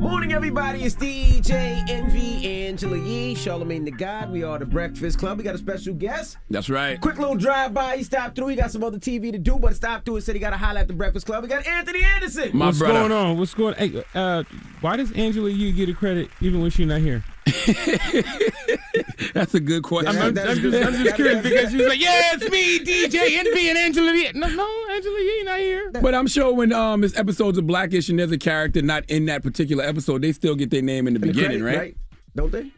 [0.00, 0.82] Morning, everybody.
[0.82, 4.32] It's DJ Envy, Angela Yee, Charlamagne the God.
[4.32, 5.38] We are the Breakfast Club.
[5.38, 6.36] We got a special guest.
[6.50, 7.00] That's right.
[7.00, 7.98] Quick little drive by.
[7.98, 8.48] He stopped through.
[8.48, 10.56] He got some other TV to do, but stopped through and said he got to
[10.56, 11.44] holler at the Breakfast Club.
[11.44, 12.58] We got Anthony Anderson.
[12.58, 13.38] What's going on?
[13.38, 13.74] What's going?
[13.74, 13.88] On?
[13.88, 14.42] Hey, uh,
[14.80, 17.22] why does Angela Yee get a credit even when she's not here?
[19.34, 20.08] That's a good question.
[20.16, 23.68] I'm, I'm- I'm just, I'm just curious because she's like, yeah, it's me, DJ Envy,
[23.68, 24.30] and Angela Yee.
[24.34, 25.90] No, no, Angela Yee not here.
[26.00, 29.26] But I'm sure when um it's episodes of Black-ish and there's a character not in
[29.26, 31.96] that particular episode, they still get their name in the In the beginning, credit, right?
[32.34, 32.70] Don't they?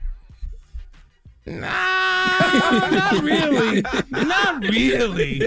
[1.47, 3.83] Not really.
[4.11, 5.43] Not really.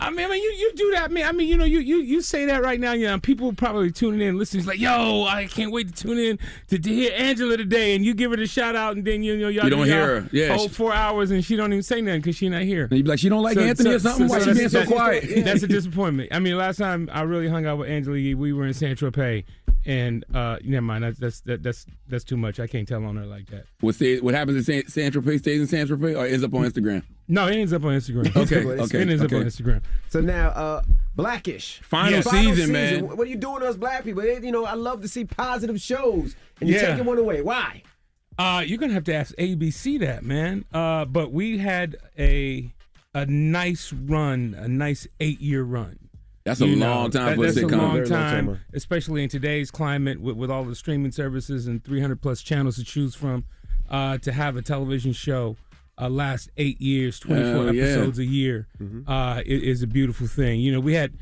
[0.00, 1.26] I mean, I mean, you, you do that, man.
[1.26, 2.92] I mean, you know, you you you say that right now.
[2.92, 6.18] You know, people probably tuning in, listening, it's like, yo, I can't wait to tune
[6.18, 6.38] in
[6.68, 9.36] to, to hear Angela today, and you give her the shout out, and then you
[9.36, 10.28] know y'all You don't hear her.
[10.32, 12.84] Yeah, whole she- four hours, and she don't even say nothing because she not here.
[12.84, 14.28] And you be like, she don't like Anthony or something?
[14.28, 15.44] Why she that's- being so quiet?
[15.44, 16.28] That's a disappointment.
[16.32, 19.44] I mean, last time I really hung out with Angela we were in San Tropez,
[19.86, 21.04] and uh, never mind.
[21.04, 22.60] That's that's that, that's that's too much.
[22.60, 23.64] I can't tell on her like that.
[23.80, 26.52] What say what happens in San, San Tropez stays in San Tropez or ends up
[26.54, 27.02] on Instagram?
[27.28, 28.28] No, it ends up on Instagram.
[28.36, 29.36] Okay, okay, It okay, ends up okay.
[29.36, 29.82] on Instagram.
[30.08, 30.82] So now, uh,
[31.16, 31.80] Black-ish.
[31.82, 33.08] Final season, man.
[33.08, 34.22] What are you doing to us black people?
[34.24, 36.90] You know, I love to see positive shows, and you're Yeah.
[36.90, 37.40] taking one away.
[37.40, 37.82] Why?
[38.38, 40.66] Uh, you're gonna have to ask ABC that, man.
[40.72, 42.70] Uh, but we had a
[43.14, 45.98] a nice run, a nice eight year run.
[46.46, 48.60] That's a You long time for a that's a long Very long time, time.
[48.72, 52.84] especially in today's climate with, with all the streaming services and 300 plus channels to
[52.84, 53.44] choose from.
[53.90, 55.56] Uh, to have a television show
[56.00, 57.82] uh, last eight years, 24 Hell yeah.
[57.84, 59.08] episodes a year, Mm-hmm.
[59.08, 60.58] uh, i- is a beautiful thing.
[60.60, 61.12] You know, we had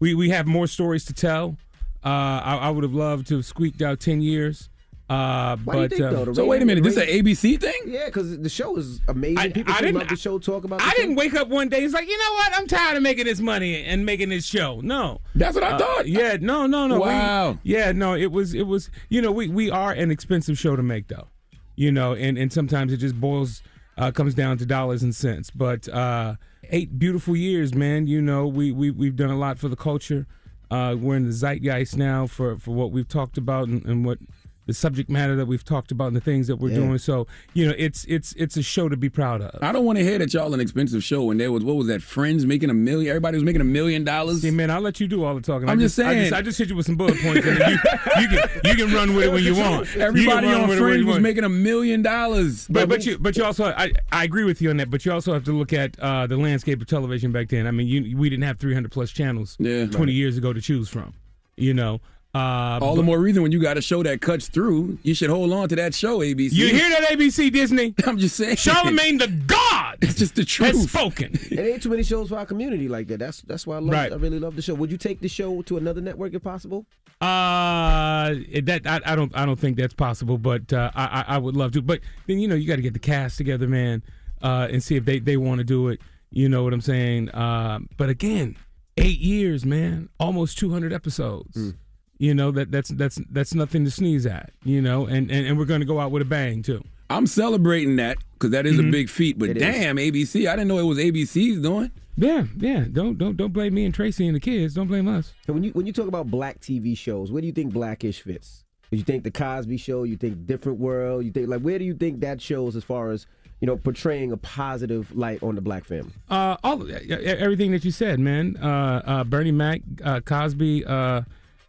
[0.00, 1.56] we we have more stories to tell.
[2.04, 2.08] Uh,
[2.44, 4.68] I, I would have loved to have squeaked out 10 years.
[5.12, 6.32] Uh, Why do you but think, uh, though?
[6.32, 7.80] So wait a minute, this is an ABC thing?
[7.86, 9.38] Yeah, because the show is amazing.
[9.38, 10.80] I- People I didn't- love the show talk about.
[10.80, 10.96] I show.
[10.96, 11.84] didn't wake up one day.
[11.84, 12.52] It's like, you know what?
[12.58, 14.80] I'm tired of making this money and making this show.
[14.82, 16.08] No, That's what I Uh, thought.
[16.08, 16.94] Yeah, no, no, no.
[16.96, 17.58] We- Wow.
[17.62, 18.14] yeah, no.
[18.14, 18.90] It was, it was.
[19.08, 21.28] You know, we we are an expensive show to make, though.
[21.76, 23.62] You know, and and sometimes it just boils,
[23.98, 25.50] uh, comes down to dollars and cents.
[25.50, 26.36] But uh,
[26.70, 28.06] eight beautiful years, man.
[28.06, 30.26] You know, we we we've done a lot for the culture.
[30.70, 34.18] Uh, we're in the zeitgeist now for for what we've talked about and, and what.
[34.66, 36.76] The subject matter that we've talked about and the things that we're Yeah.
[36.76, 39.60] doing, so you know, it's it's it's a show to be proud of.
[39.60, 41.88] I don't want to hear that y'all an expensive show when there was what was
[41.88, 44.42] that Friends making a million everybody was making a million dollars.
[44.42, 45.68] See, man, I'll let you do all the talking.
[45.68, 46.20] I'm I just I saying.
[46.22, 47.64] just, I just hit you with some bullet points, and you,
[48.20, 49.96] you can you can run with it when you want.
[49.96, 52.68] Everybody run on with it when Friends was making a million dollars.
[52.68, 54.90] But but you but you also I, I agree with you on that.
[54.90, 57.66] But you also have to look at uh, the landscape of television back then.
[57.66, 59.86] I mean, you we didn't have 300 plus channels Yeah.
[59.86, 60.08] 20 Right.
[60.14, 61.14] years ago to choose from.
[61.56, 62.00] You know.
[62.34, 65.28] Uh, all the more reason when you got a show that cuts through, you should
[65.28, 66.52] hold on to that show, ABC.
[66.52, 67.94] You hear that, ABC Disney?
[68.06, 68.56] I'm just saying.
[68.56, 70.74] Charlamagne the God It's just the truth.
[70.74, 71.38] has spoken.
[71.50, 73.18] And there ain't too many shows for our community like that.
[73.18, 73.90] That's that's why I love.
[73.90, 74.10] Right.
[74.12, 74.72] I really love the show.
[74.74, 76.86] Would you take the show to another network if possible?
[77.20, 81.38] Uh, that I, I don't I don't think that's possible, but uh, I I I
[81.38, 81.82] would love to.
[81.82, 84.02] But then you know you got to get the cast together, man,
[84.40, 86.00] uh, and see if they they want to do it.
[86.30, 87.34] You know what I'm saying?
[87.34, 88.56] Um, but again,
[88.96, 91.74] eight years, man, almost 200 episodes.
[92.22, 94.50] You know that that's that's that's nothing to sneeze at.
[94.64, 96.84] You know, and and, and we're going to go out with a bang too.
[97.10, 98.88] I'm celebrating that because that is Mhm.
[98.88, 99.38] a big feat.
[99.40, 99.62] But It is.
[99.64, 101.90] damn, ABC, I didn't know it was ABC's doing.
[102.16, 102.84] Yeah, yeah.
[102.92, 104.74] Don't don't don't blame me and Tracy and the kids.
[104.74, 105.32] Don't blame us.
[105.46, 108.20] So when you when you talk about black TV shows, where do you think Black-ish
[108.20, 108.64] fits?
[108.92, 110.04] You think the Cosby Show?
[110.04, 111.24] You think Different World?
[111.24, 113.26] You think like where do you think that shows as far as
[113.60, 116.12] you know portraying a positive light on the black family?
[116.30, 118.56] Uh, all everything that you said, man.
[118.62, 120.84] Uh, uh, Bernie Mac, uh, Cosby,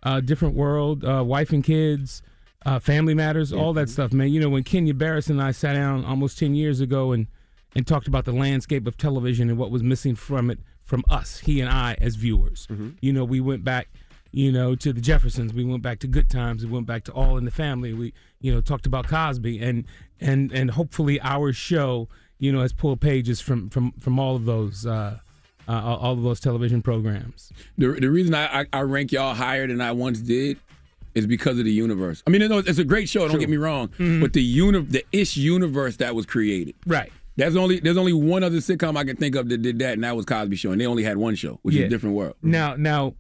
[0.04, 2.22] uh, different world, uh, wife and kids,
[2.66, 4.30] uh, family matters, all that stuff, man.
[4.30, 7.28] You know, when Kenya Barris and I sat down almost ten years ago and
[7.76, 11.40] and talked about the landscape of television and what was missing from it from us,
[11.40, 12.68] he and I as viewers.
[13.02, 13.88] You know, we went back.
[14.36, 15.54] You know, to the Jeffersons.
[15.54, 16.66] We went back to Good Times.
[16.66, 17.94] We went back to All in the Family.
[17.94, 19.86] We, you know, talked about Cosby, and
[20.20, 24.46] and and hopefully our show, you know, has pulled pages from from from all of
[24.46, 25.20] those uh,
[25.68, 27.52] uh, all of those television programs.
[27.78, 30.58] The, the reason I, I, I rank y'all higher than I once did
[31.16, 32.24] is because of the universe.
[32.26, 33.28] I mean, it's a great show.
[33.28, 34.20] Don't get me wrong, Mhm.
[34.22, 36.76] but the uni- the ish universe that was created.
[36.88, 37.12] Right.
[37.36, 40.04] There's only there's only one other sitcom I can think of that did that, and
[40.04, 41.82] that was Cosby Show, and they only had one show, which Yeah.
[41.82, 42.36] is a Different World.
[42.44, 43.16] Now, now,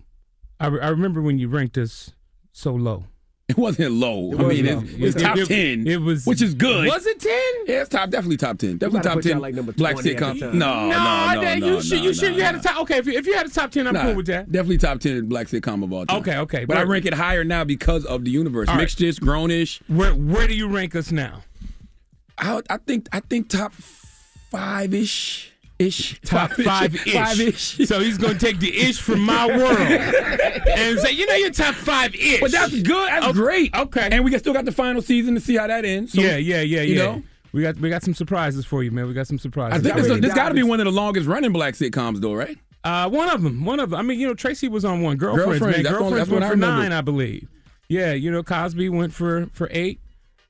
[0.59, 2.11] I, re- I remember when you ranked us
[2.51, 3.05] so low.
[3.53, 4.31] It wasn't low.
[4.31, 4.81] It I was mean, low.
[4.81, 5.87] it's, it's It- top it- ten.
[5.87, 6.87] it was- which is good.
[6.87, 7.31] Was it ten?
[7.67, 8.09] Yeah, it's top.
[8.09, 8.77] Definitely top ten.
[8.77, 9.39] Definitely top ten.
[9.39, 10.39] like number black 20 at the sitcom.
[10.39, 10.57] time.
[10.57, 12.59] No, no, no, that- no, you no, sure no, you sure no, you had a
[12.59, 12.81] top?
[12.81, 14.51] Okay, if you, if you had a top ten, I'm Nah, cool with that.
[14.51, 16.19] Definitely top ten black sitcom of all time.
[16.21, 18.67] Okay, okay, But I rank it higher now because of the universe.
[18.69, 18.81] All right.
[18.81, 19.81] Mixed grownish.
[19.87, 21.43] Where where do you rank us now?
[22.37, 25.52] I, I think I think top five ish
[25.87, 26.19] Ish.
[26.21, 27.13] Top five ish.
[27.13, 27.77] Five ish.
[27.87, 31.75] So he's gonna take the ish from my world and say, you know, you're top
[31.75, 32.39] five ish.
[32.41, 33.09] But that's good.
[33.09, 33.33] That's Okay.
[33.33, 33.75] great.
[33.75, 34.09] Okay.
[34.11, 36.13] And we got, still got the final season to see how that ends.
[36.13, 37.03] So, yeah, yeah, yeah, you yeah.
[37.03, 37.23] know?
[37.51, 39.07] we got we got some surprises for you, man.
[39.07, 39.79] We got some surprises.
[39.79, 42.33] I think this, this got to be one of the longest running black sitcoms, though,
[42.33, 42.57] right?
[42.83, 43.63] Uh, one of them.
[43.63, 43.99] One of them.
[43.99, 45.17] I mean, you know, Tracy was on one.
[45.17, 45.93] Girlfriends, Girlfriends, man.
[45.93, 46.81] one- Girlfriends went I for remember.
[46.83, 47.47] nine, I believe.
[47.87, 49.99] Yeah, you know, Cosby went for for eight.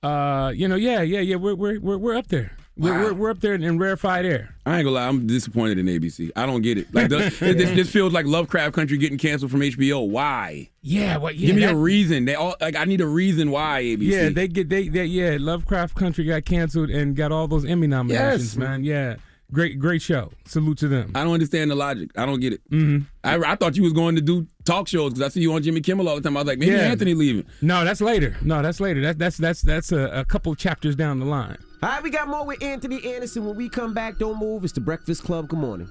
[0.01, 1.35] Uh, you know, yeah, yeah, yeah.
[1.35, 2.55] We're we're we're, we're up there.
[2.75, 3.03] We're, Wow.
[3.03, 4.55] we're we're up there in rarefied air.
[4.65, 6.31] I ain't gonna lie, I'm disappointed in ABC.
[6.35, 6.91] I don't get it.
[6.93, 10.07] Like the, it- this, this feels like Lovecraft Country getting canceled from HBO.
[10.09, 10.69] Why?
[10.81, 11.35] Yeah, what?
[11.35, 12.25] Yeah, Give me a reason.
[12.25, 12.75] They all like.
[12.75, 14.01] I need a reason why ABC.
[14.01, 15.37] Yeah, they get they, they yeah.
[15.39, 18.57] Lovecraft Country got canceled and got all those Emmy nominations, Yes.
[18.57, 18.83] man.
[18.83, 19.17] Yeah,
[19.51, 20.31] great great show.
[20.45, 21.11] Salute to them.
[21.13, 22.09] I don't understand the logic.
[22.17, 22.61] I don't get it.
[22.71, 23.03] Mm-hmm.
[23.23, 25.61] I, I thought you was going to do talk shows because I see you on
[25.61, 26.35] Jimmy Kimmel all the time.
[26.37, 26.79] I was like, maybe Yeah.
[26.89, 27.45] Anthony leaving.
[27.61, 28.35] No, that's later.
[28.41, 29.01] No, that's later.
[29.01, 31.57] That, that's that's that's a, a couple chapters down the line.
[31.83, 33.45] All right, we got more with Anthony Anderson.
[33.45, 34.63] When we come back, don't move.
[34.63, 35.49] It's the Breakfast Club.
[35.49, 35.89] Good morning.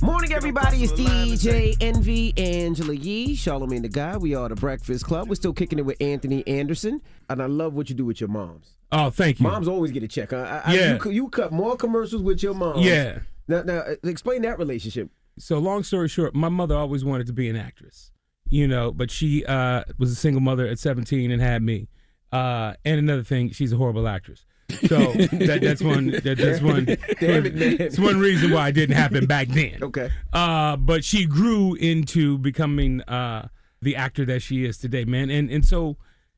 [0.00, 0.82] Morning, everybody.
[0.82, 4.16] It's DJ Envy, Angela Yee, Charlamagne the Guy.
[4.16, 5.28] We are the Breakfast Club.
[5.28, 8.30] We're still kicking it with Anthony Anderson, and I love what you do with your
[8.30, 8.72] moms.
[8.90, 9.42] Oh, thank you.
[9.42, 10.32] Moms always get a check.
[10.32, 10.98] I, I, Yeah.
[11.04, 12.78] you, you cut more commercials with your mom.
[12.78, 13.18] Yeah.
[13.48, 15.10] Now, now, uh, explain that relationship.
[15.38, 18.12] So long story short, my mother always wanted to be an actress,
[18.48, 21.90] you know, but she uh, was a single mother at 17 and had me.
[22.32, 24.46] Uh, and another thing, she's a horrible actress.
[24.86, 26.10] So that, that's one.
[26.10, 26.84] That, that's one.
[26.84, 27.76] Damn it, man.
[27.80, 29.78] It's one reason why it didn't happen back then.
[29.82, 30.10] Okay.
[30.32, 33.48] Uh, but she grew into becoming uh,
[33.80, 35.30] the actor that she is today, man.
[35.30, 35.96] And and so,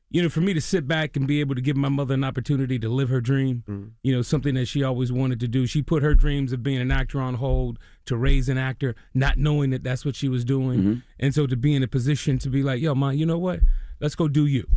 [0.09, 2.23] you know, for me to sit back and be able to give my mother an
[2.23, 3.63] opportunity to live her dream,
[4.03, 5.65] you know, something that she always wanted to do.
[5.65, 9.37] She put her dreams of being an actor on hold to raise an actor, not
[9.37, 11.03] knowing that that's what she was doing.
[11.19, 13.59] And so to be in a position to be like, yo, ma, you know what?
[13.99, 14.67] Let's go do you.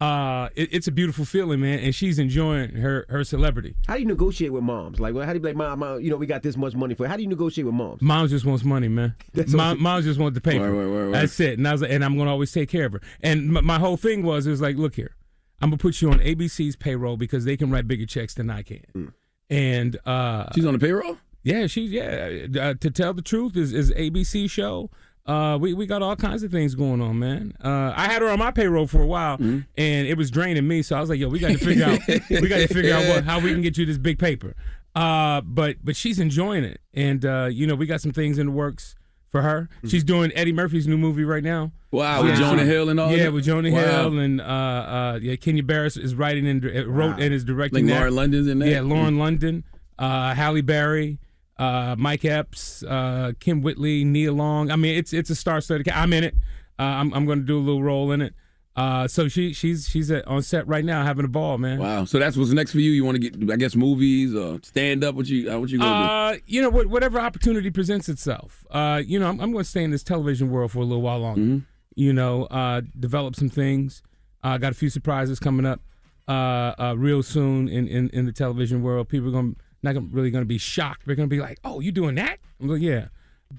[0.00, 3.74] Uh, it, it's a beautiful feeling, man, and she's enjoying her her celebrity.
[3.88, 5.00] How do you negotiate with moms?
[5.00, 6.74] Like, well, how do you be like, mom, mom, you know, we got this much
[6.76, 7.08] money for you.
[7.08, 8.00] How do you negotiate with moms?
[8.00, 9.16] Moms just wants money, man.
[9.34, 10.70] That's Mom, moms just want the paper.
[10.70, 11.12] Right, right, right, right.
[11.12, 11.58] That's it.
[11.58, 13.00] And I was like, and I'm gonna always take care of her.
[13.22, 15.16] And my, my whole thing was, it was like, look here,
[15.60, 18.62] I'm gonna put you on ABC's payroll because they can write bigger checks than I
[18.62, 19.12] can.
[19.50, 21.16] And uh, She's on the payroll.
[21.42, 22.46] yeah, she's yeah.
[22.60, 24.90] Uh, to tell the truth, is is ABC show.
[25.28, 27.52] Uh, we we got all kinds of things going on, man.
[27.62, 29.58] Uh, I had her on my payroll for a while, Mm-hmm.
[29.76, 30.80] and it was draining me.
[30.82, 32.00] So I was like, yo, we got to figure out
[32.30, 34.54] we got to figure out what, how we can get you this big paper.
[34.94, 38.46] Uh, but but she's enjoying it, and uh, you know we got some things in
[38.46, 38.96] the works
[39.28, 39.68] for her.
[39.86, 41.66] She's doing Eddie Murphy's new movie right now.
[41.66, 41.96] Mm-hmm.
[41.98, 43.32] Wow, with Jonah Hill and all Yeah, that?
[43.34, 43.80] with Jonah Wow.
[44.10, 47.16] Hill and uh, uh, yeah, Kenya Barris is writing and wrote Wow.
[47.18, 47.86] and is directing.
[47.86, 47.94] Like.
[47.96, 48.68] Lauren London's in there.
[48.70, 49.64] Yeah, Lauren London,
[49.98, 51.18] uh, Halle Berry,
[51.58, 54.70] uh, Mike Epps, uh, Kym Whitley, Nia Long.
[54.70, 55.88] I mean, it's it's a star-studded.
[55.88, 56.34] I'm in it.
[56.78, 58.34] Uh, I'm I'm going to do a little role in it.
[58.76, 61.80] Uh, so she she's she's at, on set right now having a ball, man.
[61.80, 62.04] Wow.
[62.04, 62.92] So that's what's next for you.
[62.92, 65.16] You want to get, I guess, movies or stand up.
[65.16, 68.64] What you, uh, what you gonna Uh, you know, what, whatever opportunity presents itself.
[68.70, 71.02] Uh, you know, I'm, I'm going to stay in this television world for a little
[71.02, 71.40] while longer.
[71.40, 71.58] Mm-hmm.
[71.96, 74.00] You know, uh, develop some things.
[74.44, 75.80] I uh, got a few surprises coming up
[76.28, 79.08] uh, uh, real soon in, in, in the television world.
[79.08, 81.02] People are going not gonna, really going to be shocked.
[81.06, 83.08] They're going to be like, "Oh, you doing that?" I'm like, "Yeah,"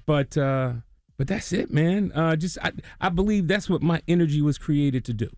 [0.06, 0.74] but uh,
[1.16, 2.12] but that's it, man.
[2.14, 5.28] Uh, just I, I believe that's what my energy was created to do,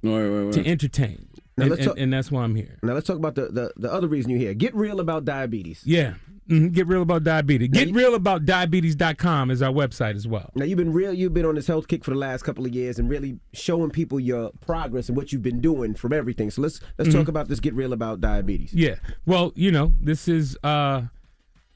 [0.52, 2.78] to entertain, and, talk- and that's why I'm here.
[2.82, 4.54] Now let's talk about the, the, the other reason you're here.
[4.54, 5.82] Get real about diabetes.
[5.84, 6.14] Yeah.
[6.48, 7.68] hmm Get real about diabetes.
[7.68, 10.50] Get real about diabetes.com is our website as well.
[10.54, 11.12] Now you've been real.
[11.12, 13.90] You've been on this health kick for the last couple of years and really showing
[13.90, 16.50] people your progress and what you've been doing from everything.
[16.50, 17.14] So let's let's Mhm.
[17.18, 17.60] talk about this.
[17.60, 18.72] Get real about diabetes.
[18.72, 18.96] Yeah.
[19.26, 21.02] Well, you know, this is uh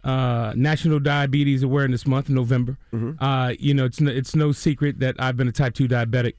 [0.04, 2.78] uh National Diabetes Awareness Month, November.
[3.20, 6.34] Uh, you know, it's no, it's no secret that I've been a type 2 diabetic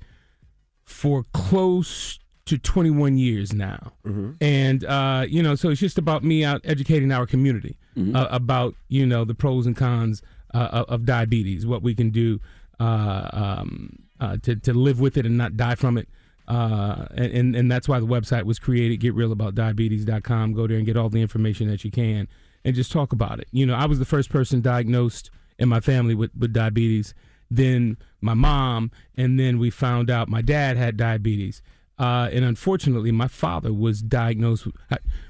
[0.85, 2.17] for close
[2.47, 3.93] to 21 years now.
[4.41, 7.77] And uh, you know, so it's just about me out educating our community
[8.15, 10.21] uh, about, you know, the pros and cons
[10.53, 12.39] uh, of, diabetes, what we can do
[12.79, 16.07] uh, um, uh, to to live with it and not die from it.
[16.47, 18.97] Uh, and, and and that's why the website was created.
[18.99, 22.27] Get real about Go there and get all the information that you can,
[22.63, 23.47] and just talk about it.
[23.51, 25.29] You know, I was the first person diagnosed
[25.59, 27.13] in my family with with diabetes.
[27.49, 31.61] Then my mom, and then we found out my dad had diabetes.
[31.99, 34.67] Uh, and unfortunately, my father was diagnosed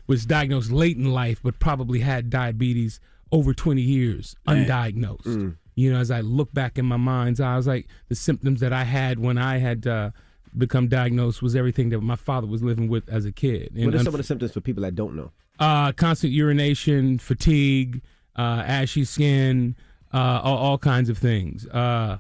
[0.08, 3.00] was diagnosed late in life, but probably had diabetes
[3.32, 4.66] over 20 years Man.
[4.66, 5.56] undiagnosed.
[5.76, 8.60] You know, as I look back in my mind's eye, I was like, the symptoms
[8.62, 10.10] that I had when I had uh,
[10.58, 13.72] become diagnosed was everything that my father was living with as a kid.
[13.76, 15.32] What are some of the symptoms for people that don't know?
[15.60, 18.02] uh, constant urination, fatigue,
[18.38, 19.76] uh, ashy skin,
[20.14, 21.66] uh, all, all kinds of things.
[21.68, 22.18] Uh,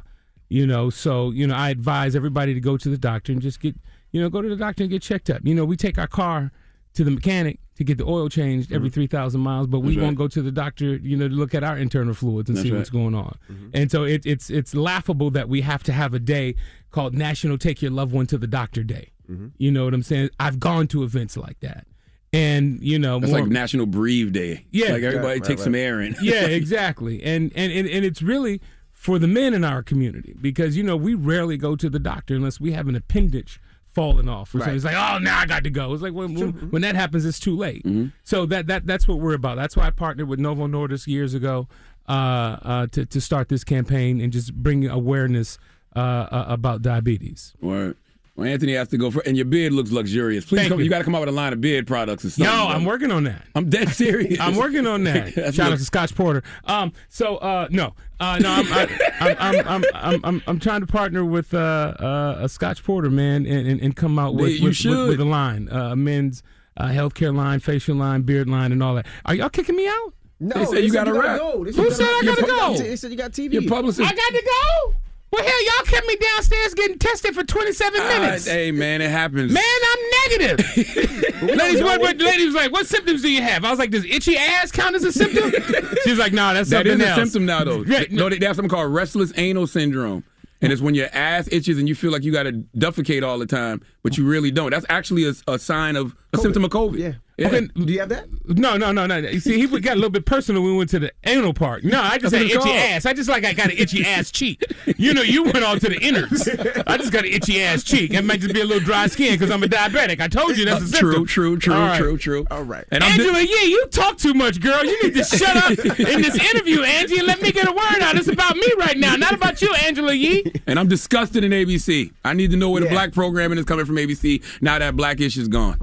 [0.49, 3.59] you know, so you know, I advise everybody to go to the doctor and just
[3.59, 3.75] get,
[4.11, 5.41] you know, go to the doctor and get checked up.
[5.43, 6.51] You know, we take our car
[6.93, 9.99] to the mechanic to get the oil changed every 3,000 miles, but we Mm-hmm.
[9.99, 12.57] That's won't go to the doctor, you know, to look at our internal fluids and
[12.57, 12.77] That's see right.
[12.79, 13.37] what's going on.
[13.73, 16.55] And so it, it's it's laughable that we have to have a day
[16.89, 19.11] called National Take Your Loved One to the Doctor Day.
[19.57, 20.29] You know what I'm saying?
[20.39, 21.85] I've gone to events like that.
[22.33, 24.65] And, you know, That's more- like National Breathe Day.
[24.71, 26.15] yeah, like everybody take some air in.
[26.21, 27.21] yeah, exactly.
[27.23, 28.61] And, and and and it's really
[28.91, 32.35] for the men in our community because you know we rarely go to the doctor
[32.35, 33.61] unless we have an appendage
[33.97, 34.53] falling off.
[34.53, 34.75] Right.
[34.75, 35.91] It's like, oh, now I got to go.
[35.91, 37.83] It's like when, when, when that happens, it's too late.
[37.83, 38.09] Mm-hmm.
[38.23, 39.57] So that that that's what we're about.
[39.57, 41.67] That's why I partnered with Novo Nordisk years ago
[42.07, 45.57] uh, uh, to to start this campaign and just bring awareness
[45.95, 47.55] uh, uh, about diabetes.
[47.59, 47.97] Word.
[48.37, 50.45] Well, Anthony has to go for, and your beard looks luxurious.
[50.45, 50.89] Please, Thank come, you, you.
[50.91, 52.93] got to come out with a line of beard products or Yo, No, I'm bro.
[52.93, 53.41] working on that.
[53.55, 54.39] I'm dead serious.
[54.39, 55.33] I'm working on that.
[55.35, 56.43] That's Shout out to Scotch Porter.
[56.65, 58.87] Um, so uh, no, uh, no, I'm, I,
[59.19, 61.57] I'm, I'm, I'm, I'm, I'm, I'm trying to partner with uh,
[61.99, 65.19] uh, a Scotch Porter man and, and, and come out with you with, with, with
[65.19, 66.43] a line, uh, a men's
[66.77, 69.07] uh, healthcare line, facial line, beard line, and all that.
[69.25, 70.13] Are y'all kicking me out?
[70.39, 71.39] No, They said you gotta rap.
[71.39, 71.63] go.
[71.63, 72.77] They Who said I gotta go?
[72.77, 73.53] They said you got TV.
[73.53, 74.07] Your publicist.
[74.07, 74.93] I got to go.
[75.31, 78.47] Well, hell, y'all kept me downstairs getting tested for 27 Ah, minutes.
[78.47, 79.51] hey, man, it happens.
[79.51, 80.77] Man, I'm negative.
[81.41, 84.05] ladies, what, what, lady was like, "What symptoms do you have?" I was like, "Does
[84.05, 85.51] itchy ass count as a symptom?"
[86.05, 87.83] She's like, "No, that's That something is a symptom now, though.
[87.87, 90.23] Yeah, no, they, they have something called restless anal syndrome.
[90.61, 93.37] And it's when your ass itches and you feel like you got to defecate all
[93.37, 94.71] the time, but you really don't.
[94.71, 96.97] That's actually a, a sign of a symptom of COVID.
[96.97, 97.11] Yeah.
[97.39, 98.25] Okay, Do you have that?
[98.45, 99.17] No, no, no, no.
[99.17, 101.83] You see, he got a little bit personal when we went to the anal part.
[101.83, 102.69] No, I just That's had itchy called.
[102.75, 103.05] ass.
[103.05, 104.63] I just like I got an itchy ass cheek.
[104.97, 106.47] You know, you went on to the innards.
[106.87, 108.11] I just got an itchy ass cheek.
[108.15, 110.19] It might just be a little dry skin because I'm a diabetic.
[110.19, 111.11] I told you that's a Uh, symptom.
[111.11, 111.97] true, true, true, All right.
[111.99, 112.47] true, true.
[112.49, 112.85] All right.
[112.91, 114.83] And I'm di- Angela Yee, you talk too much, girl.
[114.83, 118.01] You need to shut up in this interview, Angie, and let me get a word
[118.01, 118.15] out.
[118.15, 120.51] It's about me right now, not about you, Angela Yee.
[120.65, 122.11] and I'm disgusted in ABC.
[122.25, 125.37] I need to know where the black programming is coming from ABC now that Black-ish
[125.37, 125.77] is gone.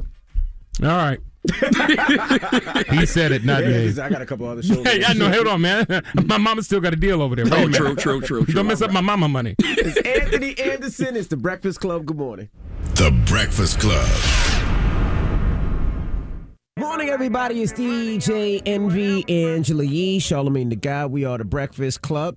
[0.83, 1.21] All right.
[2.91, 3.87] He said it, not Yeah, me.
[3.87, 4.85] 'cause I got a couple other shows.
[4.87, 5.31] Hey, I know.
[5.31, 5.87] Hold on, man.
[6.27, 7.45] My mama still got a deal over there.
[7.45, 8.55] Wait Oh, true, true, true, true.
[8.55, 9.55] Don't mess up my mama money.
[9.59, 11.17] It's Anthony Anderson.
[11.17, 12.07] It's the Breakfast Club.
[12.07, 12.49] Good morning.
[12.95, 14.09] The Breakfast Club.
[16.79, 17.63] Morning, everybody.
[17.63, 21.07] It's DJ Envy, Angela Yee, Charlamagne the Guy.
[21.07, 22.37] We are the Breakfast Club.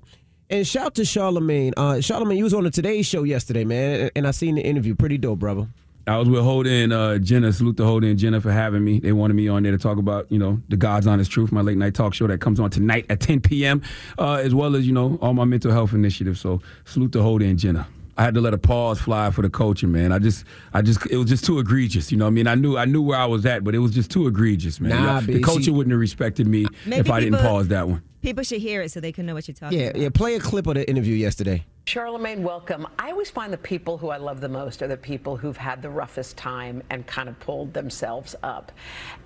[0.50, 1.74] And shout to Charlamagne.
[1.76, 4.96] Uh, Charlamagne, you was on the Today Show yesterday, man, and I seen the interview.
[4.96, 5.68] Pretty dope, brother.
[6.08, 7.52] I was with Hoda and uh, Jenna.
[7.52, 9.00] Salute to Hoda and Jenna for having me.
[9.00, 11.62] They wanted me on there to talk about, you know, the God's Honest Truth, my
[11.62, 13.82] late night talk show that comes on tonight at 10 p.m.,
[14.18, 16.40] uh, as well as, you know, all my mental health initiatives.
[16.40, 17.88] So salute to Hoda and Jenna.
[18.20, 20.12] I had to let a pause fly for the culture, man.
[20.12, 20.44] I just,
[20.74, 22.12] I just, it was just too egregious.
[22.12, 23.80] You know, what I mean, I knew, I knew where I was at, but it
[23.80, 24.90] was just too egregious, man.
[24.92, 27.88] Nah, the B, culture see- wouldn't have respected me Maybe if I didn't pause that
[27.88, 28.02] one.
[28.24, 30.02] People should hear it so they can know what you're talking Yeah, about.
[30.02, 30.10] yeah.
[30.10, 31.64] Play a clip of the interview yesterday.
[31.88, 32.85] Charlamagne, welcome.
[32.99, 35.81] I always find the people who I love the most are the people who've had
[35.81, 38.73] the roughest time and kind of pulled themselves up.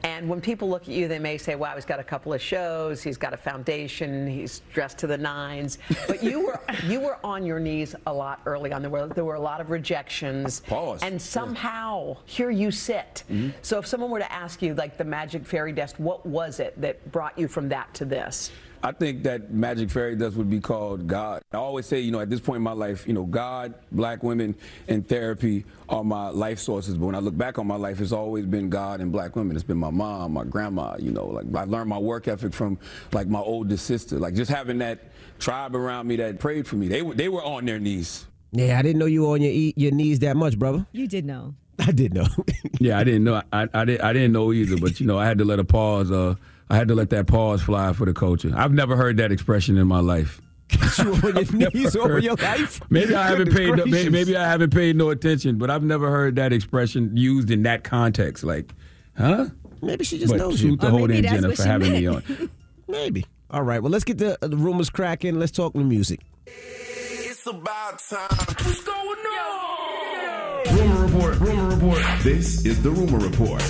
[0.03, 2.39] And when people look at you, they may say, wow, he's got a couple of
[2.39, 5.79] shows, he's got a foundation, he's dressed to the nines.
[6.07, 8.83] But you were you were on your knees a lot early on.
[8.83, 10.59] There were there were a lot of rejections.
[10.59, 11.01] Pause.
[11.01, 13.23] And somehow here you sit.
[13.27, 13.57] Mm-hmm.
[13.63, 16.79] So if someone were to ask you, like the magic fairy dust, what was it
[16.79, 18.51] that brought you from that to this?
[18.83, 21.43] I think that magic fairy dust would be called God.
[21.53, 24.23] I always say, you know, at this point in my life, you know, God, black
[24.23, 24.55] women,
[24.87, 26.95] and therapy are my life sources.
[26.95, 29.55] But when I look back on my life, it's always been God and black women.
[29.55, 32.77] It's been my mom, my grandma, you know, like I learned my work ethic from
[33.11, 34.19] like my oldest sister.
[34.19, 34.99] Like just having that
[35.39, 36.87] tribe around me that prayed for me.
[36.87, 38.25] They were they were on their knees.
[38.51, 40.85] Yeah, I didn't know you were on your e- your knees that much, brother.
[40.91, 41.55] You did know.
[41.79, 42.27] I did know.
[42.79, 43.39] Yeah, I didn't know.
[43.53, 45.63] I, I, didn't, I didn't know either, but you know, I had to let a
[45.63, 46.09] pause.
[46.09, 46.33] Uh,
[46.67, 48.51] I had to let that pause fly for the culture.
[48.55, 50.41] I've never heard that expression in my life.
[50.71, 52.81] You on your knees Never over your life.
[52.89, 53.69] Maybe I haven't paid.
[53.75, 54.11] No, may- gracious.
[54.11, 57.83] maybe I haven't paid no attention, but I've never heard that expression used in that
[57.83, 58.43] context.
[58.43, 58.73] Like,
[59.17, 59.47] huh?
[59.81, 60.77] Maybe she just but knows you.
[60.77, 62.49] salute to Or Hoda maybe that's Jenna what for she having me on.
[62.87, 63.25] Maybe.
[63.49, 63.81] All right.
[63.81, 65.39] Well, let's get the, uh, the rumors cracking.
[65.39, 66.19] Let's talk the music.
[66.45, 68.27] It's about time.
[68.29, 70.77] What's going on?
[70.77, 71.39] Rumor report.
[71.39, 72.01] Rumor report.
[72.21, 73.61] This is the rumor report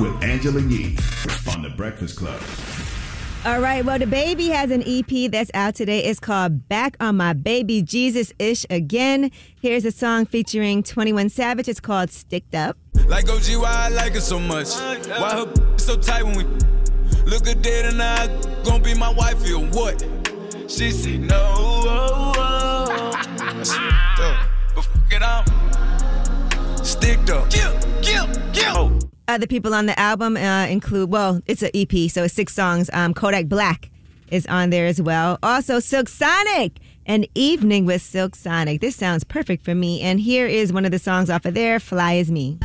[0.00, 0.96] with Angela Yee
[1.54, 2.40] on the Breakfast Club.
[3.44, 3.84] All right.
[3.84, 6.04] Well, DaBaby has an EP that's out today.
[6.04, 9.32] It's called Back on My Baby Jesus Ish Again.
[9.60, 11.66] Here's a song featuring 21 Savage.
[11.68, 12.76] It's called Sticked Up.
[13.08, 14.68] Like OG, why I like her so much?
[14.76, 16.44] Why her so tight when we
[17.24, 18.28] look her dead and I
[18.62, 20.06] gon' be my wife or what?
[20.68, 21.34] She say no.
[21.34, 23.12] Oh, oh.
[23.40, 24.46] I said, "Duh."
[24.76, 26.84] but fuck it on.
[26.84, 27.50] Sticked up.
[27.50, 28.76] Kill, kill, kill.
[28.76, 29.11] Oh.
[29.28, 32.54] Other the people on the album uh, include, well, it's an EP, so it's six
[32.54, 32.90] songs.
[32.92, 33.90] Um, Kodak Black
[34.30, 35.38] is on there as well.
[35.42, 38.80] Also, Silk Sonic, An Evening with Silk Sonic.
[38.80, 40.00] This sounds perfect for me.
[40.00, 42.58] And here is one of the songs off of there, Fly As Me.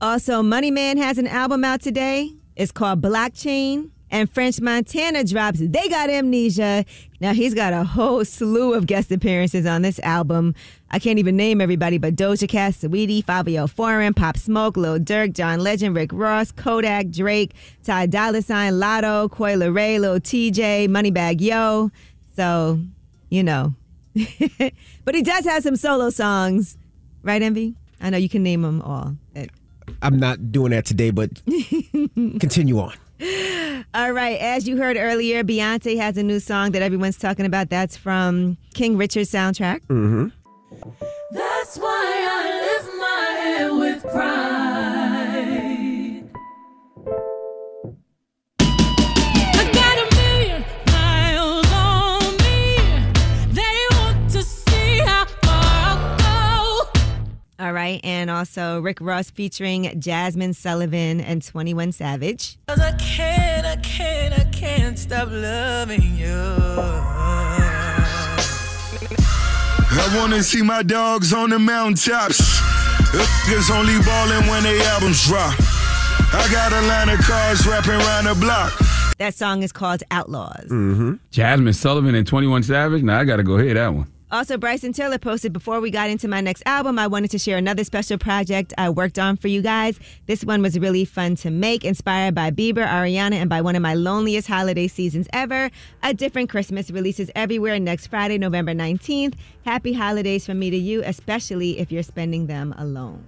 [0.00, 2.37] Also, Money Man has an album out today.
[2.58, 3.90] It's called Blockchain.
[4.10, 6.86] And French Montana drops They Got Amnesia.
[7.20, 10.54] Now, he's got a whole slew of guest appearances on this album.
[10.90, 15.34] I can't even name everybody, but Doja Cat, Saweetie, Fivio Foreign, Pop Smoke, Lil Durk,
[15.34, 17.52] John Legend, Rick Ross, Kodak, Drake,
[17.84, 21.90] Ty Dolla Sign, Latto, Coi Leray, Lil Tjay, Moneybag Yo.
[22.34, 22.80] So,
[23.28, 23.74] you know.
[25.04, 26.78] but he does have some solo songs,
[27.22, 27.74] right, Envy?
[28.00, 29.16] I know you can name them all.
[30.02, 31.30] I'm not doing that today, but
[32.40, 32.94] continue on.
[33.94, 37.70] All right, as you heard earlier, Beyonce has a new song that everyone's talking about.
[37.70, 39.80] That's from King Richard's soundtrack.
[39.88, 40.28] Mm-hmm.
[41.32, 44.37] That's why I lift my head with pride.
[57.68, 62.56] All right, and also Rick Ross featuring Jazmine Sullivan and 21 Savage.
[62.66, 66.32] Cause I can't, I can't, I can't stop loving you.
[69.90, 72.40] I wanna see my dogs on the mountaintops.
[73.10, 75.54] Niggas only ballin' when they albums drop.
[76.32, 78.72] I got a line of cars wrapping around the block.
[79.18, 80.68] That song is called Outlaws.
[80.70, 81.16] Mm-hmm.
[81.32, 83.02] Jazmine Sullivan and 21 Savage.
[83.02, 84.06] Now I got to go hear that one.
[84.30, 87.56] Also, Bryson Tiller posted before we got into my next album, I wanted to share
[87.56, 89.98] another special project I worked on for you guys.
[90.26, 93.80] This one was really fun to make, inspired by Bieber, Ariana, and by one of
[93.80, 95.70] my loneliest holiday seasons ever.
[96.02, 99.32] A Different Christmas releases everywhere next Friday, November 19th.
[99.64, 103.24] Happy holidays from me to you, especially if you're spending them alone.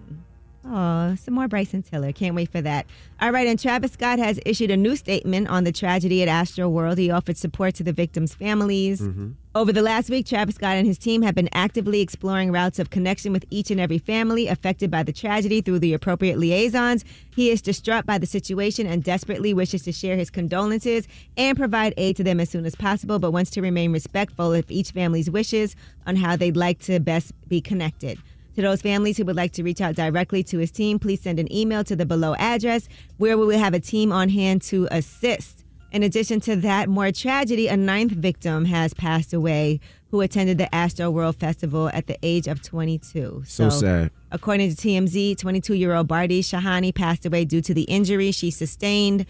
[0.73, 2.13] Oh, some more Bryson Tiller.
[2.13, 2.87] Can't wait for that.
[3.21, 6.97] All right, and Travis Scott has issued a new statement on the tragedy at Astroworld.
[6.97, 9.01] He offered support to the victims' families.
[9.01, 9.31] Mm-hmm.
[9.53, 12.91] Over the last week, Travis Scott and his team have been actively exploring routes of
[12.91, 17.05] connection with each and every family affected by the tragedy through the appropriate liaisons.
[17.35, 21.95] He is distraught by the situation and desperately wishes to share his condolences and provide
[21.97, 25.29] aid to them as soon as possible, but wants to remain respectful of each family's
[25.29, 25.75] wishes
[26.07, 28.21] on how they'd like to best be connected.
[28.57, 31.39] To those families who would like to reach out directly to his team, please send
[31.39, 34.89] an email to the below address where we will have a team on hand to
[34.91, 35.65] assist.
[35.93, 40.69] In addition to that, more tragedy, a ninth victim has passed away who attended the
[40.73, 43.43] Astroworld Festival at the age of 22.
[43.47, 44.11] So sad.
[44.31, 48.51] According to TMZ, 22 year old Bharti Shahani passed away due to the injury she
[48.51, 49.27] sustained.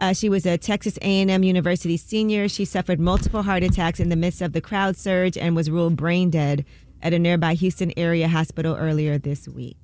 [0.00, 2.48] Uh, she was a Texas A&M University senior.
[2.48, 5.96] She suffered multiple heart attacks in the midst of the crowd surge and was ruled
[5.96, 6.64] brain dead
[7.04, 9.76] at a nearby Houston area hospital earlier this week.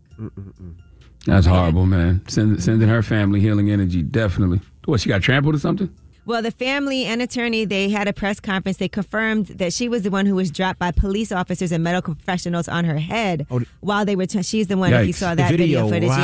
[1.26, 2.22] That's horrible, man.
[2.28, 4.60] Send, sending her family healing energy, definitely.
[4.86, 5.94] What, she got trampled or something?
[6.26, 8.78] Well, the family and attorney, they had a press conference.
[8.78, 12.14] They confirmed that she was the one who was dropped by police officers and medical
[12.14, 13.46] professionals on her head
[13.80, 14.26] while they were.
[14.26, 14.92] T- she's the one.
[14.92, 16.18] If you saw that video, video, footage, wow.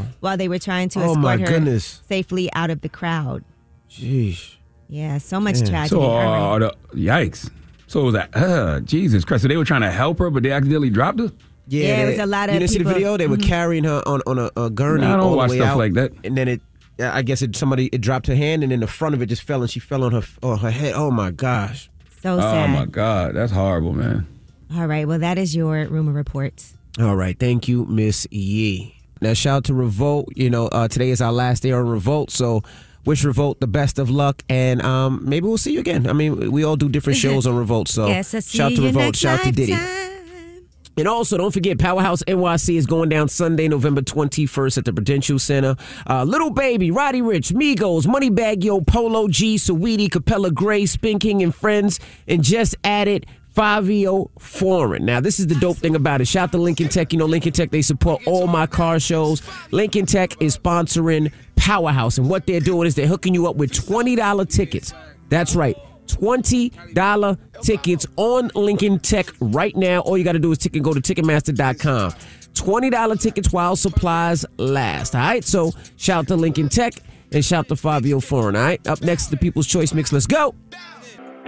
[0.00, 2.02] yeah, while they were trying to Oh, escort my her goodness.
[2.08, 3.44] safely out of the crowd.
[3.90, 4.56] Jeez.
[4.88, 5.68] Yeah, so much Damn.
[5.68, 5.88] tragedy.
[6.00, 6.62] So, All right.
[6.66, 7.50] uh, the, yikes.
[7.92, 9.42] So it was like, uh, Jesus Christ.
[9.42, 11.30] So they were trying to help her, but they accidentally dropped her?
[11.68, 13.16] Yeah, Yeah, it was a lot of You didn't see the people- video?
[13.18, 13.42] They were Mhm.
[13.42, 15.04] carrying her on on a, a gurney.
[15.04, 16.12] I don't all the watch way stuff out, like that.
[16.24, 16.62] And then it,
[16.98, 19.42] I guess it somebody it dropped her hand, and then the front of it just
[19.42, 20.94] fell, and she fell on her on her head.
[20.96, 21.90] Oh my gosh.
[22.22, 22.64] So sad.
[22.64, 23.34] oh, my God.
[23.34, 24.26] That's horrible, man.
[24.74, 25.06] All right.
[25.06, 26.74] Well, that is your rumor reports.
[26.98, 28.94] All right, thank you, Miss Yee.
[29.20, 30.28] Now shout out to Revolt.
[30.34, 32.62] You know, uh, today is our last day on Revolt, so
[33.04, 36.06] wish Revolt the best of luck, and um, maybe we'll see you again.
[36.06, 39.16] I mean, we all do different shows on Revolt, so Yes, shout out to Revolt,
[39.16, 39.76] shout out to Diddy.
[40.98, 45.38] And also, don't forget, Powerhouse NYC is going down Sunday, November 21st at the Prudential
[45.38, 45.74] Center.
[46.06, 51.42] Uh, Lil Baby, Roddy Ricch, Migos, Moneybag Yo, Polo G, Saweetie, Capella Grey, Spin King,
[51.42, 51.98] and Friends,
[52.28, 53.24] and just added
[53.54, 55.04] Fivio Foreign.
[55.04, 56.26] Now, this is the dope thing about it.
[56.26, 57.12] Shout out to Lincoln Tech.
[57.12, 59.42] You know, Lincoln Tech, they support all my car shows.
[59.70, 63.72] Lincoln Tech is sponsoring Powerhouse, and what they're doing is they're hooking you up with
[63.72, 64.94] $20 tickets.
[65.28, 65.76] That's right.
[66.06, 70.00] $20 tickets on Lincoln Tech right now.
[70.00, 72.12] All you got to do is ticket go to Ticketmaster.com.
[72.54, 75.14] $20 tickets while supplies last.
[75.14, 75.44] All right.
[75.44, 76.94] So shout out to Lincoln Tech
[77.32, 78.56] and shout out to Fivio Foreign.
[78.56, 78.86] All right.
[78.86, 80.12] Up next, the People's Choice Mix.
[80.12, 80.54] Let's go.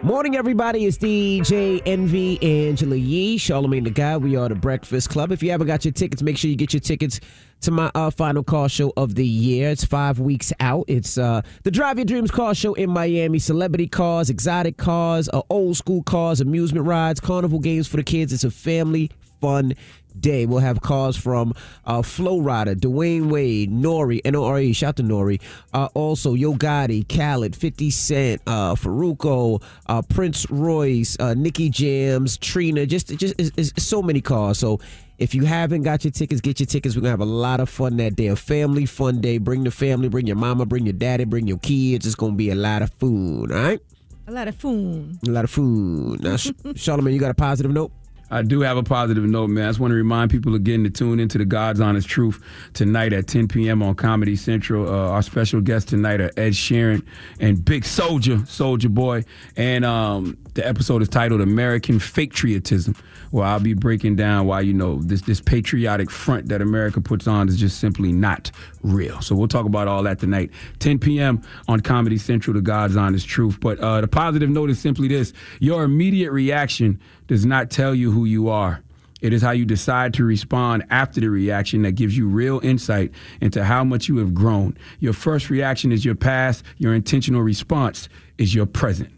[0.04, 0.84] Morning, everybody.
[0.84, 4.18] It's DJ Envy Angela Yee, Charlamagne the Guy.
[4.18, 5.32] We are the Breakfast Club.
[5.32, 7.20] If you haven't got your tickets, make sure you get your tickets
[7.62, 9.70] to my uh, final car show of the year.
[9.70, 10.84] It's five weeks out.
[10.88, 13.38] It's uh, the Drive Your Dreams car show in Miami.
[13.38, 18.30] Celebrity cars, exotic cars, uh, old school cars, amusement rides, carnival games for the kids.
[18.34, 19.10] It's a family
[19.40, 19.72] fun
[20.20, 20.46] day.
[20.46, 21.54] We'll have calls from
[21.84, 25.40] uh, Flo Rida, Dwyane Wade, Nori, N-O-R-E, shout to Nori.
[25.72, 32.36] Uh, also, Yo Gotti, Khaled, 50 Cent, uh, Farruko, uh, Prince Royce, uh, Nicky Jams,
[32.38, 34.58] Trina, just, just it's, it's so many calls.
[34.58, 34.80] So
[35.18, 36.96] if you haven't got your tickets, get your tickets.
[36.96, 38.26] We're going to have a lot of fun that day.
[38.28, 39.38] A family fun day.
[39.38, 42.06] Bring the family, bring your mama, bring your daddy, bring your kids.
[42.06, 43.80] It's going to be a lot of food, all right?
[44.26, 45.18] A lot of food.
[45.26, 46.22] A lot of food.
[46.22, 47.92] Now, Charlamagne, you got a positive note?
[48.30, 49.64] I do have a positive note, man.
[49.64, 52.42] I just want to remind people again to tune into the God's Honest Truth
[52.72, 53.82] tonight at 10 p.m.
[53.82, 54.88] on Comedy Central.
[54.88, 57.04] Uh, our special guests tonight are Ed Sheeran
[57.38, 59.24] and Big Soulja, Soulja Boy.
[59.56, 62.96] And um, the episode is titled American Patriotism,
[63.30, 67.26] where I'll be breaking down why, you know, this, this patriotic front that America puts
[67.26, 68.50] on is just simply not
[68.82, 69.20] real.
[69.20, 70.50] So we'll talk about all that tonight.
[70.78, 71.42] 10 p.m.
[71.68, 73.60] on Comedy Central, the God's Honest Truth.
[73.60, 78.10] But uh, the positive note is simply this your immediate reaction does not tell you
[78.10, 78.82] who you are.
[79.20, 83.10] It is how you decide to respond after the reaction that gives you real insight
[83.40, 84.76] into how much you have grown.
[85.00, 89.10] Your first reaction is your past, your intentional response is your present.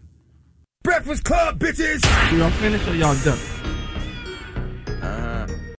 [0.83, 2.01] Breakfast Club, bitches!
[2.37, 3.37] Y'all finished or y'all done?
[5.01, 5.36] Uh,